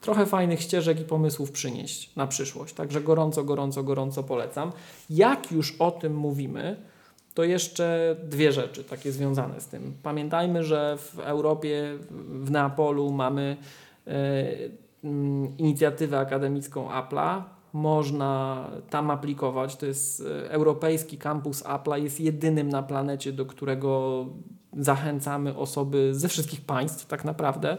[0.00, 2.74] trochę fajnych ścieżek i pomysłów przynieść na przyszłość.
[2.74, 4.72] Także gorąco, gorąco, gorąco polecam.
[5.10, 6.76] Jak już o tym mówimy,
[7.38, 9.94] to jeszcze dwie rzeczy takie związane z tym.
[10.02, 11.98] Pamiętajmy, że w Europie,
[12.30, 13.56] w Neapolu mamy
[14.06, 14.12] yy,
[15.04, 17.42] mm, inicjatywę akademicką Apple'a.
[17.72, 19.76] Można tam aplikować.
[19.76, 24.24] To jest e, europejski kampus Apple'a, jest jedynym na planecie, do którego
[24.78, 27.78] zachęcamy osoby ze wszystkich państw, tak naprawdę,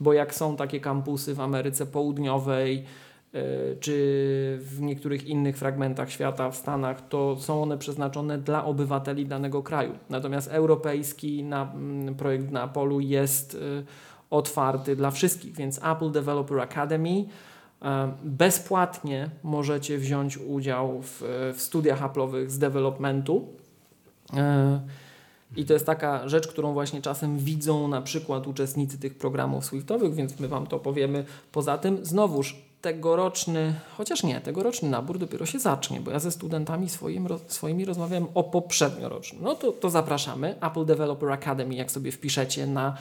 [0.00, 2.82] bo jak są takie kampusy w Ameryce Południowej, e,
[3.80, 3.92] czy
[4.60, 9.92] w niektórych innych fragmentach świata, w Stanach, to są one przeznaczone dla obywateli danego kraju.
[10.10, 13.58] Natomiast europejski na, mm, projekt na Apolu jest e,
[14.30, 17.24] otwarty dla wszystkich, więc Apple Developer Academy
[17.82, 21.22] e, bezpłatnie możecie wziąć udział w,
[21.54, 23.48] w studiach Apple'owych z developmentu.
[24.36, 24.80] E,
[25.56, 30.14] I to jest taka rzecz, którą właśnie czasem widzą na przykład uczestnicy tych programów Swiftowych,
[30.14, 31.24] więc my Wam to powiemy.
[31.52, 36.88] Poza tym, znowuż tegoroczny, chociaż nie, tegoroczny nabór dopiero się zacznie, bo ja ze studentami
[36.88, 39.42] swoim, swoimi rozmawiałem o poprzedniorocznym.
[39.42, 40.54] No to, to zapraszamy.
[40.60, 42.96] Apple Developer Academy, jak sobie wpiszecie na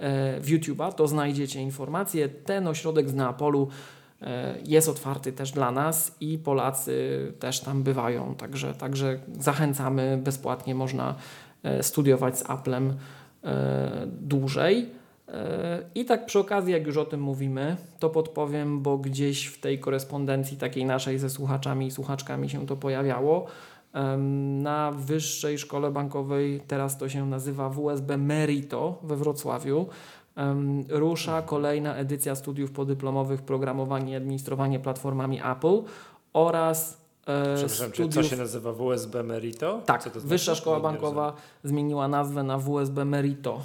[0.00, 2.28] e, YouTube'a, to znajdziecie informacje.
[2.28, 3.68] Ten ośrodek z Neapolu
[4.22, 10.74] e, jest otwarty też dla nas i Polacy też tam bywają, także, także zachęcamy, bezpłatnie
[10.74, 11.14] można
[11.62, 12.96] e, studiować z Applem
[13.44, 14.95] e, dłużej.
[15.94, 19.78] I tak przy okazji, jak już o tym mówimy, to podpowiem, bo gdzieś w tej
[19.78, 23.46] korespondencji takiej naszej ze słuchaczami i słuchaczkami się to pojawiało.
[24.62, 29.86] Na Wyższej Szkole Bankowej, teraz to się nazywa WSB Merito we Wrocławiu,
[30.88, 35.82] rusza kolejna edycja studiów podyplomowych Programowanie i Administrowanie Platformami Apple
[36.32, 39.82] oraz e, Przepraszam, czy co studiów się nazywa WSB Merito?
[39.86, 40.26] tak, to znaczy?
[40.26, 41.32] Wyższa Szkoła Bankowa
[41.64, 43.60] zmieniła nazwę na WSB Merito,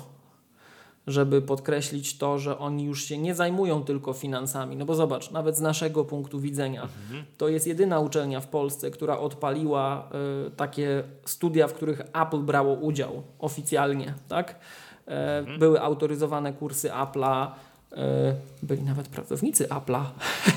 [1.07, 4.75] żeby podkreślić to, że oni już się nie zajmują tylko finansami.
[4.75, 7.25] No bo zobacz, nawet z naszego punktu widzenia, Mhm.
[7.37, 10.09] to jest jedyna uczelnia w Polsce, która odpaliła
[10.47, 14.55] y, takie studia, w których Apple brało udział oficjalnie, tak?
[15.07, 15.59] E, Mhm.
[15.59, 17.47] Były autoryzowane kursy Apple'a,
[17.91, 20.03] e, byli nawet pracownicy Apple'a,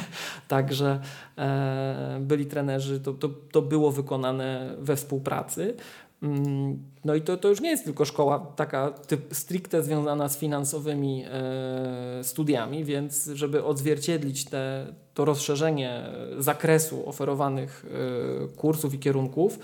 [0.49, 1.01] także
[1.39, 5.75] e, byli trenerzy, to, to, to było wykonane we współpracy.
[6.25, 10.39] Mm, no i to, to już nie jest tylko szkoła taka typ, stricte związana z
[10.39, 16.03] finansowymi e, studiami, więc żeby odzwierciedlić te, to rozszerzenie
[16.39, 17.87] zakresu oferowanych
[18.45, 19.59] e, kursów i kierunków,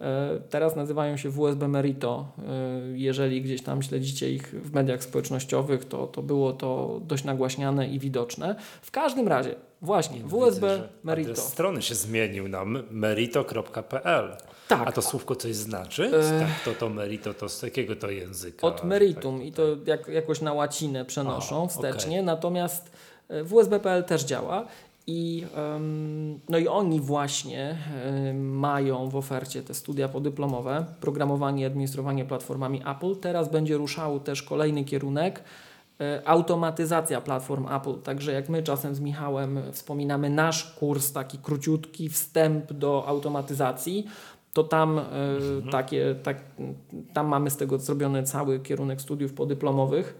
[0.00, 2.26] e, Teraz nazywają się WSB Merito.
[2.38, 7.88] E, jeżeli gdzieś tam śledzicie ich w mediach społecznościowych, to, to było to dość nagłaśniane
[7.88, 8.56] i widoczne.
[8.82, 11.30] W każdym razie, właśnie, WSB Widzę, Merito.
[11.30, 14.36] adres strony się zmienił na merito.pl.
[14.70, 14.88] Tak.
[14.88, 16.04] A to słówko coś znaczy?
[16.04, 18.66] E, Tak, to to merito, to z jakiego to języka?
[18.66, 22.90] Od meritum i to jak, jakoś na łacinę przenoszą A, wstecznie, natomiast
[23.28, 24.66] e, WSB.pl też działa
[25.06, 31.66] i, em, no i oni właśnie em, mają w ofercie te studia podyplomowe, programowanie i
[31.66, 33.16] administrowanie platformami Apple.
[33.16, 35.44] Teraz będzie ruszał też kolejny kierunek,
[36.00, 37.94] e, automatyzacja platform Apple.
[38.02, 44.06] Także jak my czasem z Michałem wspominamy nasz kurs, taki króciutki wstęp do automatyzacji,
[44.52, 45.02] to tam e,
[45.70, 46.44] takie, tak,
[47.12, 50.18] tam mamy z tego zrobiony cały kierunek studiów podyplomowych.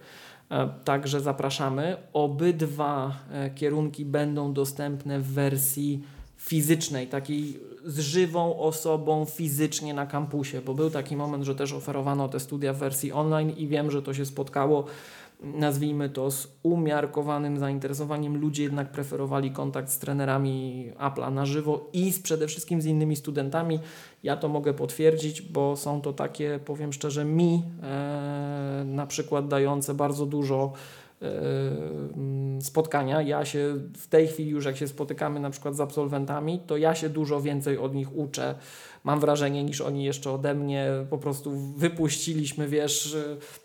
[0.51, 1.97] E, Także zapraszamy.
[2.13, 6.03] Obydwa e, kierunki będą dostępne w wersji
[6.37, 12.29] fizycznej, takiej z żywą osobą fizycznie na kampusie, bo był taki moment, że też oferowano
[12.29, 14.85] te studia w wersji online i wiem, że to się spotkało,
[15.43, 18.41] nazwijmy to, z umiarkowanym zainteresowaniem.
[18.41, 23.17] Ludzie jednak preferowali kontakt z trenerami Apple'a na żywo i z, przede wszystkim z innymi
[23.17, 23.79] studentami.
[24.23, 29.95] Ja to mogę potwierdzić, bo są to takie, powiem szczerze, mi e, na przykład dające
[29.95, 30.73] bardzo dużo
[31.23, 31.27] e,
[32.17, 33.23] mm, spotkania.
[33.23, 36.95] Ja się w tej chwili już jak się spotykamy na przykład z absolwentami, to ja
[36.95, 38.55] się dużo więcej od nich uczę.
[39.05, 40.91] Mam wrażenie niż oni jeszcze ode mnie.
[41.11, 43.17] Po prostu wypuściliśmy, wiesz,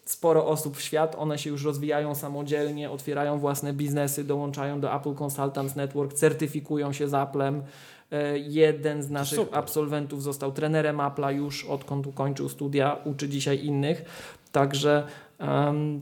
[0.06, 1.16] sporo osób w świat.
[1.20, 7.08] One się już rozwijają samodzielnie, otwierają własne biznesy, dołączają do Apple Consultants Network, certyfikują się
[7.08, 7.64] z Applem.
[8.12, 9.60] E, Jeden z naszych super.
[9.60, 14.06] absolwentów został trenerem Apple'a już odkąd ukończył studia, uczy dzisiaj innych.
[14.52, 15.08] Także
[15.40, 16.02] em,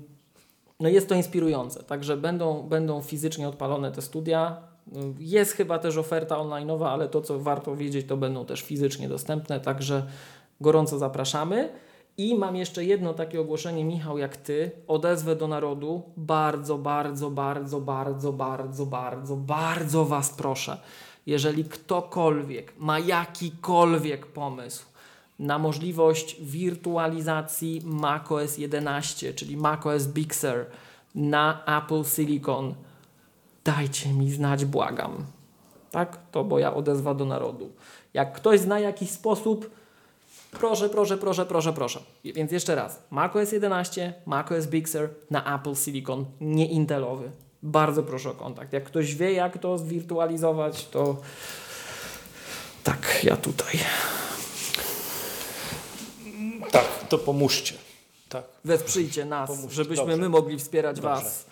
[0.80, 1.84] no jest to inspirujące.
[1.84, 4.73] Także będą, będą fizycznie odpalone te studia.
[5.20, 9.60] Jest chyba też oferta online'owa, ale to, co warto wiedzieć, to będą też fizycznie dostępne.
[9.60, 10.08] Także
[10.62, 11.70] gorąco zapraszamy.
[12.18, 16.02] I mam jeszcze jedno takie ogłoszenie, Michał, jak ty, odezwę do narodu.
[16.18, 20.78] Bardzo, bardzo, bardzo, bardzo, bardzo, bardzo, bardzo Was proszę,
[21.26, 24.86] jeżeli ktokolwiek ma jakikolwiek pomysł
[25.40, 30.66] na możliwość wirtualizacji macOS 11, czyli macOS Big Sur
[31.16, 32.76] na Apple Silicon,
[33.64, 35.26] dajcie mi znać, błagam.
[35.92, 36.18] Tak?
[36.32, 37.72] To moja odezwa do narodu.
[38.14, 39.70] Jak ktoś zna jakiś sposób,
[40.52, 42.00] proszę, proszę, proszę, proszę, proszę.
[42.24, 47.32] Więc jeszcze raz, macOS 11, macOS Big Sur na Apple Silicon, nie Intelowy.
[47.64, 48.74] Bardzo proszę o kontakt.
[48.74, 51.18] Jak ktoś wie, jak to zwirtualizować, to
[52.84, 53.80] tak, ja tutaj.
[56.72, 57.74] Tak, to pomóżcie.
[58.30, 58.44] Tak.
[58.66, 59.76] Wesprzyjcie nas, Pomóżcie.
[59.76, 60.18] żebyśmy Dobrze.
[60.18, 61.10] my mogli wspierać Dobrze.
[61.10, 61.46] Was.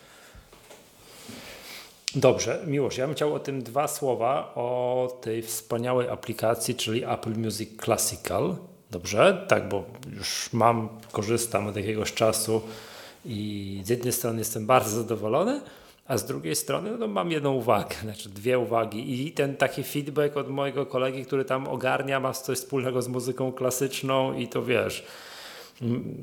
[2.15, 7.35] Dobrze, Miłosz, ja bym chciał o tym dwa słowa, o tej wspaniałej aplikacji, czyli Apple
[7.37, 8.55] Music Classical.
[8.91, 9.45] Dobrze?
[9.47, 9.83] Tak, bo
[10.17, 12.61] już mam, korzystam od jakiegoś czasu
[13.25, 15.61] i z jednej strony jestem bardzo zadowolony,
[16.07, 20.37] a z drugiej strony no, mam jedną uwagę, znaczy dwie uwagi i ten taki feedback
[20.37, 25.05] od mojego kolegi, który tam ogarnia, ma coś wspólnego z muzyką klasyczną i to wiesz,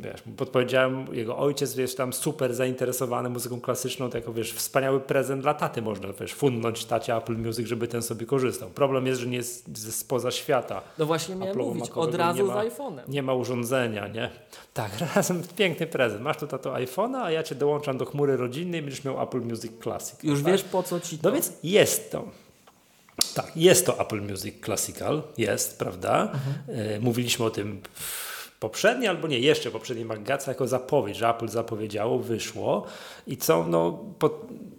[0.01, 5.43] wiesz, podpowiedziałem, jego ojciec jest tam super zainteresowany muzyką klasyczną, to jako wiesz, wspaniały prezent
[5.43, 8.71] dla taty można, wiesz, fundnąć tacie Apple Music, żeby ten sobie korzystał.
[8.71, 10.83] Problem jest, że nie jest spoza świata.
[10.99, 13.09] No właśnie miałem Apple'owo mówić, od razu nie z ma- iPhone'em.
[13.09, 14.31] Nie ma urządzenia, nie?
[14.75, 16.23] Tak, razem piękny prezent.
[16.23, 19.41] Masz tu tato iPhone'a, a ja cię dołączam do chmury rodzinnej i będziesz miał Apple
[19.41, 20.23] Music Classic.
[20.23, 20.53] Już tak?
[20.53, 21.29] wiesz po co ci to.
[21.29, 22.25] No więc jest to.
[23.35, 26.33] Tak, jest to Apple Music Classical, jest, prawda?
[26.69, 28.28] E, mówiliśmy o tym w
[28.61, 32.87] poprzedniej albo nie, jeszcze poprzedniej Magace jako zapowiedź, że Apple zapowiedziało, wyszło.
[33.27, 34.31] I co, no, po,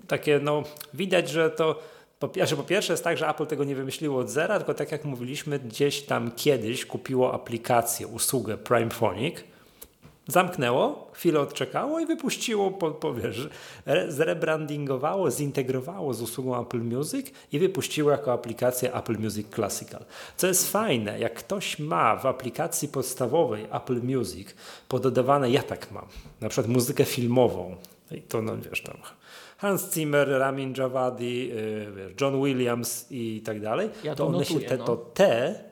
[0.07, 0.63] takie, no,
[0.93, 1.79] widać, że to
[2.19, 4.91] po pierwsze, po pierwsze jest tak, że Apple tego nie wymyśliło od zera, tylko tak
[4.91, 9.35] jak mówiliśmy, gdzieś tam kiedyś kupiło aplikację, usługę Primephonic,
[10.31, 13.49] zamknęło, chwilę odczekało i wypuściło, po, po, wiesz,
[13.85, 20.05] re, zrebrandingowało, zintegrowało z usługą Apple Music i wypuściło jako aplikację Apple Music Classical.
[20.37, 24.47] Co jest fajne, jak ktoś ma w aplikacji podstawowej Apple Music
[24.87, 26.05] pododawane, ja tak mam,
[26.41, 27.75] na przykład muzykę filmową,
[28.11, 28.97] i to no wiesz tam
[29.57, 30.73] Hans Zimmer, Ramin
[31.19, 34.83] yy, wiesz, John Williams i tak dalej, Ja to to one się, notuję, te, no.
[34.83, 35.68] to te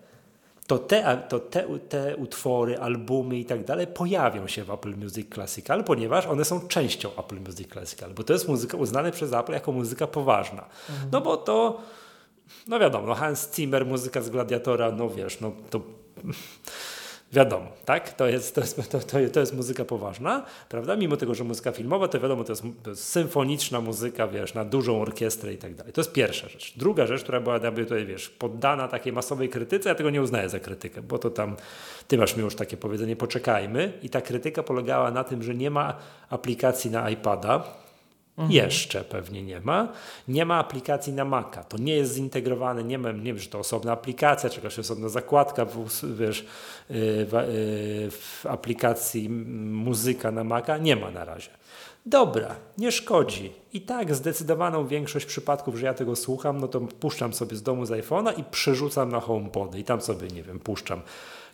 [0.67, 5.33] to, te, to te, te utwory, albumy i tak dalej pojawią się w Apple Music
[5.33, 9.53] Classical, ponieważ one są częścią Apple Music Classical, bo to jest muzyka uznana przez Apple
[9.53, 10.65] jako muzyka poważna.
[10.89, 11.09] Mhm.
[11.11, 11.81] No bo to,
[12.67, 15.81] no wiadomo, Hans Zimmer, muzyka z Gladiatora, no wiesz, no to
[17.31, 18.13] Wiadomo, tak?
[18.13, 18.99] To jest, to, jest, to,
[19.33, 20.95] to, jest muzyka poważna, prawda?
[20.95, 24.65] Mimo tego, że muzyka filmowa, to wiadomo, to jest, to jest symfoniczna muzyka, wiesz, na
[24.65, 25.93] dużą orkiestrę i tak dalej.
[25.93, 26.73] To jest pierwsza rzecz.
[26.77, 30.59] Druga rzecz, która była tutaj, wiesz, poddana takiej masowej krytyce, ja tego nie uznaję za
[30.59, 31.55] krytykę, bo to tam,
[32.07, 35.71] ty masz mi już takie powiedzenie, poczekajmy i ta krytyka polegała na tym, że nie
[35.71, 35.93] ma
[36.29, 37.63] aplikacji na iPada,
[38.37, 38.51] Mhm.
[38.51, 39.87] Jeszcze pewnie nie ma.
[40.27, 41.63] Nie ma aplikacji na Maca.
[41.63, 42.83] To nie jest zintegrowane.
[42.83, 46.45] Nie, ma, nie wiem, że to osobna aplikacja, jakaś osobna zakładka w, wiesz, y,
[46.89, 50.77] w, y, w aplikacji muzyka na Maca.
[50.77, 51.49] Nie ma na razie.
[52.05, 53.51] Dobra, nie szkodzi.
[53.73, 57.85] I tak zdecydowaną większość przypadków, że ja tego słucham, no to puszczam sobie z domu
[57.85, 61.01] z iPhone'a i przerzucam na HomePody i tam sobie, nie wiem, puszczam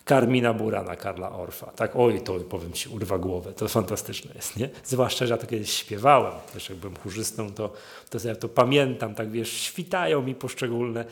[0.04, 1.66] Karmina Burana, Karla Orfa.
[1.66, 3.52] Tak, oj, to powiem Ci, urwa głowę.
[3.52, 4.68] To fantastyczne jest, nie?
[4.84, 6.32] Zwłaszcza, że ja to kiedyś śpiewałem.
[6.52, 7.72] Też jak byłem chórzystą, to,
[8.10, 11.04] to ja to pamiętam, tak wiesz, świtają mi poszczególne.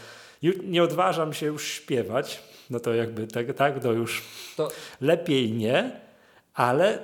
[0.65, 4.23] Nie odważam się już śpiewać, no to jakby tak, tak to już
[4.57, 4.69] to...
[5.01, 6.01] lepiej nie,
[6.55, 6.99] ale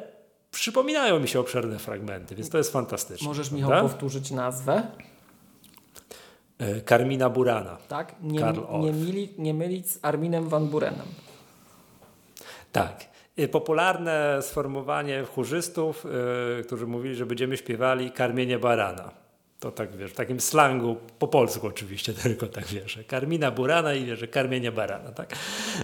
[0.50, 3.28] przypominają mi się obszerne fragmenty, więc to jest fantastyczne.
[3.28, 3.88] Możesz, Michał, prawda?
[3.88, 4.82] powtórzyć nazwę?
[6.84, 7.76] Karmina e, Burana.
[7.88, 8.14] Tak?
[8.22, 11.06] Nie, nie, nie mylić z Arminem Van Burenem.
[12.72, 13.08] Tak.
[13.38, 16.06] Y, popularne sformułowanie chórzystów,
[16.56, 19.10] yy, którzy mówili, że będziemy śpiewali karmienie barana.
[19.60, 24.04] To tak wiesz, w takim slangu, po polsku oczywiście, tylko tak wiesz, karmina burana i
[24.04, 25.36] wiesz, karmienie barana, tak?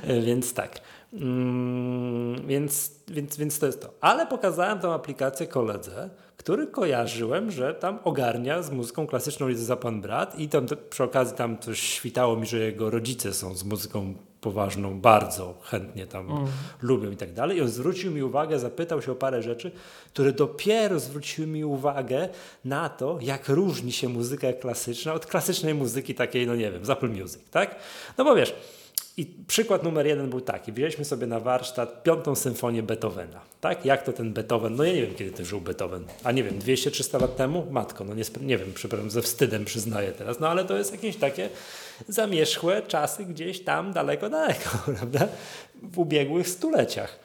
[0.06, 0.80] Yy, więc tak.
[1.14, 3.90] Yy, więc, więc, więc to jest to.
[4.00, 9.76] Ale pokazałem tą aplikację koledze, który kojarzyłem, że tam ogarnia z muzyką klasyczną jest za
[9.76, 13.64] pan brat i tam przy okazji tam coś świtało mi, że jego rodzice są z
[13.64, 16.46] muzyką poważną, bardzo chętnie tam mm.
[16.82, 17.58] lubią i tak dalej.
[17.58, 19.70] I on zwrócił mi uwagę, zapytał się o parę rzeczy,
[20.06, 22.28] które dopiero zwróciły mi uwagę
[22.64, 26.90] na to, jak różni się muzyka klasyczna od klasycznej muzyki takiej, no nie wiem, z
[26.90, 27.76] Apple Music, tak?
[28.18, 28.54] No bo wiesz,
[29.16, 30.72] i przykład numer jeden był taki.
[30.72, 33.40] Wzięliśmy sobie na warsztat piątą symfonię Beethovena.
[33.60, 33.84] Tak?
[33.84, 34.76] Jak to ten Beethoven?
[34.76, 36.04] No ja nie wiem, kiedy ten żył Beethoven.
[36.24, 37.66] A nie wiem, 200-300 lat temu?
[37.70, 40.40] Matko, no nie, nie wiem, przepraszam, ze wstydem przyznaję teraz.
[40.40, 41.48] No ale to jest jakieś takie
[42.08, 45.28] zamierzchłe czasy gdzieś tam daleko, daleko, prawda?
[45.82, 47.18] W ubiegłych stuleciach.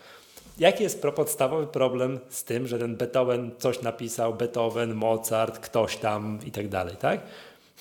[0.59, 6.39] Jaki jest podstawowy problem z tym, że ten Beethoven coś napisał, Beethoven, Mozart, ktoś tam
[6.45, 7.21] i tak dalej, tak?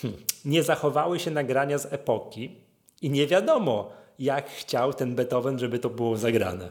[0.02, 0.14] Hm.
[0.44, 2.67] Nie zachowały się nagrania z epoki
[3.02, 6.70] i nie wiadomo, jak chciał ten Beethoven, żeby to było zagrane.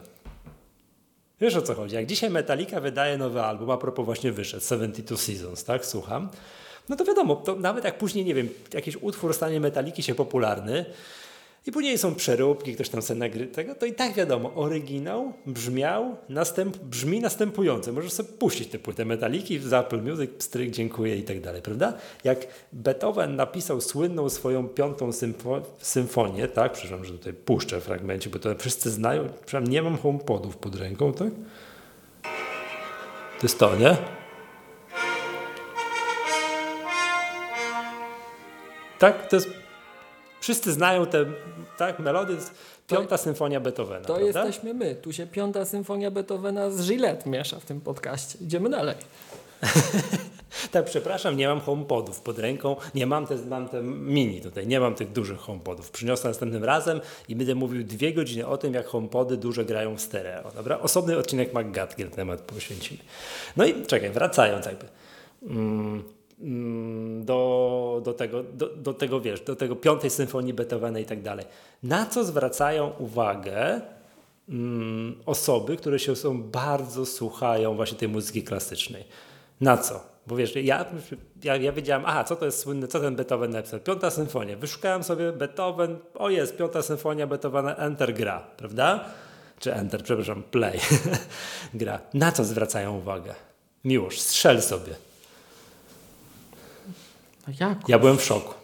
[1.40, 1.94] Wiesz o co chodzi?
[1.94, 5.86] Jak dzisiaj Metallica wydaje nowy album, a propos właśnie wyszedł, 72 Seasons, tak?
[5.86, 6.28] Słucham
[6.88, 10.84] no to wiadomo, to nawet jak później, nie wiem, jakiś utwór stanie metaliki się popularny
[11.68, 16.16] i później są przeróbki, ktoś tam sobie nagry tego, to i tak wiadomo, oryginał brzmiał,
[16.28, 17.92] następ, brzmi następująco.
[17.92, 21.92] Możesz sobie puścić tę płytę metaliki z Apple Music, pstryk, dziękuję i tak dalej, prawda?
[22.24, 26.72] Jak Beethoven napisał słynną swoją piątą symfo symfonię, tak?
[26.72, 31.12] Przepraszam, że tutaj puszczę fragmencie, bo to wszyscy znają, przepraszam, nie mam homepodów pod ręką,
[31.12, 31.30] tak?
[33.38, 33.96] To jest to, nie?
[38.98, 39.28] Tak?
[39.28, 39.67] To jest,
[40.48, 41.24] wszyscy znają tę
[41.76, 42.36] tak, melodię.
[42.86, 44.04] Piąta to, symfonia Beethovena.
[44.04, 44.44] To prawda?
[44.44, 44.94] jesteśmy my.
[44.94, 48.38] Tu się piąta symfonia Beethovena z Gillette miesza w tym podcaście.
[48.40, 48.94] Idziemy dalej.
[50.72, 54.80] tak, przepraszam, nie mam homepodów pod ręką, nie mam te, mam te mini tutaj, nie
[54.80, 55.90] mam tych dużych homepodów.
[55.90, 60.00] Przyniosę następnym razem i będę mówił dwie godziny o tym, jak homepody duże grają w
[60.00, 60.78] stereo, dobra?
[60.78, 63.00] Osobny odcinek McGatki na temat poświęcimy.
[63.56, 64.86] No i czekaj, wracając jakby.
[65.42, 66.17] Mm,
[67.20, 71.46] do, do, tego, do, do tego, wiesz, do tego piątej symfonii Beethovena i tak dalej.
[71.82, 73.80] Na co zwracają uwagę
[74.48, 79.04] mm, osoby, które się są bardzo słuchają właśnie tej muzyki klasycznej?
[79.60, 80.00] Na co?
[80.26, 80.84] Bo wiesz, ja,
[81.42, 83.80] ja, ja wiedziałem, aha, co to jest słynne, co ten Beethoven napisał?
[83.80, 84.56] Piąta symfonia.
[84.56, 89.04] Wyszukałem sobie Beethoven, o jest, piąta symfonia Beethovena, Enter gra, prawda?
[89.58, 90.80] Czy Enter, przepraszam, Play
[91.74, 92.00] gra.
[92.14, 93.34] Na co zwracają uwagę?
[93.84, 95.07] Miłość, strzel sobie.
[97.60, 97.88] Jak?
[97.88, 98.54] Ja byłem w szoku.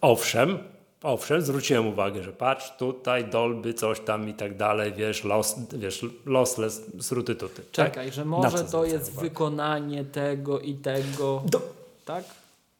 [0.00, 0.58] Owszem,
[1.02, 6.06] owszem, zwróciłem uwagę, że patrz, tutaj Dolby, coś tam i tak dalej, wiesz, lost, wiesz
[6.26, 7.62] lossless, sruty tuty.
[7.62, 7.70] Tak?
[7.72, 8.14] Czekaj, tak?
[8.14, 9.28] że może to jest uwagę?
[9.28, 11.60] wykonanie tego i tego, Do...
[12.04, 12.24] tak?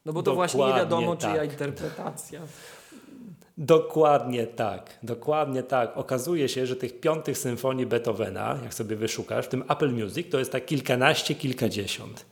[0.04, 1.30] No bo to Dokładnie właśnie nie wiadomo, tak.
[1.30, 2.40] czyja interpretacja.
[3.58, 5.96] Dokładnie tak, dokładnie tak.
[5.96, 10.38] Okazuje się, że tych piątych symfonii Beethovena, jak sobie wyszukasz, w tym Apple Music, to
[10.38, 12.26] jest tak kilkanaście, kilkadziesiąt.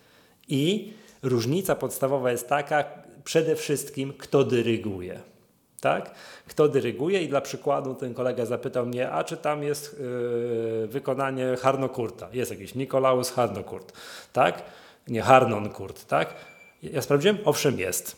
[0.48, 0.92] I
[1.22, 2.84] Różnica podstawowa jest taka,
[3.24, 5.20] przede wszystkim, kto dyryguje.
[5.80, 6.14] tak?
[6.46, 11.56] Kto dyryguje i dla przykładu ten kolega zapytał mnie, a czy tam jest yy, wykonanie
[11.60, 12.28] Harnokurta?
[12.32, 13.92] Jest jakiś Nikolaus Harnokurt,
[14.32, 14.62] tak?
[15.08, 16.34] Nie Harnonkurt, tak?
[16.82, 17.38] Ja sprawdziłem?
[17.44, 18.16] Owszem jest.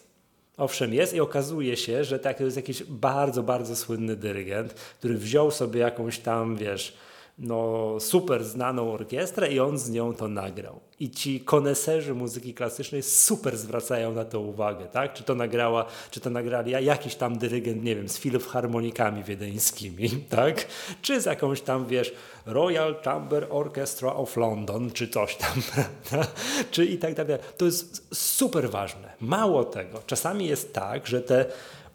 [0.56, 5.14] Owszem jest i okazuje się, że tak, to jest jakiś bardzo, bardzo słynny dyrygent, który
[5.14, 6.96] wziął sobie jakąś tam, wiesz,
[7.38, 10.80] no, super znaną orkiestrę i on z nią to nagrał.
[11.00, 15.12] I ci koneserzy muzyki klasycznej super zwracają na to uwagę, tak?
[15.12, 20.66] Czy to nagrała, czy to nagrali jakiś tam dyrygent, nie wiem, z filharmonikami wiedeńskimi, tak?
[21.02, 22.12] Czy z jakąś tam, wiesz,
[22.46, 25.62] Royal Chamber Orchestra of London, czy coś tam?
[26.70, 27.38] Czy i tak dalej.
[27.56, 29.12] To jest super ważne.
[29.20, 31.46] Mało tego, czasami jest tak, że te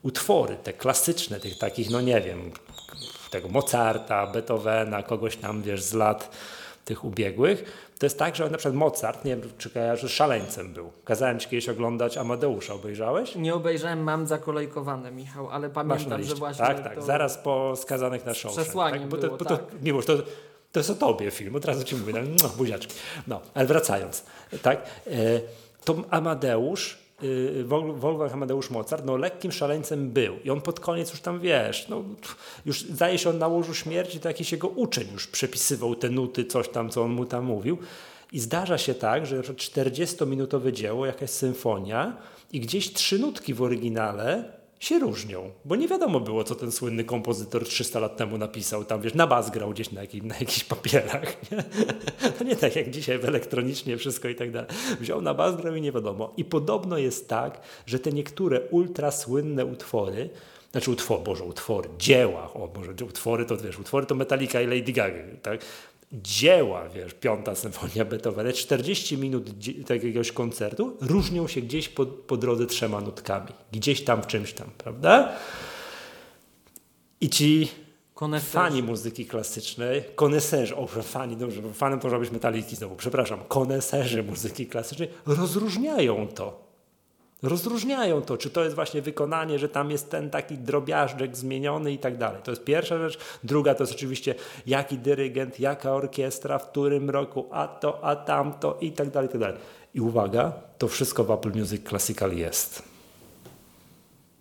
[0.04, 2.52] utwory, te klasyczne, tych takich, no nie wiem,
[3.32, 6.30] tego Mozarta, Beethovena, kogoś tam, wiesz, z lat
[6.86, 10.92] tych ubiegłych, to jest tak, że na przykład Mozart, nie wiem, czy kojarzysz, szaleńcem był.
[11.04, 13.36] Kazałem ci kiedyś oglądać Amadeusza, obejrzałeś?
[13.36, 18.34] Nie obejrzałem, mam zakolejkowane, Michał, ale pamiętam, że właśnie Tak, tak, zaraz po Skazanych na
[18.34, 18.66] Shawshank.
[18.66, 19.10] przesłaniem tak?
[19.10, 19.82] Bo to, było, bo to, tak.
[19.82, 20.14] Miłosz, to,
[20.72, 22.96] to jest o tobie film, od razu ci mówię, no, buziaczki.
[23.28, 24.26] No, ale wracając,
[24.62, 25.12] tak, e,
[25.86, 26.98] to Amadeusz,
[27.96, 30.36] Wolfgang Amadeusz Mozart, no lekkim szaleńcem był.
[30.44, 32.04] I on pod koniec już tam, wiesz, no
[32.66, 36.46] już zdaje się on na łożu śmierci, to jakiś jego uczeń już przepisywał te nuty,
[36.46, 37.78] coś tam, co on mu tam mówił.
[38.32, 42.18] I zdarza się tak, że na przykład 40-minutowe dzieło, jakaś symfonia
[42.54, 47.04] i gdzieś trzy nutki w oryginale się różnią, bo nie wiadomo było, co ten słynny
[47.04, 48.86] kompozytor 300 lat temu napisał.
[48.86, 51.52] Tam, wiesz, na bas grał gdzieś na, jakim, na jakichś papierach.
[51.52, 51.64] Nie?
[52.38, 54.70] To nie tak jak dzisiaj w elektronicznie wszystko i tak dalej.
[55.00, 56.34] Wziął na bas, grał i nie wiadomo.
[56.38, 60.30] I podobno jest tak, że te niektóre ultra słynne utwory,
[60.72, 64.92] znaczy utwory, Boże, utwory, dzieła, o Boże, utwory to wiesz, utwory to Metallica i Lady
[64.92, 65.62] Gaga, tak?
[66.14, 69.50] Dzieła, wiesz, piąta symfonia Beethovena, 40 minut
[69.90, 73.52] jakiegoś koncertu różnią się gdzieś po, po drodze trzema nutkami.
[73.72, 75.36] Gdzieś tam w czymś tam, prawda?
[77.22, 77.68] I ci
[78.14, 78.52] Koneserzy.
[78.52, 83.40] fani muzyki klasycznej, koneserzy, o, że fani, dobrze, fanem to może być metaliki znowu, przepraszam,
[83.48, 86.69] koneserzy muzyki klasycznej rozróżniają to.
[87.44, 91.98] Rozróżniają to, czy to jest właśnie wykonanie, że tam jest ten taki drobiażdżek zmieniony i
[91.98, 92.42] tak dalej.
[92.44, 93.20] To jest pierwsza rzecz.
[93.44, 94.36] Druga to jest oczywiście
[94.66, 99.32] jaki dyrygent, jaka orkiestra, w którym roku, a to, a tamto i tak dalej, i
[99.32, 99.58] tak dalej.
[99.94, 102.84] I uwaga, to wszystko w Apple Music Classical jest.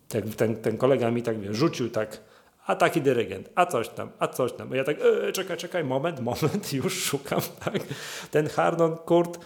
[0.09, 2.21] Tak, ten, ten kolega mi tak wie, rzucił tak,
[2.67, 4.75] a taki dyrygent, a coś tam, a coś tam.
[4.75, 4.97] Ja tak,
[5.29, 7.83] e, czekaj, czekaj, moment, moment, już szukam, tak.
[8.31, 9.39] Ten Harnon Kurt,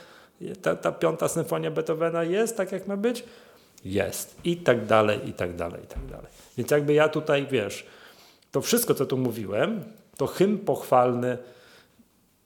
[0.62, 3.24] ta, ta piąta symfonia Beethovena jest tak, jak ma być?
[3.84, 4.36] Jest.
[4.44, 6.26] I tak dalej, i tak dalej, i tak dalej.
[6.58, 7.86] Więc jakby ja tutaj, wiesz,
[8.50, 9.84] to wszystko, co tu mówiłem,
[10.16, 11.38] to hymn pochwalny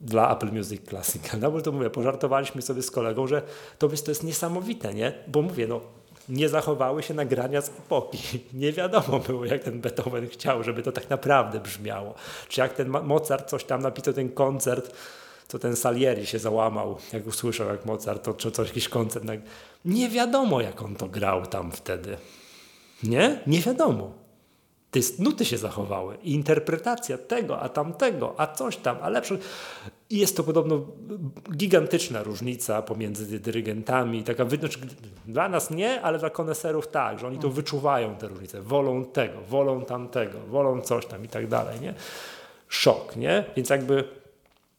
[0.00, 1.40] dla Apple Music Classical.
[1.42, 3.42] No bo to mówię, pożartowaliśmy sobie z kolegą, że
[3.78, 5.12] to, jest- to jest niesamowite, nie?
[5.28, 5.80] Bo mówię, no
[6.28, 8.18] nie zachowały się nagrania z epoki.
[8.54, 12.14] Nie wiadomo było, jak ten Beethoven chciał, żeby to tak naprawdę brzmiało.
[12.48, 14.94] Czy jak ten Mo- Mozart coś tam napisał, ten koncert,
[15.48, 19.24] co ten Salieri się załamał, jak usłyszał, jak Mozart, to czy coś, jakiś koncert.
[19.24, 19.40] nag-
[19.84, 22.16] Nie wiadomo, jak on to grał tam wtedy.
[23.02, 23.40] Nie?
[23.46, 24.12] Nie wiadomo.
[24.90, 29.38] Te nuty się zachowały i interpretacja tego, a tamtego, a coś tam, a lepsze.
[30.10, 30.86] I jest to podobno
[31.56, 34.22] gigantyczna różnica pomiędzy dyrygentami.
[34.22, 34.78] Taka, znaczy,
[35.26, 39.40] dla nas nie, ale dla koneserów tak, że oni to wyczuwają te różnice, wolą tego,
[39.48, 41.80] wolą tamtego, wolą coś tam i tak dalej.
[41.80, 41.94] Nie?
[42.68, 43.44] Szok, nie?
[43.56, 44.04] Więc jakby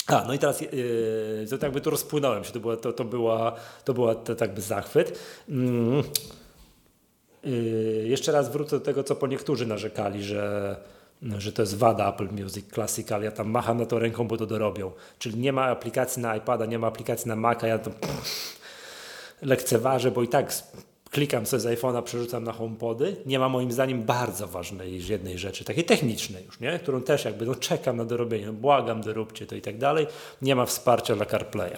[0.08, 3.56] a, no i teraz yy, to jakby tu rozpłynąłem się, to, była, to, to była,
[3.84, 5.20] to była to, tak by zachwyt.
[5.50, 6.04] Mm.
[7.44, 7.52] Yy,
[8.08, 10.76] jeszcze raz wrócę do tego, co po niektórzy narzekali, że,
[11.38, 13.24] że to jest wada Apple Music Classical.
[13.24, 14.92] Ja tam macham na to ręką, bo to dorobią.
[15.20, 17.92] Czyli nie ma aplikacji na iPada, nie ma aplikacji na Maca, ja to
[19.42, 20.54] lekceważę, bo i tak
[21.12, 23.16] klikam sobie z iPhone'a, przerzucam na HomePody.
[23.26, 26.80] Nie ma moim zdaniem bardzo ważnej jednej rzeczy, takiej technicznej już, nie?
[26.80, 28.46] którą też jakby no, czekam na dorobienie.
[28.46, 30.08] No, błagam, doróbcie to i tak dalej.
[30.42, 31.78] Nie ma wsparcia dla CarPlaya.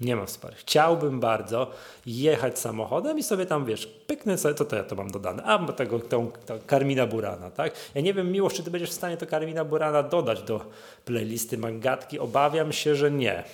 [0.00, 0.58] Nie ma wsparcia.
[0.58, 1.70] Chciałbym bardzo
[2.06, 5.44] jechać samochodem i sobie tam, wiesz, pyknę sobie, to, to ja to mam dodane.
[5.44, 7.72] A, tego, tą, tą Karmina Burana, tak?
[7.94, 10.60] Ja nie wiem, Miłosz, czy ty będziesz w stanie to Karmina Burana dodać do
[11.04, 12.18] playlisty Mangatki.
[12.18, 13.44] Obawiam się, że nie.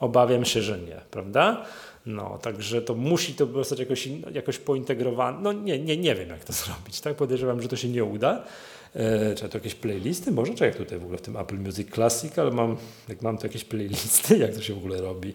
[0.00, 1.64] Obawiam się, że nie, prawda?
[2.06, 5.38] No, także to musi to zostać jakoś, jakoś pointegrowane.
[5.40, 7.16] No nie, nie, nie wiem, jak to zrobić, tak?
[7.16, 8.44] Podejrzewam, że to się nie uda.
[8.94, 10.32] E, czy to jakieś playlisty?
[10.32, 12.76] Może, czy jak tutaj w ogóle w tym Apple Music Classic, ale mam,
[13.08, 15.34] jak mam tu jakieś playlisty, jak to się w ogóle robi?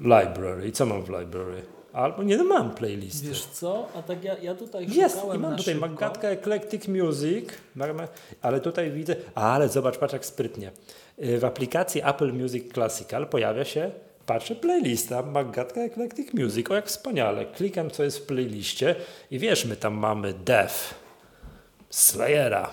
[0.00, 0.72] Library.
[0.72, 1.62] Co mam w library?
[1.94, 3.28] Albo nie, no mam playlisty.
[3.28, 3.88] Wiesz co?
[3.94, 5.88] A tak ja, ja tutaj Jest, i mam tutaj szybko.
[5.88, 7.48] Magatka Eclectic Music,
[8.42, 10.70] ale tutaj widzę, ale zobacz, patrz jak sprytnie.
[11.22, 13.90] Y, W aplikacji Apple Music Classical pojawia się
[14.26, 17.44] Patrzę, playlista, Magatka Eclectic Music, o jak wspaniale.
[17.46, 18.94] Klikam, co jest w playliście
[19.30, 20.94] i wiesz, my tam mamy Def,
[21.90, 22.70] Slayera,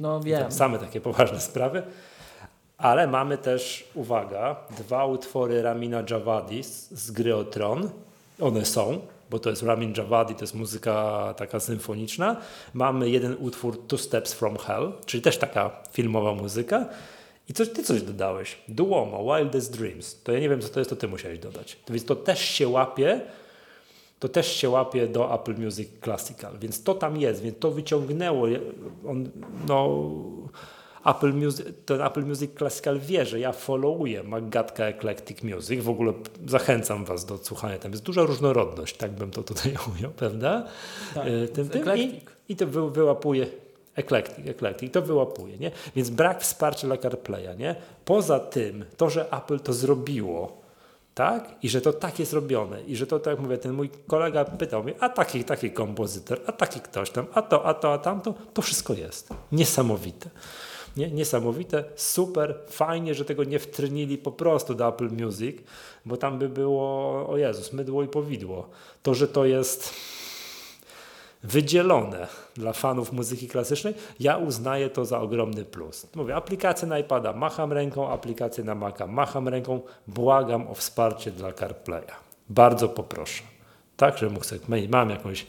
[0.00, 0.52] No wiem.
[0.52, 1.82] same takie poważne sprawy,
[2.78, 7.90] ale mamy też, uwaga, dwa utwory Ramina Javadi z, z gry o Tron.
[8.40, 12.36] One są, bo to jest Ramin Javadi, to jest muzyka taka symfoniczna.
[12.74, 16.88] Mamy jeden utwór Two Steps from Hell, czyli też taka filmowa muzyka.
[17.48, 18.58] I coś, ty coś dodałeś.
[18.68, 20.22] Duomo, Wildest Dreams.
[20.22, 21.76] To ja nie wiem, co to jest, to ty musiałeś dodać.
[21.84, 23.20] To więc to też się łapie,
[24.18, 28.46] to też się łapie do Apple Music Classical, więc to tam jest, więc to wyciągnęło.
[29.08, 29.30] On,
[29.68, 30.00] no,
[31.06, 35.82] Apple Music, ten Apple Music Classical wie, że ja followuję Magatka Eclectic Music.
[35.82, 36.12] W ogóle
[36.46, 37.78] zachęcam Was do słuchania.
[37.78, 40.66] Tam jest duża różnorodność, tak bym to tutaj ujął, prawda?
[41.14, 42.20] Tak, E, tym, tym, i.
[42.48, 43.46] I to wy, wyłapuje.
[43.96, 45.70] Eclectic, eclectic, to wyłapuje, nie?
[45.96, 47.74] Więc brak wsparcia dla CarPlaya, nie?
[48.04, 50.60] Poza tym, to, że Apple to zrobiło,
[51.14, 51.48] tak?
[51.62, 52.82] I że to tak jest robione.
[52.82, 56.40] I że to, tak jak mówię, ten mój kolega pytał mnie, a taki, taki kompozytor,
[56.46, 59.28] a taki ktoś tam, a to, a to, a tamto, to wszystko jest.
[59.52, 60.30] Niesamowite.
[60.96, 61.10] Nie?
[61.10, 65.56] Niesamowite, super, fajnie, że tego nie wtrynili po prostu do Apple Music,
[66.06, 66.82] bo tam by było,
[67.28, 68.68] o Jezus, mydło i powidło.
[69.02, 69.94] To, że to jest
[71.42, 76.06] wydzielone dla fanów muzyki klasycznej, ja uznaję to za ogromny plus.
[76.14, 81.52] Mówię, aplikację na iPada macham ręką, aplikację na Maca macham ręką, błagam o wsparcie dla
[81.52, 82.12] CarPlaya.
[82.48, 83.42] Bardzo poproszę.
[83.96, 84.30] Tak, że
[84.88, 85.46] mam jakąś,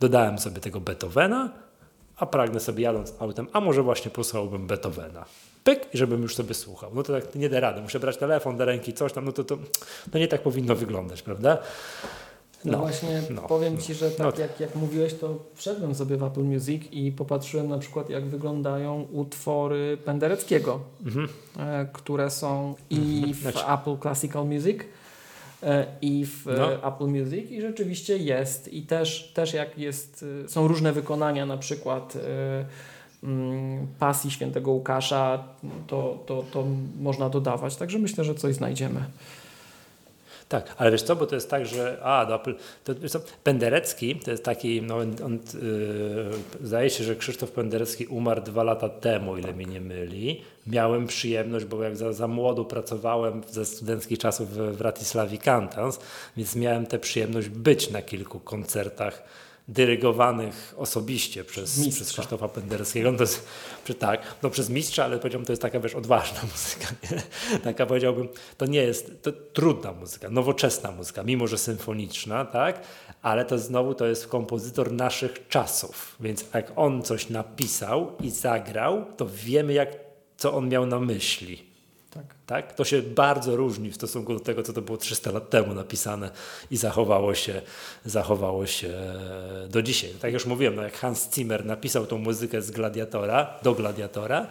[0.00, 1.50] dodałem sobie tego Beethovena,
[2.18, 5.24] a pragnę sobie jadąc autem, a może właśnie posłuchałbym Beethovena.
[5.64, 6.90] Pyk, i żebym już sobie słuchał.
[6.94, 9.44] No to tak nie da rady, muszę brać telefon do ręki, coś tam, no to,
[9.44, 9.58] to,
[10.12, 11.58] to nie tak powinno wyglądać, prawda?
[12.64, 13.80] No, No, właśnie no, powiem no.
[13.80, 14.42] Ci, że tak No.
[14.42, 19.06] jak, jak mówiłeś, to wszedłem sobie w Apple Music i popatrzyłem na przykład jak wyglądają
[19.12, 21.28] utwory Pendereckiego, Mhm.
[21.58, 24.78] e, które są i w Znaczy- Apple Classical Music
[26.02, 26.88] i w e, No.
[26.88, 31.56] Apple Music i rzeczywiście jest i też, też jak jest, e, są różne wykonania na
[31.56, 32.64] przykład e,
[33.22, 35.44] mm, pasji świętego Łukasza,
[35.86, 36.64] to, to, to
[37.00, 39.00] można dodawać, także myślę, że coś znajdziemy.
[40.48, 44.16] Tak, ale wiesz co, bo to jest tak, że a, do Apple, to, co, Penderecki
[44.16, 45.38] to jest taki, no on,
[46.60, 50.42] yy, zdaje się, że Krzysztof Penderecki umarł dwa lata temu, ile mnie nie myli.
[50.66, 56.00] Miałem przyjemność, bo jak za, za młodu pracowałem ze studenckich czasów w, Ratisławi Cantans,
[56.36, 59.22] więc miałem tę przyjemność być na kilku koncertach
[59.68, 61.96] dyrygowanych osobiście przez, Mistrza.
[61.96, 63.12] przez Krzysztofa Pendereckiego.
[63.12, 63.48] No to jest,
[63.98, 66.94] tak, no przez mistrza, ale powiedziałbym, to jest taka wiesz, odważna muzyka.
[67.02, 67.58] Nie?
[67.58, 72.80] Taka powiedziałbym, to nie jest, to trudna muzyka, nowoczesna muzyka, mimo że symfoniczna, tak?
[73.22, 76.16] Ale to znowu to jest kompozytor naszych czasów.
[76.20, 79.96] Więc jak on coś napisał i zagrał, to wiemy, jak,
[80.36, 81.67] co on miał na myśli.
[82.10, 82.24] Tak.
[82.46, 82.74] Tak?
[82.74, 86.30] To się bardzo różni w stosunku do tego, co to było 300 lat temu napisane
[86.70, 87.62] i zachowało się,
[88.04, 88.94] zachowało się
[89.68, 90.10] do dzisiaj.
[90.10, 94.46] Tak jak już mówiłem, no jak Hans Zimmer napisał tą muzykę z Gladiatora, do Gladiatora,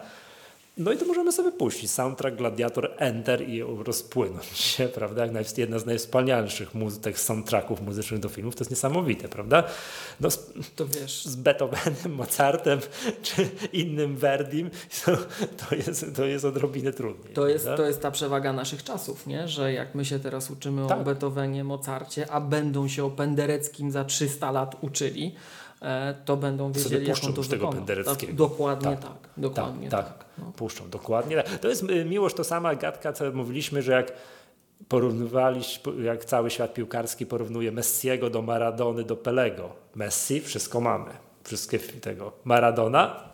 [0.78, 1.90] no i to możemy sobie puścić.
[1.90, 5.26] Soundtrack Gladiator Enter i rozpłynąć się, prawda?
[5.26, 9.64] Jak jedna z najwspanialszych muzyek, soundtracków muzycznych do filmów, to jest niesamowite, prawda?
[10.20, 12.80] No, z, To wiesz, z Beethovenem, Mozartem
[13.22, 14.70] czy innym Verdim
[15.04, 15.16] to,
[15.68, 17.34] to, jest, to jest odrobinę trudniej.
[17.34, 17.82] To jest, prawda?
[17.82, 19.48] to jest ta przewaga naszych czasów, nie?
[19.48, 21.04] że jak my się teraz uczymy o Tak.
[21.04, 25.34] Beethovenie, Mozarcie, a będą się o Pendereckim za 300 lat uczyli,
[26.24, 27.68] to będą wiedzieli, jak puszczą on to tego.
[27.68, 28.26] Pendereckiego.
[28.26, 29.00] Tak, dokładnie Tak.
[29.00, 29.28] tak.
[29.36, 30.18] Dokładnie tak, tak.
[30.18, 30.26] tak.
[30.38, 30.52] No.
[30.56, 31.58] Puszczą, dokładnie tak.
[31.58, 34.12] To jest y, miłość, to sama gadka, co mówiliśmy, że jak
[34.88, 39.70] porównywaliśmy, jak cały świat piłkarski porównuje Messiego do Maradony, do Pelego.
[39.94, 41.10] Messi, wszystko mamy.
[41.44, 42.32] Wszystkie tego.
[42.44, 43.30] Maradona,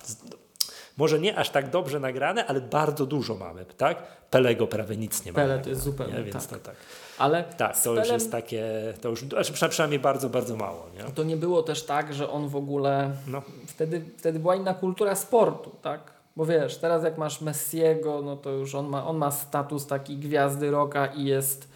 [0.96, 4.02] może nie aż tak dobrze nagrane, ale bardzo dużo mamy, tak?
[4.30, 5.48] Pelego prawie nic nie mamy.
[5.48, 6.22] Pele to jest zupełnie nie?
[6.24, 6.58] Więc tak.
[6.60, 6.76] to tak.
[7.18, 8.64] Ale Tak, to już jest takie,
[9.00, 11.04] to już, znaczy przyna- przynajmniej bardzo, bardzo mało, nie?
[11.12, 13.42] to nie było też tak, że on w ogóle No.
[13.66, 16.00] wtedy, wtedy była inna kultura sportu, tak?
[16.36, 20.16] Bo wiesz, teraz jak masz Messiego, no to już on ma, on ma status takiej
[20.16, 21.68] gwiazdy rocka i jest,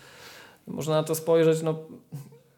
[0.66, 1.74] można na to spojrzeć, no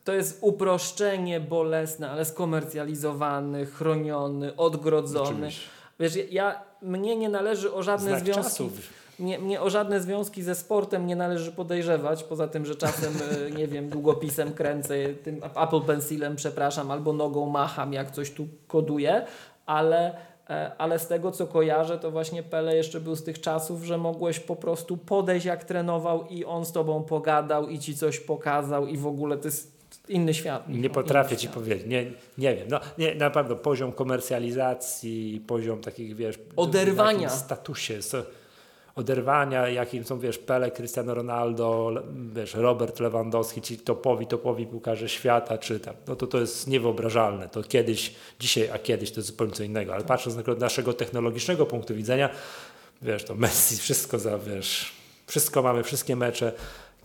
[0.04, 5.28] to jest uproszczenie bolesne, ale skomercjalizowany, chroniony, odgrodzony.
[5.28, 5.68] Oczywiście.
[6.00, 8.72] Wiesz, ja, mnie nie należy o żadne Znak związki czasów.
[9.20, 13.12] Mnie, mnie o żadne związki ze sportem nie należy podejrzewać, poza tym, że czasem,
[13.46, 14.94] e, nie wiem, długopisem kręcę,
[15.24, 19.26] tym Apple Pencilem, przepraszam, albo nogą macham, jak coś tu koduję,
[19.66, 20.16] ale,
[20.50, 23.98] e, ale z tego, co kojarzę, to właśnie Pele jeszcze był z tych czasów, że
[23.98, 28.86] mogłeś po prostu podejść, jak trenował i on z tobą pogadał i ci coś pokazał
[28.86, 30.68] i w ogóle to jest inny świat.
[30.68, 31.54] Nie Michał, potrafię ci świat.
[31.54, 32.68] powiedzieć, nie, nie wiem.
[32.70, 36.38] No, nie, na pewno poziom komercjalizacji, poziom takich, wiesz...
[36.56, 37.28] Oderwania.
[37.28, 38.02] w statusie.
[38.02, 38.22] So,
[38.94, 41.92] oderwania, jakim są, wiesz, Pele, Cristiano Ronaldo,
[42.34, 47.48] wiesz, Robert Lewandowski, ci topowi, topowi piłkarze świata, czy tam, no to to jest niewyobrażalne.
[47.48, 49.94] To kiedyś, dzisiaj, a kiedyś to jest zupełnie co innego.
[49.94, 52.28] Ale patrząc na naszego technologicznego punktu widzenia,
[53.02, 54.92] wiesz, to Messi, wszystko za, wiesz,
[55.26, 56.52] wszystko mamy, wszystkie mecze.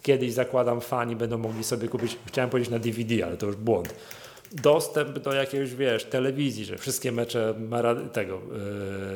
[0.01, 3.93] Kiedyś zakładam, fani będą mogli sobie kupić, chciałem powiedzieć na DVD, ale to już błąd
[4.51, 7.53] dostęp do jakiejś, wiesz, telewizji, że wszystkie mecze
[8.13, 8.33] tego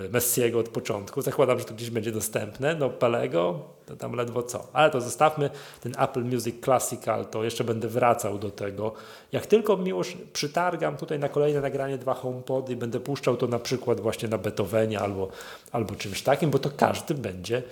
[0.03, 1.21] yy, Messiego od początku.
[1.21, 2.75] Zakładam, że to gdzieś będzie dostępne.
[2.75, 4.67] No Pelego to tam ledwo co.
[4.73, 5.49] Ale to zostawmy
[5.81, 8.93] ten Apple Music Classical, to jeszcze będę wracał do tego.
[9.31, 13.99] Jak tylko miłość przytargam tutaj na kolejne nagranie dwa HomePody, będę puszczał to na przykład
[13.99, 15.29] właśnie na Beethovenie albo,
[15.71, 17.63] albo czymś takim, bo to każdy będzie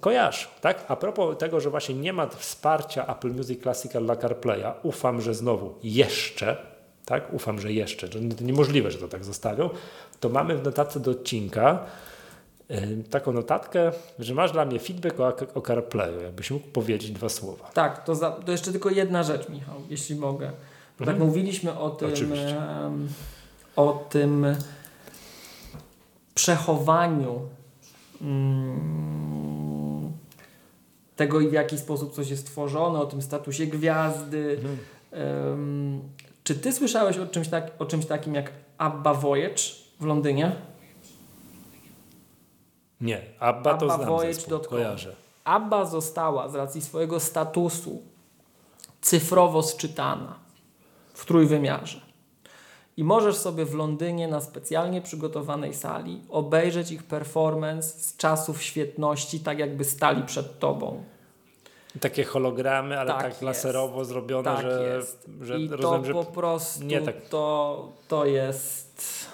[0.00, 0.84] kojarzył, tak?
[0.88, 5.34] A propos tego, że właśnie nie ma wsparcia Apple Music Classical dla CarPlaya, ufam, że
[5.34, 6.75] znowu jeszcze
[7.06, 7.32] tak?
[7.32, 9.70] Ufam, że jeszcze, że to niemożliwe, że to tak zostawią,
[10.20, 11.86] to mamy w notatce do odcinka
[13.10, 17.70] taką notatkę, że masz dla mnie feedback o, o CarPlayu, jakbyś mógł powiedzieć dwa słowa.
[17.74, 20.50] Tak, to, za, to jeszcze tylko jedna rzecz, Michał, jeśli mogę.
[20.98, 21.26] Tak mhm.
[21.26, 22.32] mówiliśmy o tym,
[23.76, 24.46] o tym
[26.34, 27.40] przechowaniu
[28.20, 30.12] mm,
[31.16, 34.58] tego, w jaki sposób coś jest tworzone, o tym statusie gwiazdy.
[34.62, 34.78] Mhm.
[36.46, 39.62] Czy ty słyszałeś o czymś, tak, o czymś takim jak Abba Voyage
[40.00, 40.56] w Londynie?
[43.00, 44.60] Nie, Abba, Abba to znam Voyage.
[44.68, 45.16] kojarzę.
[45.44, 48.02] Abba została z racji swojego statusu
[49.00, 50.38] cyfrowo sczytana
[51.14, 52.00] w trójwymiarze.
[52.96, 59.40] I możesz sobie w Londynie na specjalnie przygotowanej sali obejrzeć ich performance z czasów świetności,
[59.40, 61.04] tak jakby stali przed tobą.
[62.00, 65.28] Takie hologramy, ale tak, tak laserowo zrobione, tak że, jest.
[65.40, 67.14] że I rozumiem, to po prostu nie tak.
[67.28, 69.26] to, to jest.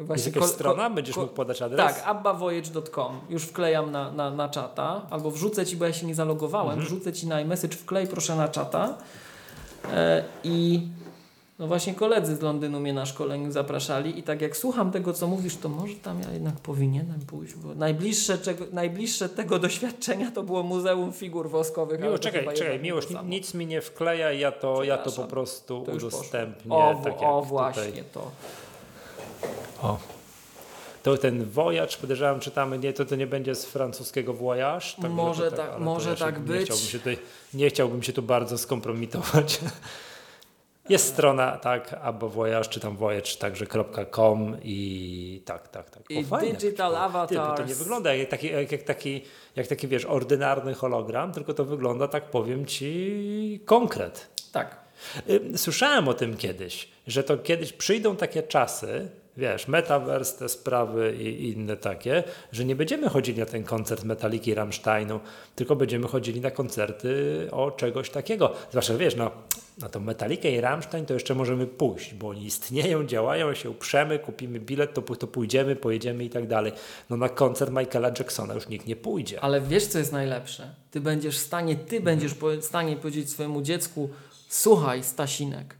[0.00, 0.90] Właśnie jest jakaś strona?
[0.90, 1.94] Będziesz mógł podać adres?
[1.94, 3.20] Tak, abbavoyage.com.
[3.28, 5.06] Już wklejam na, na, na czata.
[5.10, 6.86] Albo wrzucę Ci, bo ja się nie zalogowałem, mhm.
[6.86, 8.94] wrzucę Ci na iMessage, wklej proszę na czata.
[9.92, 10.88] E, I
[11.58, 15.26] no właśnie koledzy z Londynu mnie na szkoleniu zapraszali i tak jak słucham tego, co
[15.26, 20.42] mówisz, to może tam ja jednak powinienem pójść, bo najbliższe, czego, najbliższe tego doświadczenia to
[20.42, 22.00] było Muzeum Figur Woskowych.
[22.00, 25.92] Miło, czekaj, czekaj, Miłosz, nic mi nie wkleja, ja to, ja to po prostu to
[25.92, 26.74] udostępnię.
[26.74, 28.04] O, tak o właśnie tutaj.
[28.12, 28.30] to.
[29.82, 29.98] O.
[31.02, 34.86] To ten Voyage, podejrzewam, czytamy, nie, to, to nie będzie z francuskiego Voyage.
[35.02, 36.58] Tak może tak, może tak być.
[36.58, 37.18] Nie chciałbym, się tutaj,
[37.54, 39.60] nie chciałbym się tu bardzo skompromitować.
[40.88, 43.66] Jest strona, tak, albo Voyage, czy tam Voyage, także
[44.10, 46.02] .com i tak, tak, tak.
[46.02, 47.60] O, I fajne, Digital Avatars.
[47.60, 49.22] To nie wygląda jak taki, jak, jak, taki,
[49.56, 54.26] jak taki, wiesz, ordynarny hologram, tylko to wygląda, tak powiem Ci, konkret.
[54.52, 54.76] Tak.
[55.30, 61.16] Y, słyszałem o tym kiedyś, że to kiedyś przyjdą takie czasy, wiesz, metaverse, te sprawy
[61.16, 65.20] i inne takie, że nie będziemy chodzili na ten koncert Metaliki Rammsteinu,
[65.56, 68.52] tylko będziemy chodzili na koncerty o czegoś takiego.
[68.70, 69.30] Zwłaszcza, wiesz, no,
[69.78, 74.18] na tą Metalikę i Rammstein to jeszcze możemy pójść, bo oni istnieją, działają, się uprzemy,
[74.18, 76.72] kupimy bilet, to, to pójdziemy, pojedziemy i tak dalej.
[77.10, 79.40] No na koncert Michaela Jacksona już nikt nie pójdzie.
[79.40, 80.74] Ale wiesz, co jest najlepsze?
[80.90, 84.10] Ty będziesz w stanie, ty będziesz w stanie powiedzieć swojemu dziecku,
[84.48, 85.74] słuchaj, Stasinek,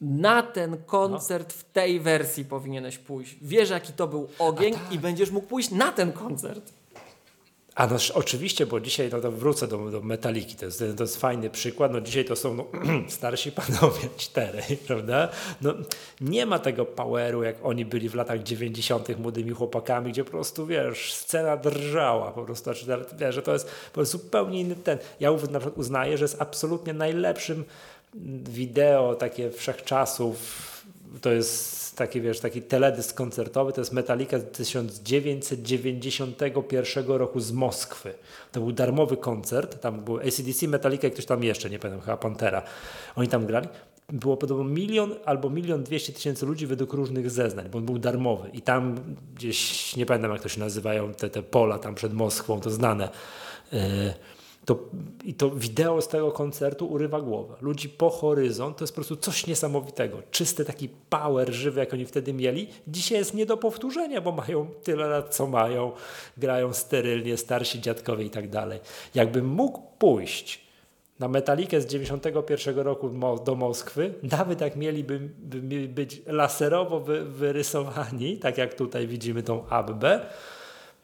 [0.00, 1.60] na ten koncert no.
[1.60, 3.36] w tej wersji powinieneś pójść.
[3.42, 4.92] Wiesz, jaki to był ogień tak.
[4.92, 6.72] i będziesz mógł pójść na ten koncert.
[7.78, 11.50] A no oczywiście, bo dzisiaj no wrócę do, do metaliki, to jest, to jest fajny
[11.50, 11.92] przykład.
[11.92, 12.66] No dzisiaj to są no,
[13.08, 15.28] starsi panowie, cztery, prawda?
[15.62, 15.74] No,
[16.20, 19.18] nie ma tego poweru, jak oni byli w latach 90.
[19.18, 22.64] młodymi chłopakami, gdzie po prostu wiesz, scena drżała po prostu.
[22.64, 22.86] Znaczy,
[23.18, 24.98] wiesz, że to jest po zupełnie inny ten.
[25.20, 25.30] Ja
[25.76, 27.64] uznaję, że jest absolutnie najlepszym
[28.14, 30.68] wideo takie wszechczasów.
[31.20, 38.14] To jest taki, wiesz, taki teledysk koncertowy, to jest Metallica z 1991 roku z Moskwy.
[38.52, 42.16] To był darmowy koncert, tam był ACDC, Metallica i ktoś tam jeszcze, nie pamiętam, chyba
[42.16, 42.62] Pantera.
[43.16, 43.68] Oni tam grali.
[44.12, 48.50] Było podobno milion albo milion dwieście tysięcy ludzi według różnych zeznań, bo on był darmowy.
[48.52, 48.94] I tam
[49.34, 53.08] gdzieś, nie pamiętam jak to się nazywają, te, te pola tam przed Moskwą, to znane.
[53.72, 53.80] Yy,
[54.68, 54.78] to,
[55.24, 57.54] I to wideo z tego koncertu urywa głowę.
[57.60, 60.22] Ludzi po horyzont to jest po prostu coś niesamowitego.
[60.30, 64.66] Czysty taki power żywy, jak oni wtedy mieli, dzisiaj jest nie do powtórzenia, bo mają
[64.82, 65.92] tyle lat, co mają,
[66.36, 68.80] grają sterylnie, starsi dziadkowie i tak dalej.
[69.14, 70.60] Jakbym mógł pójść
[71.18, 73.10] na metalikę z 91 roku
[73.44, 79.68] do Moskwy, nawet jak mieliby by być laserowo wy, wyrysowani, tak jak tutaj widzimy tą
[79.68, 80.26] Abbę,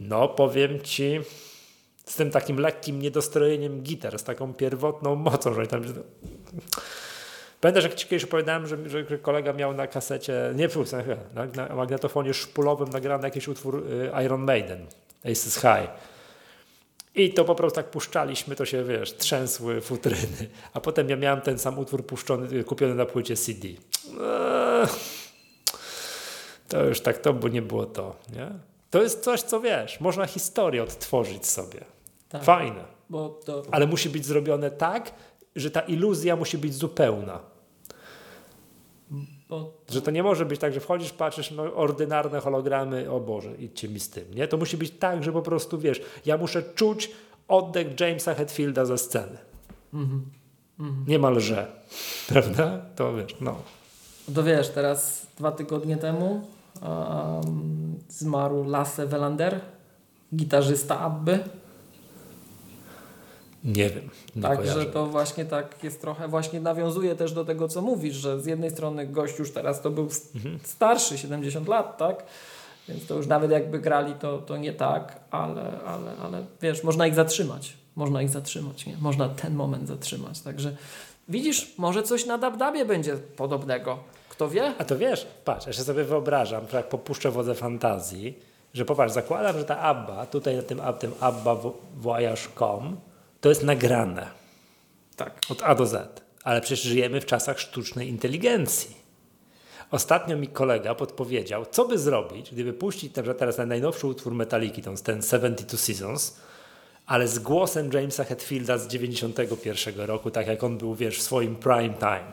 [0.00, 1.20] no powiem Ci,
[2.04, 5.82] z tym takim lekkim niedostrojeniem gitar, z taką pierwotną mocą, że tam...
[7.60, 10.68] Pamiętasz, jak ci kiedyś opowiadałem, że, że kolega miał na kasecie, nie
[11.34, 14.86] na, na magnetofonie szpulowym nagrany jakiś utwór y, Iron Maiden.
[15.24, 15.90] Aces High.
[17.14, 20.48] I to po prostu tak puszczaliśmy, to się wiesz, trzęsły futryny.
[20.72, 23.68] A potem ja miałem ten sam utwór puszczony, kupiony na płycie CD.
[23.68, 23.76] Eee,
[26.68, 28.50] to już tak to, bo nie było to, nie?
[28.90, 31.93] To jest coś, co wiesz, można historię odtworzyć sobie.
[32.34, 32.44] Tak.
[32.44, 32.84] Fajne.
[33.44, 35.12] To, Ale musi być zrobione tak,
[35.56, 37.40] że ta iluzja musi być zupełna.
[39.48, 43.56] bo Że to nie może być tak, że wchodzisz, patrzysz, no ordynarne hologramy, o Boże,
[43.56, 44.48] idźcie mi z tym, nie?
[44.48, 47.10] To musi być tak, że po prostu, wiesz, ja muszę czuć
[47.48, 49.38] oddech Jamesa Hetfielda ze sceny.
[51.06, 51.66] Niemalże,
[52.28, 52.82] prawda?
[52.96, 53.56] To wiesz, no.
[54.34, 56.46] To wiesz, teraz dwa tygodnie temu
[56.82, 59.60] um, zmarł Lasse Welander,
[60.34, 61.38] gitarzysta Abby.
[63.64, 67.82] Nie wiem, nie Także to właśnie tak jest trochę, właśnie nawiązuje też do tego, co
[67.82, 70.58] mówisz, że z jednej strony gość już teraz to był Mhm.
[70.64, 72.24] starszy, 70 lat, tak?
[72.88, 77.06] Więc to już nawet jakby grali, to, to nie tak, ale, ale, ale wiesz, można
[77.06, 77.76] ich zatrzymać.
[77.96, 78.96] Można ich zatrzymać, nie?
[79.00, 80.40] Można ten moment zatrzymać.
[80.40, 80.76] Także
[81.28, 83.98] widzisz, może coś na Dabdabie będzie podobnego.
[84.28, 84.72] Kto wie?
[84.78, 88.38] A to wiesz, patrz, ja się sobie wyobrażam, że jak popuszczę wodze fantazji,
[88.74, 91.56] że popatrz, zakładam, że ta Abba, tutaj na tym, tym Abba
[91.96, 92.96] Voyage.com,
[93.44, 94.30] to jest nagrane.
[95.16, 95.40] Tak.
[95.50, 96.22] Od A do Z.
[96.44, 98.96] Ale przecież żyjemy w czasach sztucznej inteligencji.
[99.90, 104.34] Ostatnio mi kolega podpowiedział, co by zrobić, gdyby puścić na przykład teraz na najnowszy utwór
[104.34, 106.36] Metaliki, ten, ten 72 Seasons,
[107.06, 111.56] ale z głosem Jamesa Hetfielda z 91 roku, tak jak on był, wiesz, w swoim
[111.56, 112.32] prime time.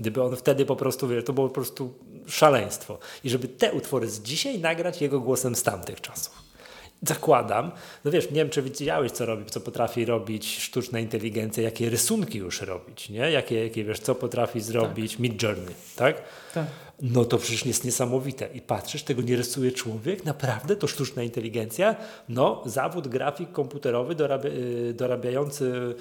[0.00, 1.94] Gdyby on wtedy po prostu, wiesz, to było po prostu
[2.26, 2.98] szaleństwo.
[3.24, 6.41] I żeby te utwory z dzisiaj nagrać jego głosem z tamtych czasów.
[7.02, 7.72] Zakładam,
[8.04, 12.38] no wiesz, nie wiem, czy widziałeś, co robi, co potrafi robić sztuczna inteligencja, jakie rysunki
[12.38, 13.30] już robić, nie?
[13.30, 16.22] Jakie, jakie wiesz, co potrafi zrobić Mid Journey, tak?
[16.54, 16.66] Tak.
[17.02, 18.48] No to przecież jest niesamowite.
[18.54, 21.96] I patrzysz, tego nie rysuje człowiek, naprawdę to sztuczna inteligencja.
[22.28, 25.94] No, zawód grafik komputerowy dorabia, y, dorabiający,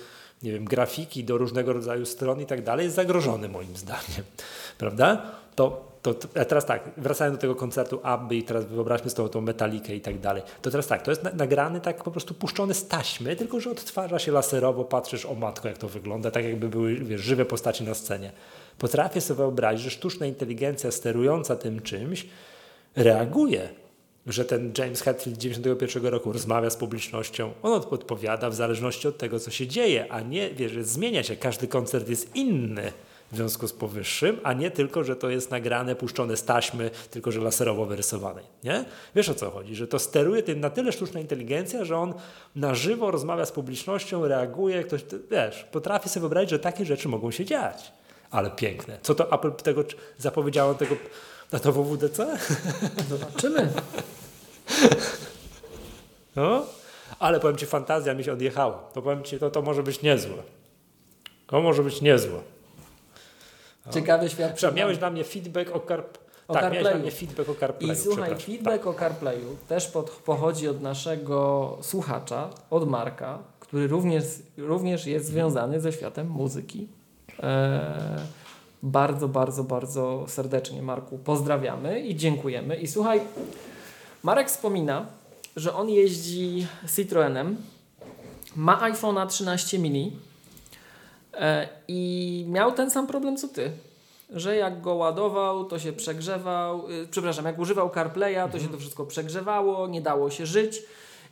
[0.43, 4.23] nie wiem, grafiki do różnego rodzaju stron i tak dalej jest zagrożony moim zdaniem,
[4.77, 5.31] prawda?
[5.55, 9.41] To, to, a teraz tak, wracając do tego koncertu Abby i teraz wyobraźmy sobie tą,
[9.41, 10.43] metalikę i tak dalej.
[10.61, 13.71] To teraz tak, to jest na, nagrany tak po prostu puszczony z taśmy, tylko że
[13.71, 17.83] odtwarza się laserowo, patrzysz o matko jak to wygląda, tak jakby były wiesz, żywe postaci
[17.83, 18.31] na scenie.
[18.77, 22.25] Potrafię sobie wyobrazić, że sztuczna inteligencja sterująca tym czymś
[22.95, 23.69] reaguje,
[24.27, 29.17] że ten James Hetfield 91 roku rozmawia z publicznością, on od- odpowiada w zależności od
[29.17, 32.91] tego, co się dzieje, a nie, wiesz, zmienia się, każdy koncert jest inny
[33.31, 37.31] w związku z powyższym, a nie tylko, że to jest nagrane, puszczone z taśmy, tylko
[37.31, 38.85] że laserowo wyrysowanej, nie?
[39.15, 42.13] Wiesz o co chodzi, że to steruje tym na tyle sztuczna inteligencja, że on
[42.55, 45.01] na żywo rozmawia z publicznością, reaguje, ktoś,
[45.31, 47.91] wiesz, potrafi sobie wyobrazić, że takie rzeczy mogą się dziać.
[48.31, 48.97] Ale piękne.
[49.01, 49.83] Co to Apple tego
[50.17, 50.95] zapowiedziało tego
[51.51, 52.37] na to WWDC?
[53.09, 53.73] Zobaczymy.
[56.35, 56.65] No,
[57.19, 58.77] ale powiem Ci, fantazja mi się odjechała.
[58.93, 60.37] To powiem Ci, to, to może być niezłe.
[61.47, 62.39] To może być niezłe.
[63.89, 64.53] Ciekawy świat.
[64.53, 66.17] Przepraszam, miałeś dla mnie feedback o Carp...
[66.47, 67.03] O tak, miałeś CarPlayu.
[67.03, 67.93] mnie feedback o CarPlayu.
[67.93, 74.23] I słuchaj, feedback o CarPlayu też pod, pochodzi od naszego słuchacza, od Marka, który również,
[74.57, 76.87] również jest związany ze światem muzyki.
[77.39, 78.21] E,
[78.83, 82.75] bardzo, bardzo, bardzo serdecznie Marku pozdrawiamy i dziękujemy.
[82.75, 83.21] I słuchaj,
[84.23, 85.05] Marek wspomina,
[85.55, 87.57] że on jeździ Citroenem,
[88.55, 90.17] ma iPhone'a 13 mini
[91.87, 93.71] i miał ten sam problem co ty.
[94.29, 96.89] Że jak go ładował, to się przegrzewał.
[96.89, 100.83] y, przepraszam, jak używał CarPlaya, to się to wszystko przegrzewało, nie dało się żyć.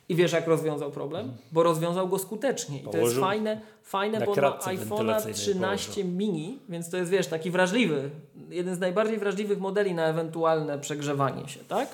[0.08, 1.32] I wiesz, jak rozwiązał problem?
[1.52, 2.76] Bo rozwiązał go skutecznie.
[2.76, 7.10] I to jest Położył fajne, fajne bo ma iPhone'a wentylacyjnej 13 mini, więc to jest,
[7.10, 8.10] wiesz, taki wrażliwy,
[8.50, 11.88] jeden z najbardziej wrażliwych modeli na ewentualne przegrzewanie się, tak?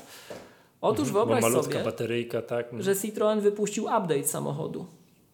[0.80, 2.66] Otóż Bo wyobraź malutka sobie, bateryjka, tak?
[2.78, 4.86] że Citroen wypuścił update samochodu,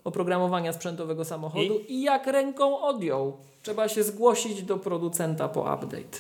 [0.04, 3.36] oprogramowania sprzętowego samochodu i, jak ręką odjął.
[3.62, 6.18] Trzeba się zgłosić do producenta po update.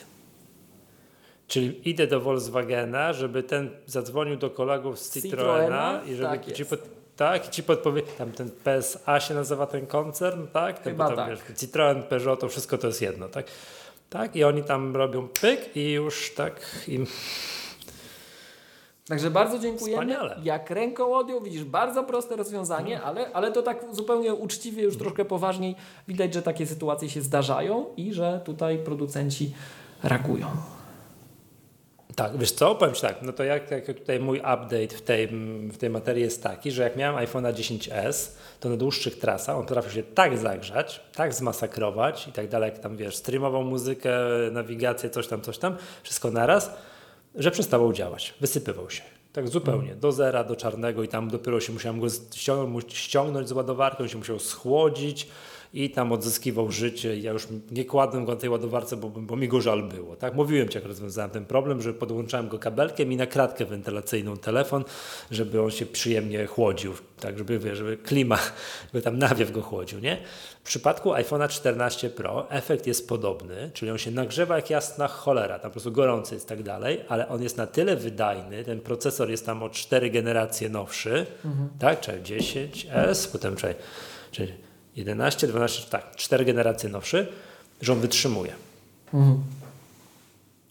[1.46, 6.02] Czyli idę do Volkswagena, żeby ten zadzwonił do kolegów z Citroena, Citroena?
[6.06, 6.80] i żeby Tak ci pod,
[7.16, 10.78] tak, i ci podpowie, tam ten PSA się nazywa ten koncern, tak?
[10.78, 11.30] Ten, Chyba tak.
[11.30, 13.46] Wiesz, Citroen, Peugeot, to wszystko to jest jedno, tak?
[14.10, 17.06] Tak, i oni tam robią pyk i już tak im
[19.08, 20.02] Także bardzo dziękujemy.
[20.02, 20.36] Wspaniale.
[20.42, 25.24] Jak ręką odjął, widzisz, bardzo proste rozwiązanie, ale, ale to tak zupełnie uczciwie, już troszkę
[25.24, 25.76] poważniej.
[26.08, 29.54] Widać, że takie sytuacje się zdarzają i że tutaj producenci
[30.02, 30.46] reagują.
[32.16, 35.28] Tak, wiesz co, powiem Ci tak, no to jak, jak tutaj mój update w tej,
[35.72, 38.30] w tej materii jest taki, że jak miałem iPhone'a 10s,
[38.60, 42.78] to na dłuższych trasach on potrafił się tak zagrzać, tak zmasakrować i tak dalej, jak
[42.78, 44.12] tam wiesz, streamował muzykę,
[44.52, 46.70] nawigację, coś tam, coś tam, wszystko naraz,
[47.34, 49.02] że przestawał działać, wysypywał się.
[49.32, 53.52] Tak zupełnie, do zera, do czarnego i tam dopiero się musiałem go ściągnąć, ściągnąć z
[53.52, 55.28] ładowarką, się musiał schłodzić
[55.72, 57.18] i tam odzyskiwał życie.
[57.18, 60.16] Ja już nie kładłem go na tej ładowarce, bo, bo mi go żal było.
[60.16, 60.34] Tak?
[60.34, 64.84] Mówiłem Ci, jak rozwiązałem ten problem, że podłączałem go kabelkiem i na kratkę wentylacyjną telefon,
[65.30, 68.38] żeby on się przyjemnie chłodził, tak, żeby, wie, żeby klima,
[68.92, 69.98] żeby tam nawiew go chłodził.
[69.98, 70.18] Nie?
[70.62, 75.58] W przypadku iPhone'a 14 Pro efekt jest podobny, czyli on się nagrzewa jak jasna cholera,
[75.58, 78.80] tam po prostu gorący jest i tak dalej, ale on jest na tyle wydajny, ten
[78.80, 81.68] procesor jest tam o 4 generacje nowszy, mhm.
[81.78, 83.74] tak, czyli 10S, potem czyli,
[84.30, 84.52] czyli
[84.96, 87.32] 11, 12, tak, 4 generacje nowszy,
[87.80, 88.54] że on wytrzymuje.
[89.14, 89.42] Mhm.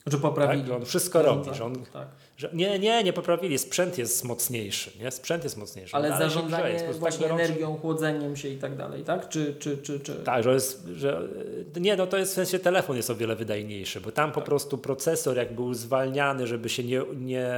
[0.08, 0.64] Że poprawili.
[0.64, 1.56] Tak, on wszystko robi.
[1.56, 2.08] Że on, tak.
[2.42, 3.58] Że nie, nie, nie poprawili.
[3.58, 4.92] Sprzęt jest mocniejszy.
[5.00, 5.12] Nie?
[5.12, 5.96] Sprzęt jest mocniejszy.
[5.96, 9.30] Ale zarządzanie grzeje, właśnie tak energią, chłodzeniem się i tak dalej, tak?
[9.30, 10.16] Czy, czy, czy, czy...
[10.16, 11.22] Tak, że jest, że
[11.76, 14.36] nie, no to jest w sensie telefon jest o wiele wydajniejszy, bo tam tak.
[14.36, 17.50] po prostu procesor jak był zwalniany, żeby się nie, nie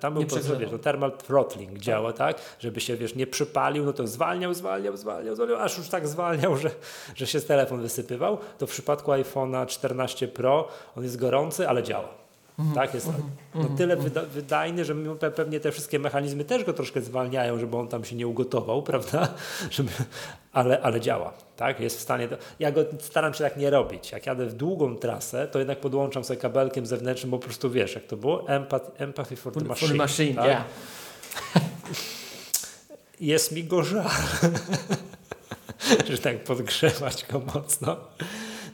[0.00, 1.80] tam był nie procesor, wiesz, no thermal throttling tak.
[1.80, 2.40] działa, tak?
[2.58, 6.56] Żeby się, wiesz, nie przypalił, no to zwalniał, zwalniał, zwalniał, zwalniał, aż już tak zwalniał,
[6.56, 6.70] że,
[7.14, 8.38] że się telefon wysypywał.
[8.58, 12.27] To w przypadku iPhone'a 14 Pro on jest gorący, ale działa.
[12.58, 12.74] Mhm.
[12.74, 13.24] tak, jest mhm.
[13.54, 13.78] no, mhm.
[13.78, 14.94] tyle wyda wydajny, że
[15.36, 19.28] pewnie te wszystkie mechanizmy też go troszkę zwalniają, żeby on tam się nie ugotował, prawda?
[19.70, 19.90] Żeby,
[20.52, 21.80] ale, ale działa, tak?
[21.80, 22.28] Jest w stanie.
[22.28, 22.36] Do...
[22.58, 24.12] Ja go staram się tak nie robić.
[24.12, 27.94] Jak jadę w długą trasę, to jednak podłączam sobie kabelkiem zewnętrznym, bo po prostu wiesz,
[27.94, 28.48] jak to było?
[28.48, 29.88] Empathy, empathy for the machine.
[29.88, 30.46] For the machine, tak?
[30.46, 30.64] yeah.
[33.20, 34.10] Jest mi go żal,
[36.10, 37.96] że tak podgrzewać go mocno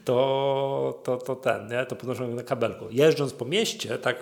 [0.05, 1.86] to, to, to ten, nie?
[1.86, 2.85] to podnoszą na kabelku.
[2.90, 4.16] Jeżdżąc po mieście, tak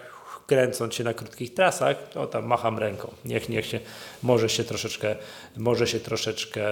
[0.47, 3.11] kręcąc się na krótkich trasach, to tam macham ręką.
[3.25, 3.81] Niech, niech się,
[4.23, 5.17] może się troszeczkę,
[5.57, 6.65] może się troszeczkę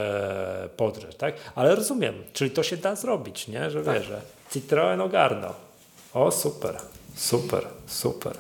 [0.77, 1.35] podrzeć, tak?
[1.55, 3.71] Ale rozumiem, czyli to się da zrobić, nie?
[3.71, 3.95] Że tak.
[3.95, 4.21] wiesz, że
[4.53, 5.55] Citroen ogarnął.
[6.15, 6.77] O, super,
[7.15, 8.37] super, super.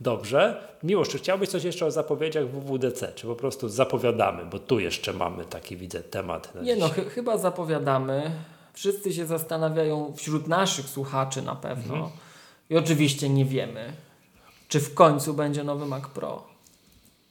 [0.00, 0.60] Dobrze.
[0.82, 3.12] Miłość, czy chciałbyś coś jeszcze o zapowiedziach WWDC?
[3.14, 6.52] Czy po prostu zapowiadamy, bo tu jeszcze mamy taki, widzę, temat.
[6.62, 8.30] Nie no, ch chyba zapowiadamy.
[8.74, 11.94] Wszyscy się zastanawiają wśród naszych słuchaczy na pewno.
[11.94, 12.12] Mhm.
[12.70, 13.92] I oczywiście nie wiemy,
[14.68, 16.54] czy w końcu będzie nowy Mac Pro.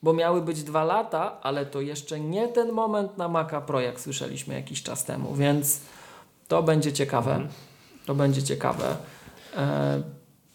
[0.03, 3.99] Bo miały być dwa lata, ale to jeszcze nie ten moment na Maca Pro, jak
[3.99, 5.81] słyszeliśmy jakiś czas temu, więc
[6.47, 7.31] to będzie ciekawe.
[7.31, 7.49] Mhm.
[8.05, 8.95] To będzie ciekawe.
[9.57, 10.03] E,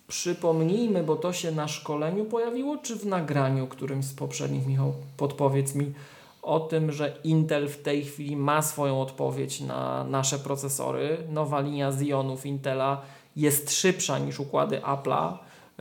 [0.08, 5.74] przypomnijmy, bo to się na szkoleniu pojawiło, czy w nagraniu którymś z poprzednich, Michał, podpowiedz
[5.74, 5.92] mi
[6.48, 11.18] o tym, że Intel w tej chwili ma swoją odpowiedź na nasze procesory.
[11.30, 13.00] Nowa linia Xeonów Intela
[13.36, 15.32] jest szybsza niż układy Apple'a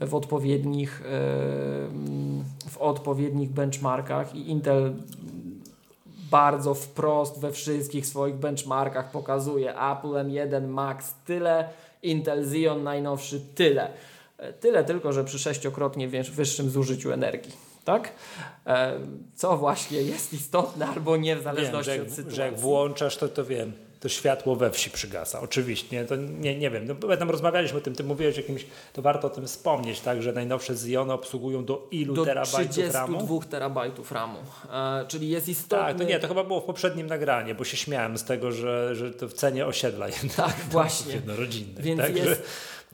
[0.02, 1.02] w odpowiednich,
[2.69, 4.94] w odpowiednich benchmarkach i Intel
[6.31, 11.69] bardzo wprost we wszystkich swoich benchmarkach pokazuje Apple M1 Max tyle,
[12.03, 13.89] Intel Xeon najnowszy tyle.
[14.60, 18.11] Tyle tylko, że przy sześciokrotnie wyższym zużyciu energii tak?
[18.65, 18.99] E,
[19.35, 22.35] co właśnie jest istotne albo nie w zależności wiem, jak, od sytuacji.
[22.35, 25.41] Że jak włączasz, to to wiem, to światło we wsi przygasa.
[25.41, 26.88] Oczywiście, to nie, nie wiem.
[26.88, 30.22] No, tam rozmawialiśmy o tym, ty mówiłeś o jakimś, to warto o tym wspomnieć, tak,
[30.22, 33.14] że najnowsze Xeony obsługują do ilu do terabajtów RAMu?
[33.14, 34.39] Do 32 terabajtów RAMu,
[34.73, 35.85] e, czyli jest istotny...
[35.85, 38.95] Tak, to nie, to chyba było w poprzednim nagraniu, bo się śmiałem z tego, że,
[38.95, 40.35] że to w cenie osiedla jednak.
[40.35, 41.14] Tak, właśnie.
[41.14, 41.84] Jednorodzinnych.
[41.84, 42.38] Więc tak, jest że,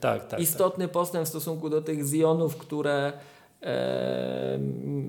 [0.00, 0.92] tak, tak, istotny tak.
[0.92, 3.12] postęp w stosunku do tych Xeonów, które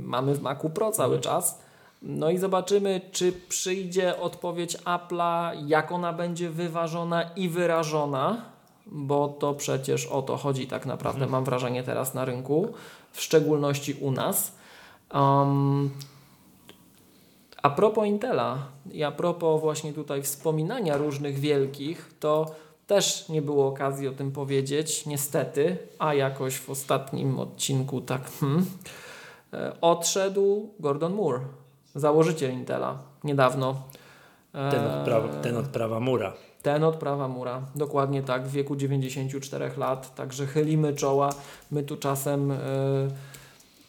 [0.03, 1.59] mamy w Macu Pro cały czas.
[2.01, 8.41] No i zobaczymy, czy przyjdzie odpowiedź Apple'a, jak ona będzie wyważona i wyrażona,
[8.85, 11.31] bo to przecież o to chodzi tak naprawdę, mhm.
[11.31, 12.73] mam wrażenie teraz na rynku,
[13.11, 14.55] w szczególności u nas.
[15.13, 15.89] Um,
[17.61, 18.57] a propos Intela
[18.91, 22.55] i a propos właśnie tutaj wspominania różnych wielkich, to
[22.87, 28.65] też nie było okazji o tym powiedzieć, niestety, a jakoś w ostatnim odcinku tak hmm,
[29.53, 31.39] e, odszedł Gordon Moore,
[31.95, 33.75] założyciel Intela, niedawno.
[34.71, 36.33] Ten od, prawa, ten od prawa mura.
[36.61, 41.29] Ten od prawa mura, dokładnie tak, w wieku 94 lat, także chylimy czoła.
[41.71, 42.57] My tu czasem y,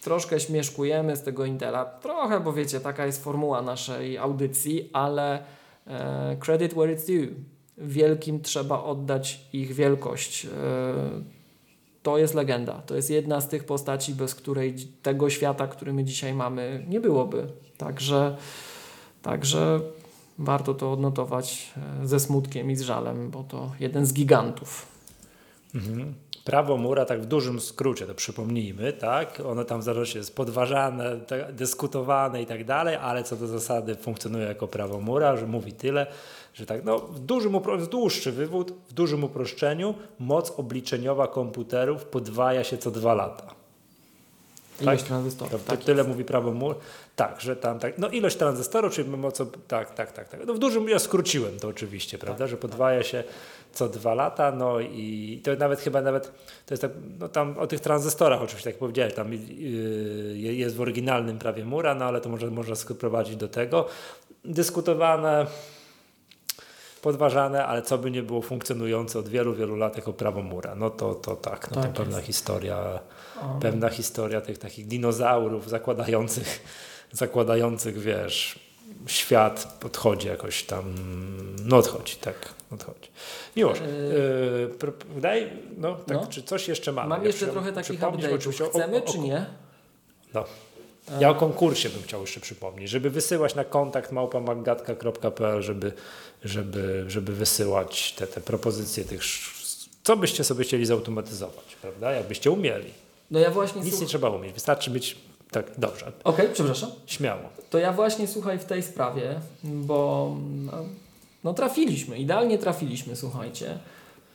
[0.02, 6.36] troszkę śmieszkujemy z tego Intela, trochę, bo wiecie, taka jest formuła naszej audycji, ale y,
[6.40, 10.44] credit where it's due wielkim trzeba oddać ich wielkość.
[10.44, 10.48] E,
[12.02, 12.82] to jest legenda.
[12.86, 17.00] To jest jedna z tych postaci, bez której tego świata, który my dzisiaj mamy, nie
[17.00, 17.46] byłoby.
[17.78, 18.36] Także,
[19.22, 19.80] także
[20.38, 21.72] warto to odnotować
[22.02, 24.86] e, ze smutkiem i z żalem, bo to jeden z gigantów.
[25.74, 26.14] Mhm.
[26.44, 29.40] Prawo mura, tak w dużym skrócie, to przypomnijmy, tak?
[29.46, 31.20] Ono tam zaraz jest podważane,
[31.52, 36.06] dyskutowane i tak dalej, ale co do zasady funkcjonuje jako prawo mura, że mówi tyle,
[36.56, 37.60] że tak, no, w dużym,
[37.90, 43.54] dłuższy wywód, w dużym uproszczeniu, moc obliczeniowa komputerów podwaja się co dwa lata.
[44.80, 45.08] Ilość tak?
[45.08, 45.52] tranzystorów.
[45.52, 46.08] To, to tak tyle jest.
[46.08, 46.76] mówi prawo mur.
[47.16, 47.98] Tak, że tam tak.
[47.98, 49.46] No ilość tranzystorów, czyli mocno.
[49.68, 50.40] Tak, tak, tak, tak.
[50.46, 52.38] No w dużym ja skróciłem to oczywiście, prawda?
[52.38, 53.24] Tak, że podwaja się
[53.72, 56.32] co dwa lata, no i to nawet chyba nawet
[56.66, 59.38] to jest tak, no tam o tych tranzystorach oczywiście, tak powiedziałeś, tam yy,
[60.36, 63.86] jest w oryginalnym prawie mura, no ale to może można sprowadzić do tego.
[64.44, 65.46] Dyskutowane,
[67.10, 70.74] podważane, ale co by nie było funkcjonujące od wielu, wielu lat jako prawo mura.
[70.74, 72.26] No to, to tak, no Tak to pewna jest.
[72.26, 72.98] historia
[73.42, 73.58] O.
[73.60, 76.60] pewna historia tych takich dinozaurów zakładających,
[77.22, 78.58] zakładających, wiesz,
[79.06, 80.84] świat odchodzi jakoś tam,
[81.64, 83.08] no odchodzi, tak, odchodzi.
[83.56, 85.20] Miłość, Yy.
[85.20, 86.26] daj, no, tak, No.
[86.26, 87.08] czy coś jeszcze mamy?
[87.08, 88.34] Mam Ja jeszcze trochę takich update'ów.
[88.34, 89.46] oczywiście o- Chcemy o- czy nie?
[90.34, 90.44] No.
[91.20, 95.92] Ja o konkursie bym chciał jeszcze przypomnieć, żeby wysyłać na kontakt małpamagatka.pl, żeby,
[96.48, 99.20] żeby, żeby wysyłać te, te propozycje tych,
[100.02, 102.90] co byście sobie chcieli zautomatyzować, prawda, jakbyście umieli.
[103.30, 103.82] No ja właśnie...
[103.82, 105.16] Nic słuch- nie trzeba umieć, wystarczy być
[105.50, 106.90] tak dobrze, Okej, przepraszam.
[107.06, 107.42] śmiało.
[107.70, 110.72] To ja właśnie słuchaj w tej sprawie, bo no,
[111.44, 113.78] no trafiliśmy, idealnie trafiliśmy, słuchajcie.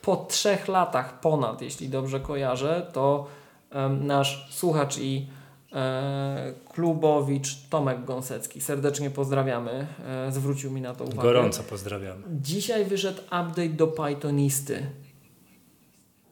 [0.01, 3.27] Po trzech latach ponad, jeśli dobrze kojarzę, to
[3.71, 5.27] em, nasz słuchacz i
[6.69, 11.21] klubowicz Tomek Gąsecki, serdecznie pozdrawiamy, e, zwrócił mi na to uwagę.
[11.21, 12.23] Gorąco pozdrawiamy.
[12.41, 14.85] Dzisiaj wyszedł update do Pythonisty.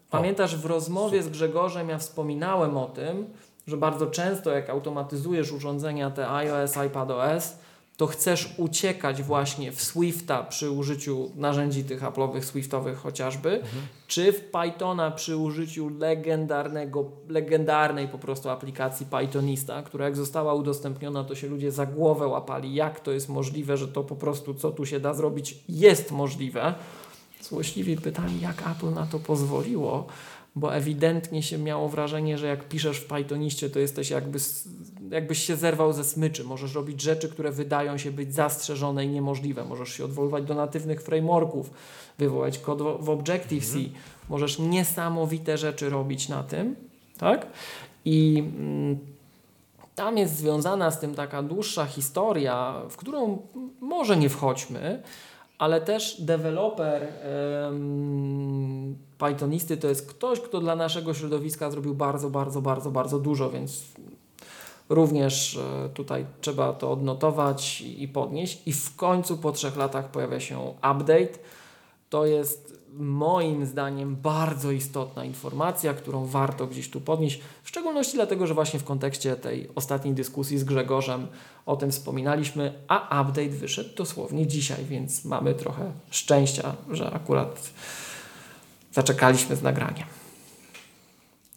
[0.10, 3.26] Pamiętasz, w rozmowie z Grzegorzem ja wspominałem o tym,
[3.68, 7.56] że bardzo często jak automatyzujesz urządzenia te iOS, iPadOS,
[7.99, 13.61] to chcesz uciekać właśnie w Swifta przy użyciu narzędzi tych Apple'owych, Swiftowych chociażby,
[14.07, 21.23] czy w Pythona przy użyciu legendarnego, legendarnej po prostu aplikacji Pythonista, która jak została udostępniona,
[21.23, 24.71] to się ludzie za głowę łapali, jak to jest możliwe, że to po prostu co
[24.71, 26.73] tu się da zrobić jest możliwe.
[27.41, 30.07] Złośliwi pytali, jak Apple na to pozwoliło,
[30.60, 34.40] bo ewidentnie się miało wrażenie, że jak piszesz w Pythoniście, to jesteś jakby,
[35.11, 36.44] jakbyś się zerwał ze smyczy.
[36.44, 39.65] Możesz robić rzeczy, które wydają się być zastrzeżone i niemożliwe.
[39.65, 41.72] Możesz się odwoływać do natywnych frameworków,
[42.18, 43.77] wywołać kod w- Objective-C.
[44.30, 46.76] Możesz niesamowite rzeczy robić na tym,
[47.18, 47.48] tak?
[48.06, 48.98] I mm,
[49.95, 53.38] tam jest związana z tym taka dłuższa historia, w którą
[53.81, 55.03] może nie wchodźmy,
[55.60, 62.61] ale też deweloper em, Pythonisty to jest ktoś, kto dla naszego środowiska zrobił bardzo, bardzo,
[62.61, 63.84] bardzo, bardzo dużo, więc
[64.90, 68.61] również e, tutaj trzeba to odnotować i podnieść.
[68.65, 71.40] I w końcu po trzech latach pojawia się update.
[72.10, 78.48] To jest moim zdaniem bardzo istotna informacja, którą warto gdzieś tu podnieść, w szczególności dlatego,
[78.48, 81.28] że właśnie w kontekście tej ostatniej dyskusji z Grzegorzem
[81.66, 87.70] o tym wspominaliśmy, a update wyszedł dosłownie dzisiaj, więc mamy trochę szczęścia, że akurat
[88.91, 90.18] zaczekaliśmy z nagraniem.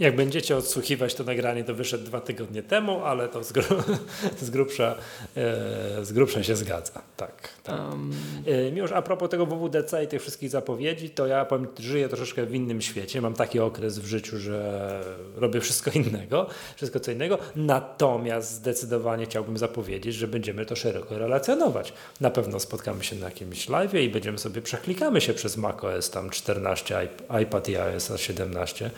[0.02, 3.64] Jak będziecie odsłuchiwać to nagranie, to wyszedł dwa tygodnie temu, ale to z, gru,
[4.42, 4.94] z, grubsza,
[5.36, 7.02] e, z grubsza się zgadza.
[7.16, 7.48] Tak.
[7.62, 7.78] tak.
[7.78, 8.12] Um,
[8.46, 12.46] E, Miłosz, a propos tego WWDC i tych wszystkich zapowiedzi, to ja powiem, żyję troszeczkę
[12.46, 13.20] w innym świecie.
[13.20, 15.00] Mam taki okres w życiu, że
[15.36, 16.46] robię wszystko innego,
[16.76, 17.38] wszystko co innego.
[17.56, 21.92] Natomiast zdecydowanie chciałbym zapowiedzieć, że będziemy to szeroko relacjonować.
[22.20, 26.30] Na pewno spotkamy się na jakimś live i będziemy sobie przeklikamy się przez macOS tam
[26.30, 28.90] 14, iP- iPad i iOS 17.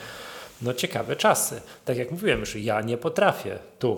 [0.61, 1.61] No ciekawe czasy.
[1.85, 3.97] Tak jak mówiłem już, ja nie potrafię tu.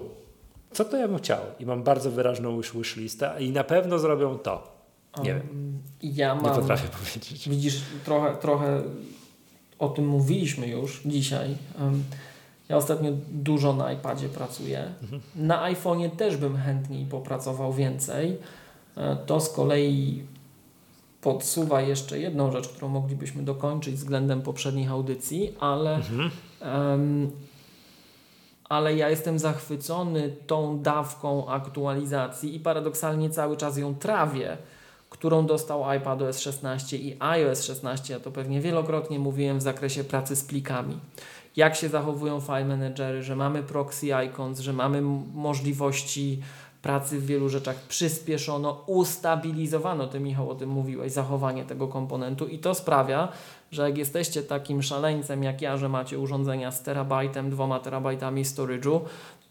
[0.71, 1.39] Co to ja bym chciał?
[1.59, 4.77] I mam bardzo wyraźną wish, listę i na pewno zrobią to.
[5.23, 5.41] Nie wiem.
[5.49, 6.55] um, Ja Nie mam.
[6.55, 7.49] potrafię powiedzieć.
[7.49, 8.81] Widzisz, trochę, trochę
[9.79, 11.55] o tym mówiliśmy już dzisiaj.
[11.79, 12.03] Em,
[12.69, 14.93] Ja ostatnio dużo na iPadzie pracuję.
[15.35, 18.37] Na iPhone'ie też bym chętniej popracował więcej.
[18.97, 20.23] E, To z kolei
[21.21, 26.31] podsuwa jeszcze jedną rzecz, którą moglibyśmy dokończyć względem poprzednich audycji, ale, Mhm.
[26.61, 27.31] Em,
[28.69, 34.57] ale ja jestem zachwycony tą dawką aktualizacji i paradoksalnie cały czas ją trawię
[35.09, 40.35] którą dostał iPadOS 16 i iOS 16, ja to pewnie wielokrotnie mówiłem w zakresie pracy
[40.35, 40.99] z plikami.
[41.55, 45.01] Jak się zachowują file managery, że mamy proxy icons, że mamy
[45.33, 46.41] możliwości
[46.87, 52.59] pracy w wielu rzeczach przyspieszono, ustabilizowano, ty Michał o tym mówiłeś, zachowanie tego komponentu i
[52.59, 53.27] to sprawia,
[53.71, 58.99] że jak jesteście takim szaleńcem jak ja, że macie urządzenia z terabajtem, dwoma terabajtami storage'u,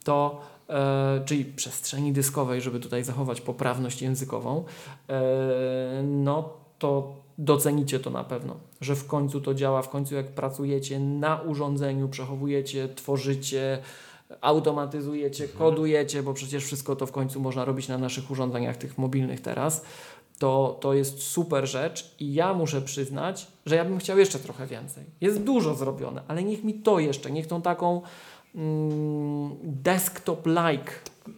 [0.05, 4.65] to e, czyli przestrzeni dyskowej, żeby tutaj zachować poprawność językową,
[5.09, 6.49] e, no
[6.79, 11.41] to docenicie to na pewno, że w końcu to działa, w końcu jak pracujecie na
[11.41, 13.79] urządzeniu, przechowujecie, tworzycie,
[14.41, 19.41] automatyzujecie, kodujecie, bo przecież wszystko to w końcu można robić na naszych urządzeniach tych mobilnych
[19.41, 19.83] teraz,
[20.39, 24.67] to, to jest super rzecz i ja muszę przyznać, że ja bym chciał jeszcze trochę
[24.67, 25.05] więcej.
[25.21, 28.03] Jest dużo zrobione, ale niech mi to jeszcze, niech tą taką
[28.55, 30.91] mm, desktop-like,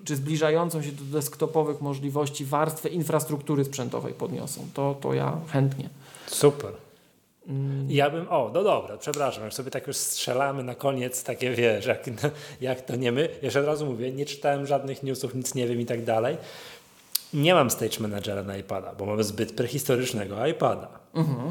[0.04, 4.66] czy zbliżającą się do desktopowych możliwości warstwę infrastruktury sprzętowej podniosą.
[4.74, 5.88] To, to ja chętnie.
[6.26, 6.87] Super.
[7.48, 11.50] Mm, Ja bym, o, no dobra, przepraszam, jak sobie tak już strzelamy na koniec, takie
[11.50, 12.04] wiesz, jak,
[12.60, 13.28] jak to nie my.
[13.42, 16.36] Jeszcze od razu mówię, nie czytałem żadnych newsów, nic nie wiem i tak dalej.
[17.34, 20.88] Nie mam Stage Managera na iPada, bo mamy zbyt prehistorycznego iPada.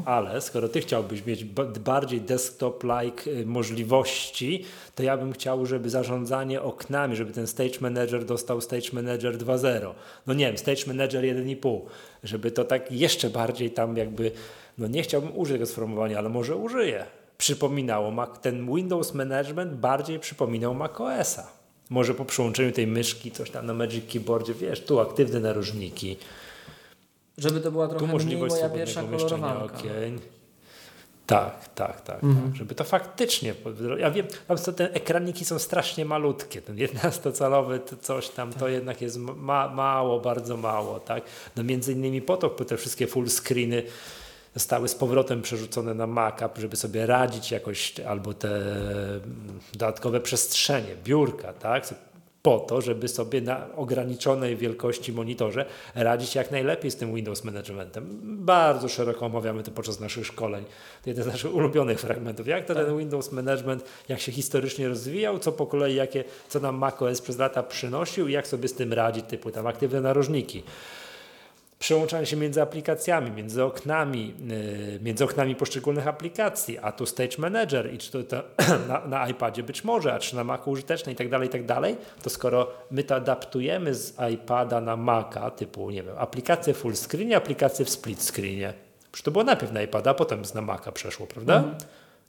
[0.06, 4.66] Ale skoro ty chciałbyś mieć ba- bardziej desktop-like y, możliwości,
[4.96, 9.92] to ja bym chciał, żeby zarządzanie oknami, żeby ten Stage Manager dostał Stage Manager 2.0.
[10.28, 11.82] No nie wiem, Stage Manager 1.5,
[12.24, 14.32] żeby to tak jeszcze bardziej tam jakby,
[14.78, 17.06] no nie chciałbym użyć tego sformułowania, ale może użyję.
[17.38, 21.48] Przypominało, ten Windows Management bardziej przypominał macOSa.
[21.90, 26.18] Może po przyłączeniu tej myszki, coś tam na Magic Keyboardzie, wiesz, tu aktywne narożniki,
[27.38, 29.02] Żeby to była tu trochę mniej możliwość moja swobodnego pierwsza
[29.38, 29.76] kolorowanka.
[29.76, 30.20] okień.
[31.28, 32.48] Tak, tak, tak, Mhm.
[32.48, 32.56] tak.
[32.56, 33.54] Żeby to faktycznie.
[34.00, 36.62] Ja wiem, tam są te ekraniki są strasznie malutkie.
[36.62, 38.60] Ten 11-calowy to coś tam, Tak.
[38.60, 41.24] to jednak jest ma, mało, bardzo mało, tak?
[41.56, 43.84] No między innymi po to te wszystkie full screeny
[44.58, 49.24] zostały z powrotem przerzucone na Maca, żeby sobie radzić jakoś, albo te mm,
[49.74, 51.94] dodatkowe przestrzenie, biurka, tak?
[52.42, 55.66] Po to, żeby sobie na ograniczonej wielkości monitorze
[55.96, 58.20] radzić jak najlepiej z tym Windows Managementem.
[58.24, 60.66] Bardzo szeroko omawiamy to podczas naszych szkoleń.
[61.04, 62.48] To jeden z naszych ulubionych fragmentów.
[62.48, 66.76] Jak to ten Windows Management, jak się historycznie rozwijał, co po kolei, jakie, co nam
[66.76, 70.64] macOS przez lata przynosił i jak sobie z tym radzić, typu tam aktywne narożniki
[71.80, 77.94] przełączanie się między aplikacjami, między oknami, yy, między oknami poszczególnych aplikacji, a tu Stage Manager
[77.94, 78.44] i czy to, to
[78.90, 81.66] na, na iPadzie być może, a czy na Macu użyteczne i tak dalej, i tak
[81.66, 86.96] dalej, to skoro my to adaptujemy z iPada na Maca, typu, nie wiem, aplikacje full
[86.96, 88.74] screen, aplikacje w split screenie,
[89.12, 91.64] Przecież to było najpierw na iPada, a potem z na Maca przeszło, prawda?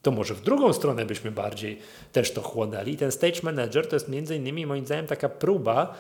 [0.02, 1.78] To może w drugą stronę byśmy bardziej
[2.12, 2.92] też to chłonęli.
[2.92, 5.94] I ten Stage Manager to jest między innymi moim zdaniem taka próba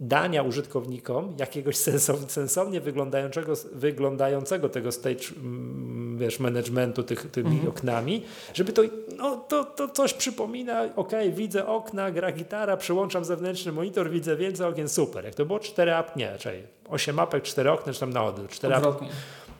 [0.00, 8.22] dania użytkownikom jakiegoś sensow, sensownie wyglądającego, wyglądającego tego stage mm, wiesz, managementu tych, tymi oknami,
[8.54, 8.82] żeby to,
[9.16, 14.66] no, to, to coś przypomina, ok, widzę okna, gra gitara, przyłączam zewnętrzny monitor, widzę więcej
[14.66, 15.24] okien, super.
[15.24, 18.50] Jak to było 4 ap, nie, czekaj, 8 mapek, 4 okna, czy tam na odwrót,
[18.50, 18.84] 4 ap,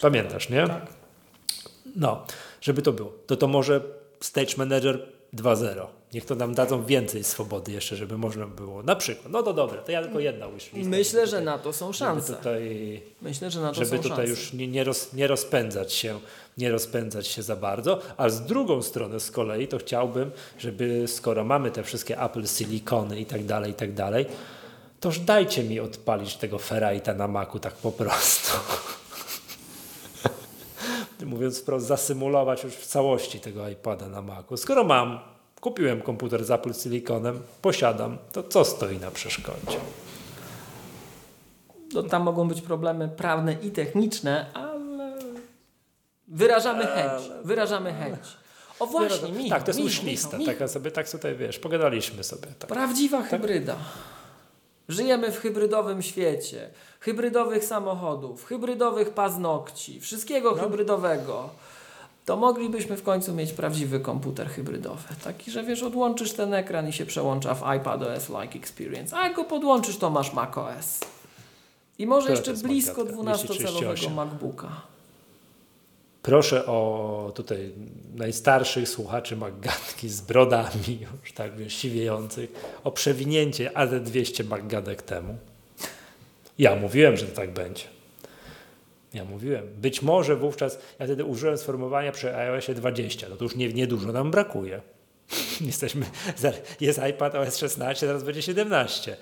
[0.00, 0.66] pamiętasz, nie?
[0.66, 0.86] Tak.
[1.96, 2.24] No,
[2.60, 3.12] żeby to było.
[3.26, 3.80] To to może
[4.20, 5.97] Stage Manager 2.0.
[6.14, 8.82] Niech to nam dadzą więcej swobody jeszcze, żeby można było.
[8.82, 9.32] Na przykład.
[9.32, 10.90] No to dobra, to ja tylko jedna wishlista.
[10.90, 12.34] Myślę, żeby że tutaj- na to są Żeby szanse.
[12.34, 14.30] tutaj, Myślę, że na to żeby są tutaj szanse.
[14.30, 16.20] już nie, nie, roz, nie rozpędzać się,
[16.58, 21.44] nie rozpędzać się za bardzo, a z drugą strony z kolei to chciałbym, żeby skoro
[21.44, 24.26] mamy te wszystkie Apple Silicony i tak dalej, i tak dalej,
[25.00, 28.58] toż dajcie mi odpalić tego Ferrite'a na Macu tak po prostu.
[31.26, 34.56] Mówiąc wprost, zasymulować już w całości tego iPada na Macu.
[34.56, 35.18] Skoro mam,
[35.60, 39.78] kupiłem komputer z Apple Siliconem, posiadam, to co stoi na przeszkodzie?
[41.94, 45.18] No, tam mogą być problemy prawne i techniczne, ale
[46.28, 47.22] wyrażamy chęć.
[47.44, 48.18] Wyrażamy chęć.
[48.80, 52.46] O właśnie, Michał, tak, to jest Michał, taka sobie, tak tutaj wiesz, pogadaliśmy sobie.
[52.58, 52.68] Tak.
[52.70, 53.76] Prawdziwa hybryda.
[54.88, 56.70] Żyjemy w hybrydowym świecie.
[57.00, 60.62] Hybrydowych samochodów, hybrydowych paznokci, wszystkiego No.
[60.62, 61.50] hybrydowego.
[62.28, 65.02] To moglibyśmy w końcu mieć prawdziwy komputer hybrydowy.
[65.24, 69.16] Taki, że wiesz, odłączysz ten ekran i się przełącza w iPadOS-like experience.
[69.16, 71.00] A jak go podłączysz, to masz macOS.
[71.98, 73.22] I może jeszcze blisko Magatka?
[73.22, 74.14] 12-calowego 238.
[74.14, 74.68] MacBooka.
[76.22, 77.72] Proszę o tutaj
[78.14, 82.52] najstarszych słuchaczy Maggatki z brodami już tak wiesz, siwiejących
[82.84, 85.36] o przewinięcie AD200 Maggatek temu.
[86.58, 87.97] Ja mówiłem, że to tak będzie.
[89.14, 89.68] Ja mówiłem.
[89.76, 94.12] Być może wówczas, ja wtedy użyłem sformułowania przy iOSie 20, no to już nie, niedużo
[94.12, 94.80] nam brakuje.
[95.60, 96.06] Jesteśmy,
[96.80, 99.16] jest iPad OS 16, teraz będzie 17.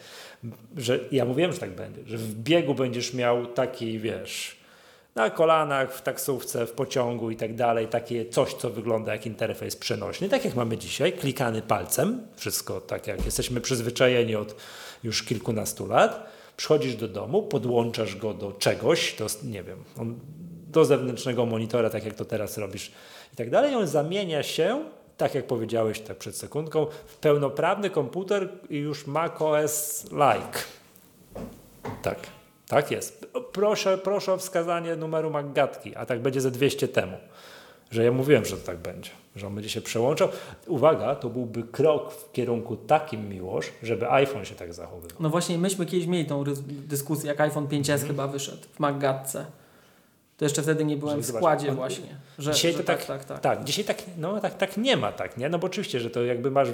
[0.76, 4.56] Że, ja mówiłem, że tak będzie, że w biegu będziesz miał taki, wiesz,
[5.14, 9.76] na kolanach, w taksówce, w pociągu i tak dalej, takie coś, co wygląda jak interfejs
[9.76, 14.56] przenośny, tak jak mamy dzisiaj, klikany palcem, wszystko tak jak jesteśmy przyzwyczajeni od
[15.04, 16.35] już kilkunastu lat.
[16.56, 19.84] Przychodzisz do domu, podłączasz go do czegoś, to nie wiem,
[20.68, 22.92] do zewnętrznego monitora, tak jak to teraz robisz
[23.32, 23.74] i tak dalej.
[23.74, 24.84] On zamienia się,
[25.16, 30.58] tak jak powiedziałeś tak przed sekundką, w pełnoprawny komputer i już macOS-like.
[32.02, 32.18] Tak,
[32.68, 33.26] tak jest.
[33.52, 37.16] Proszę, proszę o wskazanie numeru Maggatki, a tak będzie ze 200 temu.
[37.90, 40.28] Że ja mówiłem, że to tak będzie, że on będzie się przełączał.
[40.66, 45.16] Uwaga, to byłby krok w kierunku takim miłość, żeby iPhone się tak zachowywał.
[45.20, 48.08] No właśnie, myśmy kiedyś mieli tą dyskusję, jak iPhone 5S Mhm.
[48.08, 49.46] chyba wyszedł w Maggatce.
[50.36, 52.16] To jeszcze wtedy nie byłem w składzie on- właśnie.
[52.38, 53.40] Że, Dzisiaj że to tak, tak, tak, tak.
[53.40, 55.48] tak, dzisiaj tak, no tak, tak nie ma, tak, nie?
[55.48, 56.68] No bo oczywiście, że to jakby masz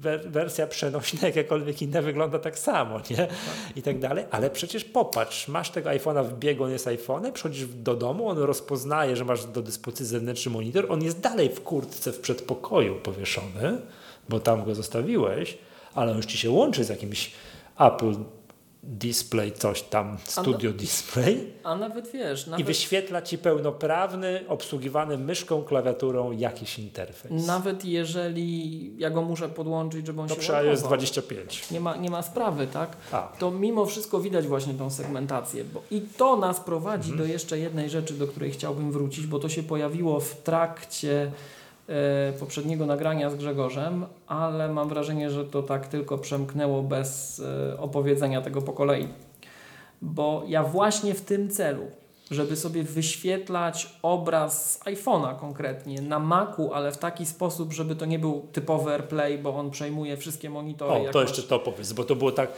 [0.00, 3.28] wer- wersja przenośna, jakiekolwiek inne, wygląda tak samo, nie?
[3.76, 4.24] I tak dalej.
[4.30, 8.38] Ale przecież popatrz, masz tego iPhone'a w biegu, on jest iPhone'em, przychodzisz do domu, on
[8.38, 13.78] rozpoznaje, że masz do dyspozycji zewnętrzny monitor, on jest dalej w kurtce w przedpokoju powieszony,
[14.28, 15.58] bo tam go zostawiłeś,
[15.94, 17.30] ale on już ci się łączy z jakimś
[17.78, 18.14] Apple
[18.86, 25.62] Display, coś tam, Studio Display A nawet wiesz, i nawet, wyświetla ci pełnoprawny, obsługiwany myszką,
[25.62, 27.46] klawiaturą jakiś interfejs.
[27.46, 31.70] nawet jeżeli ja go muszę podłączyć, żeby on To się przy ładował, iOS 25.
[31.70, 32.96] nie ma, nie ma sprawy, tak?
[33.12, 33.32] A.
[33.38, 35.64] To mimo wszystko widać właśnie tą segmentację.
[35.64, 37.26] Bo I to nas prowadzi Mhm.
[37.28, 41.32] do jeszcze jednej rzeczy, do której chciałbym wrócić, bo to się pojawiło w trakcie
[42.38, 48.40] poprzedniego nagrania z Grzegorzem, ale mam wrażenie, że to tak tylko przemknęło bez e, opowiedzenia
[48.42, 49.08] tego po kolei.
[50.02, 51.86] Bo ja właśnie w tym celu,
[52.30, 58.04] żeby sobie wyświetlać obraz z iPhone'a konkretnie na Macu, ale w taki sposób, żeby to
[58.06, 60.92] nie był typowy AirPlay, bo on przejmuje wszystkie monitory.
[61.00, 62.50] O, jak to jeszcze to powiedz, bo to było tak,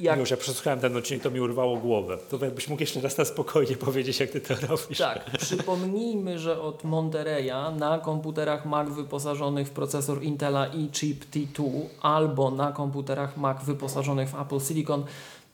[0.00, 2.18] Jak- już ja przesłuchałem ten odcinek, to mi urwało głowę.
[2.30, 4.98] To jakbyś mógł jeszcze raz na spokojnie powiedzieć, jak ty to robisz.
[4.98, 11.70] Tak, przypomnijmy, że od Monterey'a na komputerach Mac wyposażonych w procesor Intela eChip T2
[12.02, 15.04] albo na komputerach Mac wyposażonych w Apple Silicon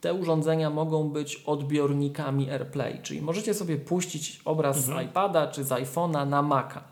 [0.01, 5.69] te urządzenia mogą być odbiornikami AirPlay, czyli możecie sobie puścić obraz z iPada czy z
[5.69, 6.83] iPhone'a na Maca.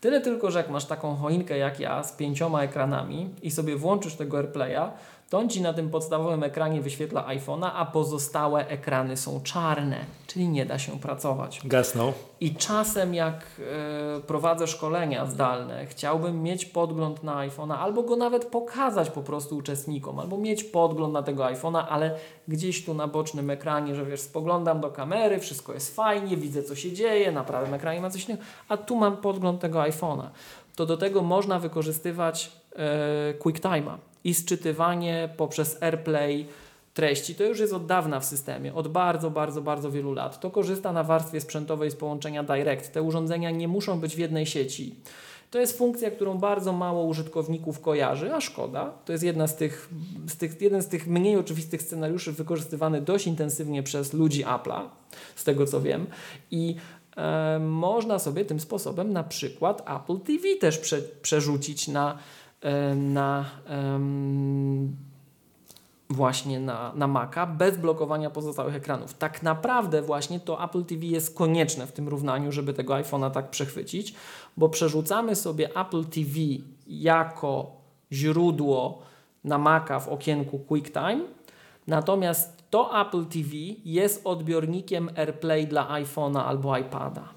[0.00, 4.14] Tyle tylko, że jak masz taką choinkę jak ja z pięcioma ekranami i sobie włączysz
[4.14, 4.90] tego AirPlaya,
[5.30, 9.96] to on Ci na tym podstawowym ekranie wyświetla iPhone'a, a pozostałe ekrany są czarne,
[10.26, 11.60] czyli nie da się pracować.
[11.64, 12.12] Gasnął.
[12.40, 13.46] I czasem jak
[14.16, 19.56] e, prowadzę szkolenia zdalne, chciałbym mieć podgląd na iPhone'a, albo go nawet pokazać po prostu
[19.56, 22.14] uczestnikom, albo mieć podgląd na tego iPhone'a, ale
[22.48, 26.76] gdzieś tu na bocznym ekranie, że wiesz, spoglądam do kamery, wszystko jest fajnie, widzę co
[26.76, 30.28] się dzieje, na prawym ekranie ma coś innego, a tu mam podgląd tego iPhone'a.
[30.76, 36.46] To do tego można wykorzystywać e, QuickTime'a i sczytywanie poprzez AirPlay
[36.94, 37.34] treści.
[37.34, 40.40] To już jest od dawna w systemie, od bardzo, bardzo, bardzo wielu lat.
[40.40, 42.92] To korzysta na warstwie sprzętowej z połączenia Direct.
[42.92, 44.94] Te urządzenia nie muszą być w jednej sieci.
[45.50, 48.92] To jest funkcja, którą bardzo mało użytkowników kojarzy, a szkoda.
[49.04, 49.88] To jest jedna z tych,
[50.28, 54.88] z tych, jeden z tych mniej oczywistych scenariuszy wykorzystywany dość intensywnie przez ludzi Apple'a,
[55.36, 56.06] z tego co wiem.
[56.50, 56.76] I
[57.16, 62.18] e, można sobie tym sposobem na przykład Apple TV też prze, przerzucić na,
[62.94, 64.96] na em,
[66.10, 69.14] właśnie na, na Maca bez blokowania pozostałych ekranów.
[69.14, 73.50] Tak naprawdę właśnie to Apple TV jest konieczne w tym równaniu, żeby tego iPhone'a tak
[73.50, 74.14] przechwycić,
[74.56, 76.30] bo przerzucamy sobie Apple TV
[76.86, 77.70] jako
[78.12, 79.02] źródło
[79.44, 81.20] na Maca w okienku QuickTime,
[81.86, 83.50] natomiast to Apple TV
[83.84, 87.28] jest odbiornikiem AirPlay dla iPhone'a albo iPada.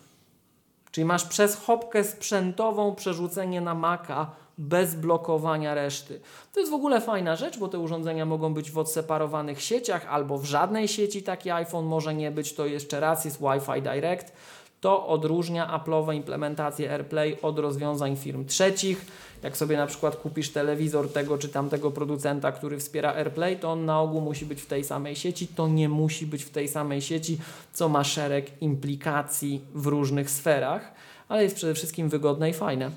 [0.91, 4.31] Czyli masz przez chopkę sprzętową przerzucenie na Maca
[4.61, 6.19] bez blokowania reszty.
[6.53, 10.37] To jest w ogóle fajna rzecz, bo te urządzenia mogą być w odseparowanych sieciach albo
[10.37, 12.53] w żadnej sieci taki iPhone może nie być.
[12.53, 14.33] To jeszcze raz jest Wi-Fi Direct.
[14.81, 19.05] To odróżnia Apple'owe implementacje AirPlay od rozwiązań firm trzecich.
[19.43, 23.85] Jak sobie na przykład kupisz telewizor tego czy tamtego producenta, który wspiera AirPlay, to on
[23.85, 25.47] na ogół musi być w tej samej sieci.
[25.47, 27.37] To nie musi być w tej samej sieci,
[27.73, 30.91] co ma szereg implikacji w różnych sferach,
[31.29, 32.91] ale jest przede wszystkim wygodne i fajne.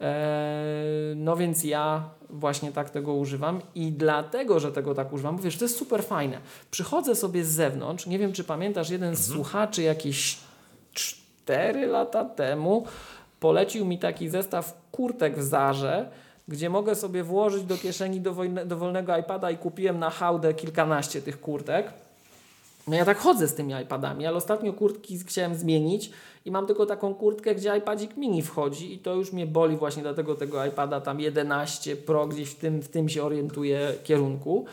[0.00, 5.42] Eee, no więc ja właśnie tak tego używam i dlatego, że tego tak używam, bo
[5.42, 6.38] wiesz, to jest super fajne.
[6.70, 10.38] Przychodzę sobie z zewnątrz, nie wiem czy pamiętasz, jeden z słuchaczy jakieś
[10.92, 12.84] 4 lata temu
[13.40, 16.08] polecił mi taki zestaw kurtek w Zarze,
[16.48, 21.40] gdzie mogę sobie włożyć do kieszeni dowolne, dowolnego iPada i kupiłem na hałdę kilkanaście tych
[21.40, 21.92] kurtek.
[22.86, 26.10] No ja tak chodzę z tymi iPadami, ale ostatnio kurtki chciałem zmienić
[26.44, 30.02] i mam tylko taką kurtkę, gdzie iPadzik mini wchodzi i to już mnie boli właśnie
[30.02, 34.64] dlatego tego iPada tam 11 Pro gdzieś w tym, w tym się orientuję kierunku,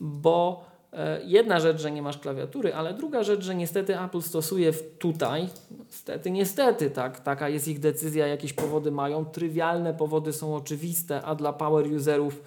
[0.00, 4.72] bo e, jedna rzecz, że nie masz klawiatury, ale druga rzecz, że niestety Apple stosuje
[4.72, 5.48] tutaj,
[5.86, 11.34] niestety, niestety, tak, taka jest ich decyzja, jakieś powody mają, trywialne powody są oczywiste, a
[11.34, 12.42] dla power userów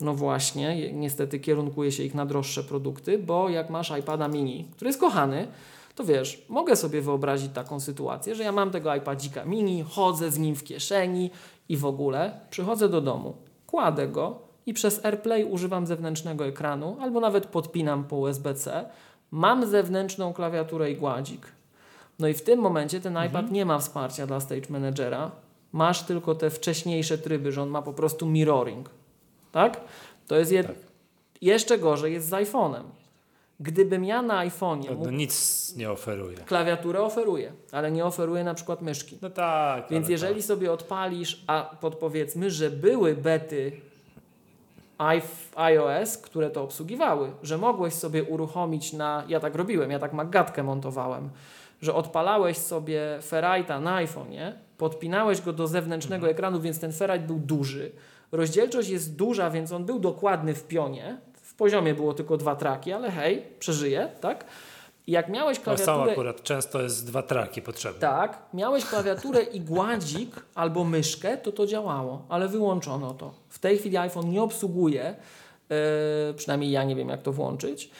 [0.00, 4.88] no właśnie, niestety kierunkuje się ich na droższe produkty, bo jak masz iPada mini, który
[4.88, 5.48] jest kochany,
[5.94, 10.38] to wiesz, mogę sobie wyobrazić taką sytuację, że ja mam tego iPadzika mini, chodzę z
[10.38, 11.30] nim w kieszeni
[11.68, 13.36] i w ogóle przychodzę do domu,
[13.66, 18.88] kładę go i przez AirPlay używam zewnętrznego ekranu albo nawet podpinam po USB-C,
[19.30, 21.46] mam zewnętrzną klawiaturę i gładzik.
[22.18, 25.30] No i w tym momencie ten iPad nie ma wsparcia dla Stage Managera,
[25.72, 28.90] masz tylko te wcześniejsze tryby, że on ma po prostu mirroring.
[29.52, 29.80] Tak?
[30.26, 30.66] To jest jed...
[31.42, 32.82] jeszcze gorzej jest z iPhone'em.
[33.60, 35.04] Gdybym ja na iPhone'ie No, mógł...
[35.04, 36.36] no nic nie oferuje.
[36.36, 39.18] klawiaturę oferuje, ale nie oferuje na przykład myszki.
[39.22, 39.86] No tak.
[39.90, 43.72] Więc jeżeli sobie odpalisz, a podpowiedzmy, że były bety
[45.56, 50.62] iOS, które to obsługiwały, że mogłeś sobie uruchomić na, ja tak robiłem, ja tak magatkę
[50.62, 51.30] montowałem,
[51.82, 56.30] że odpalałeś sobie Ferrite'a na iPhone'ie, podpinałeś go do zewnętrznego Mhm.
[56.32, 57.90] ekranu, więc ten Ferrite był duży.
[58.32, 61.20] Rozdzielczość jest duża, więc on był dokładny w pionie.
[61.42, 64.44] W poziomie było tylko dwa traki, ale hej, przeżyje, tak?
[65.06, 66.12] Jak miałeś No klawiaturę...
[66.12, 68.00] akurat często jest dwa traki potrzebne.
[68.00, 73.34] Tak, miałeś klawiaturę i gładzik albo myszkę, to to działało, ale wyłączono to.
[73.48, 75.04] W tej chwili iPhone nie obsługuje,
[75.70, 77.90] e, przynajmniej ja nie wiem jak to włączyć,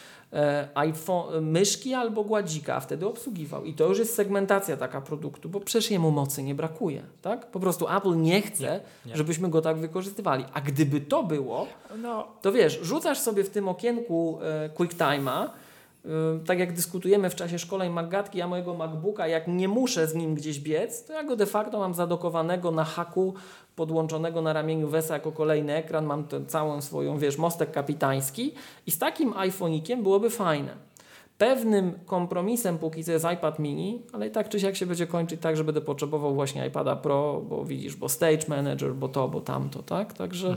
[0.75, 3.65] iPhone, myszki albo gładzika, a wtedy obsługiwał.
[3.65, 7.01] I to już jest segmentacja taka produktu, bo przecież jemu mocy nie brakuje.
[7.21, 7.51] Tak?
[7.51, 9.17] Po prostu Apple nie chce, Nie, nie.
[9.17, 10.45] żebyśmy go tak wykorzystywali.
[10.53, 11.67] A gdyby to było,
[12.01, 16.09] No, to wiesz, rzucasz sobie w tym okienku e, QuickTime'a, e,
[16.45, 20.35] tak jak dyskutujemy w czasie szkoleń Maggatki, ja mojego MacBooka, jak nie muszę z nim
[20.35, 23.33] gdzieś biec, to ja go de facto mam zadokowanego na haku,
[23.75, 28.53] podłączonego na ramieniu Wesa jako kolejny ekran, mam tę całą swoją, wiesz, mostek kapitański
[28.87, 30.91] i z takim iPhonikiem byłoby fajne.
[31.37, 35.41] Pewnym kompromisem póki co jest iPad mini, ale i tak czy siak się będzie kończyć
[35.41, 39.41] tak, że będę potrzebował właśnie iPada Pro, bo widzisz, bo Stage Manager, bo to, bo
[39.41, 40.13] tamto, tak?
[40.13, 40.55] Także e,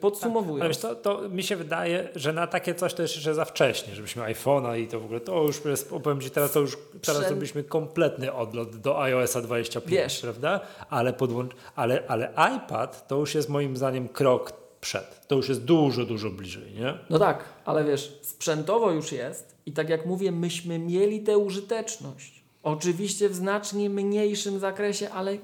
[0.00, 0.60] podsumowując.
[0.60, 3.44] ale wiesz co, to mi się wydaje, że na takie coś to jest jeszcze za
[3.44, 6.76] wcześnie, żebyśmy iPhone'a i to w ogóle, to już jest, powiem Ci teraz, to już
[6.76, 10.20] teraz Przed- zrobiliśmy kompletny odlot do iOSa 25, Wiesz.
[10.20, 10.60] prawda?
[10.90, 15.26] Ale, podłącz, ale, ale iPad to już jest moim zdaniem krok przed.
[15.28, 16.94] To już jest dużo, dużo bliżej, nie?
[17.10, 22.42] No tak, ale wiesz, sprzętowo już jest i tak jak mówię, myśmy mieli tę użyteczność.
[22.62, 25.36] Oczywiście w znacznie mniejszym zakresie, ale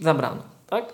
[0.00, 0.92] zabrano, tak?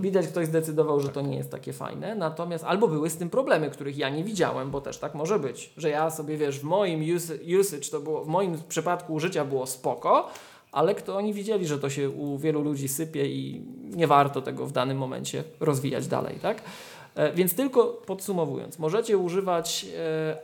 [0.00, 3.70] Widać, ktoś zdecydował, że to nie jest takie fajne, natomiast albo były z tym problemy,
[3.70, 7.00] których ja nie widziałem, bo też tak może być, że ja sobie, wiesz, w moim
[7.14, 10.28] us- usage to było, w moim przypadku użycia było spoko,
[10.72, 13.62] ale kto oni widzieli, że to się u wielu ludzi sypie i
[13.96, 16.62] nie warto tego w danym momencie rozwijać dalej, tak?
[17.14, 19.86] E, Więc tylko podsumowując, możecie używać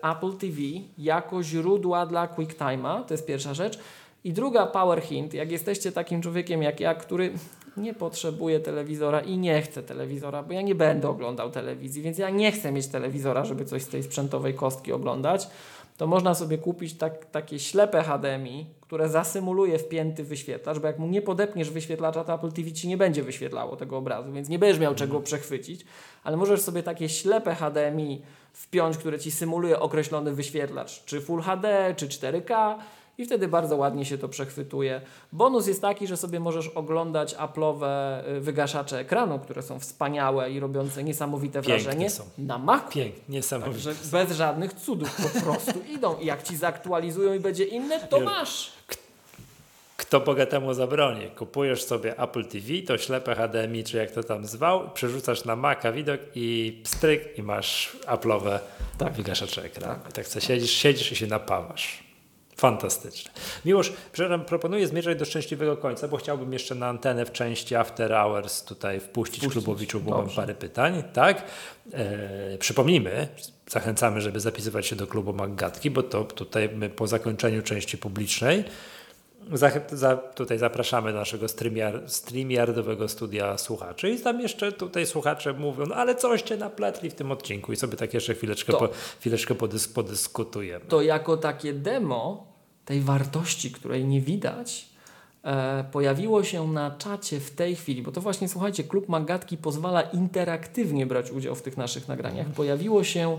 [0.03, 0.57] e, Apple TV
[0.99, 3.79] jako źródła dla QuickTime'a, to jest pierwsza rzecz.
[4.25, 7.33] I druga power hint, jak jesteście takim człowiekiem jak ja, który
[7.77, 12.31] nie potrzebuje telewizora i nie chce telewizora, bo ja nie będę oglądał telewizji, więc ja
[12.31, 15.49] nie chcę mieć telewizora, żeby coś z tej sprzętowej kostki oglądać,
[15.97, 21.07] to można sobie kupić tak, takie ślepe HDMI, które zasymuluje wpięty wyświetlacz, bo jak mu
[21.07, 24.81] nie podepniesz wyświetlacza, to Apple TV ci nie będzie wyświetlało tego obrazu, więc nie będziesz
[24.81, 25.85] miał czego przechwycić,
[26.25, 28.23] ale możesz sobie takie ślepe HDMI
[28.53, 32.75] wpiąć, które ci symuluje określony wyświetlacz, czy Full HD, czy 4K
[33.19, 35.01] i wtedy bardzo ładnie się to przechwytuje.
[35.33, 40.61] Bonus jest taki, że sobie możesz oglądać Apple'owe y, wygaszacze ekranu, które są wspaniałe i
[40.61, 42.25] robiące niesamowite Piękne wrażenie są.
[42.39, 42.93] na Macu.
[42.93, 43.75] Pięknie, niesamowite.
[43.75, 46.17] Także bez żadnych cudów po prostu idą.
[46.19, 48.73] I jak ci zaktualizują i będzie inne, to masz.
[49.97, 51.31] Kto bogatemu zabroni?
[51.31, 55.93] Kupujesz sobie Apple TV, to ślepe HDMI, czy jak to tam zwał, przerzucasz na Maca
[55.93, 58.59] widok i pstryk i masz Apple'owe
[58.99, 59.13] Tak.
[59.13, 60.01] wygaszacze ekranu.
[60.11, 62.06] I tak co siedzisz, siedzisz i się napawasz.
[62.57, 63.31] Fantastycznie.
[63.65, 68.11] Miłosz, przepraszam, proponuję zmierzać do szczęśliwego końca, bo chciałbym jeszcze na antenę w części After
[68.13, 69.53] Hours tutaj wpuścić, Wpuścić.
[69.53, 71.03] klubowiczów, bo mam parę pytań.
[71.13, 71.43] Tak?
[71.93, 73.29] E, przypomnijmy,
[73.71, 78.65] zachęcamy, żeby zapisywać się do klubu Maggatki, bo to tutaj my po zakończeniu części publicznej
[79.53, 85.53] Zach- za, tutaj zapraszamy do naszego streamiar, streamiardowego studia słuchaczy i tam jeszcze tutaj słuchacze
[85.53, 88.79] mówią, no ale coście napletli w tym odcinku i sobie tak jeszcze chwileczkę, To.
[88.79, 88.89] po,
[89.21, 90.85] chwileczkę podys, podyskutujemy.
[90.85, 92.47] To jako takie demo
[92.85, 94.87] tej wartości, której nie widać,
[95.45, 100.03] e, pojawiło się na czacie w tej chwili, bo to właśnie, słuchajcie, Klub Magatki pozwala
[100.03, 102.47] interaktywnie brać udział w tych naszych nagraniach.
[102.47, 103.39] Pojawiło się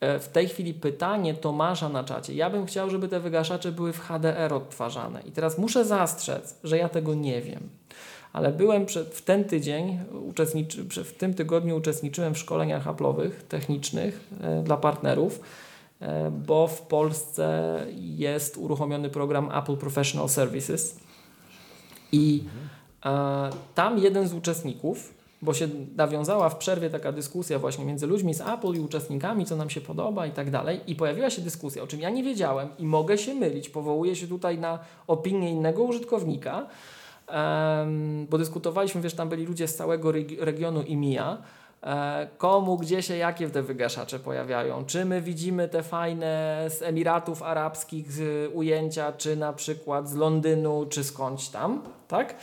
[0.00, 2.34] w tej chwili pytanie Tomasza na czacie.
[2.34, 5.22] Ja bym chciał, żeby te wygaszacze były w HDR odtwarzane.
[5.22, 7.68] I teraz muszę zastrzec, że ja tego nie wiem.
[8.32, 9.98] Ale byłem przed, w ten tydzień,
[10.28, 15.40] uczestniczy, w tym tygodniu uczestniczyłem w szkoleniach Apple'owych, technicznych e, dla partnerów,
[16.00, 21.00] e, bo w Polsce jest uruchomiony program Apple Professional Services
[22.12, 22.44] i
[23.04, 28.34] e, tam jeden z uczestników, bo się nawiązała w przerwie taka dyskusja właśnie między ludźmi
[28.34, 30.80] z Apple i uczestnikami, co nam się podoba i tak dalej.
[30.86, 33.68] I pojawiła się dyskusja, o czym ja nie wiedziałem i mogę się mylić.
[33.68, 36.66] Powołuję się tutaj na opinię innego użytkownika,
[37.28, 41.38] em, bo dyskutowaliśmy, wiesz, tam byli ludzie z całego regi- regionu IMIA,
[41.82, 44.84] e, komu, gdzie się, jakie te wygaszacze pojawiają.
[44.84, 48.06] Czy my widzimy te fajne z Emiratów Arabskich
[48.54, 52.34] ujęcia, czy na przykład z Londynu, czy skądś tam, tak?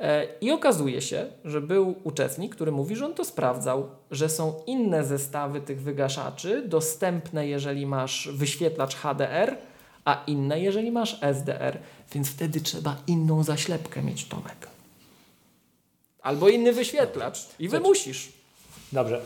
[0.00, 4.62] E, I okazuje się, że był uczestnik, który mówi, że on to sprawdzał, że są
[4.66, 9.56] inne zestawy tych wygaszaczy dostępne, jeżeli masz wyświetlacz HDR,
[10.04, 11.78] a inne, jeżeli masz SDR.
[12.12, 14.68] Więc wtedy trzeba inną zaślepkę mieć, Tomek.
[16.22, 17.48] Albo inny wyświetlacz.
[17.58, 18.32] I wymusisz.
[18.92, 19.20] Dobrze.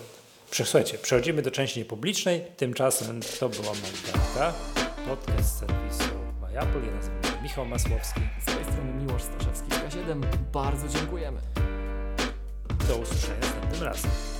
[0.53, 2.43] Słuchajcie, przechodzimy do części niepublicznej.
[2.57, 4.53] Tymczasem to była Magdalka,
[5.09, 6.86] podcast serwisu MyApple.
[6.86, 8.20] Ja nazywam Michał Masłowski.
[8.40, 10.27] Z tej strony Miłosz Staszewski z K7.
[10.52, 11.40] Bardzo dziękujemy.
[12.89, 14.38] Do usłyszenia następnym razem.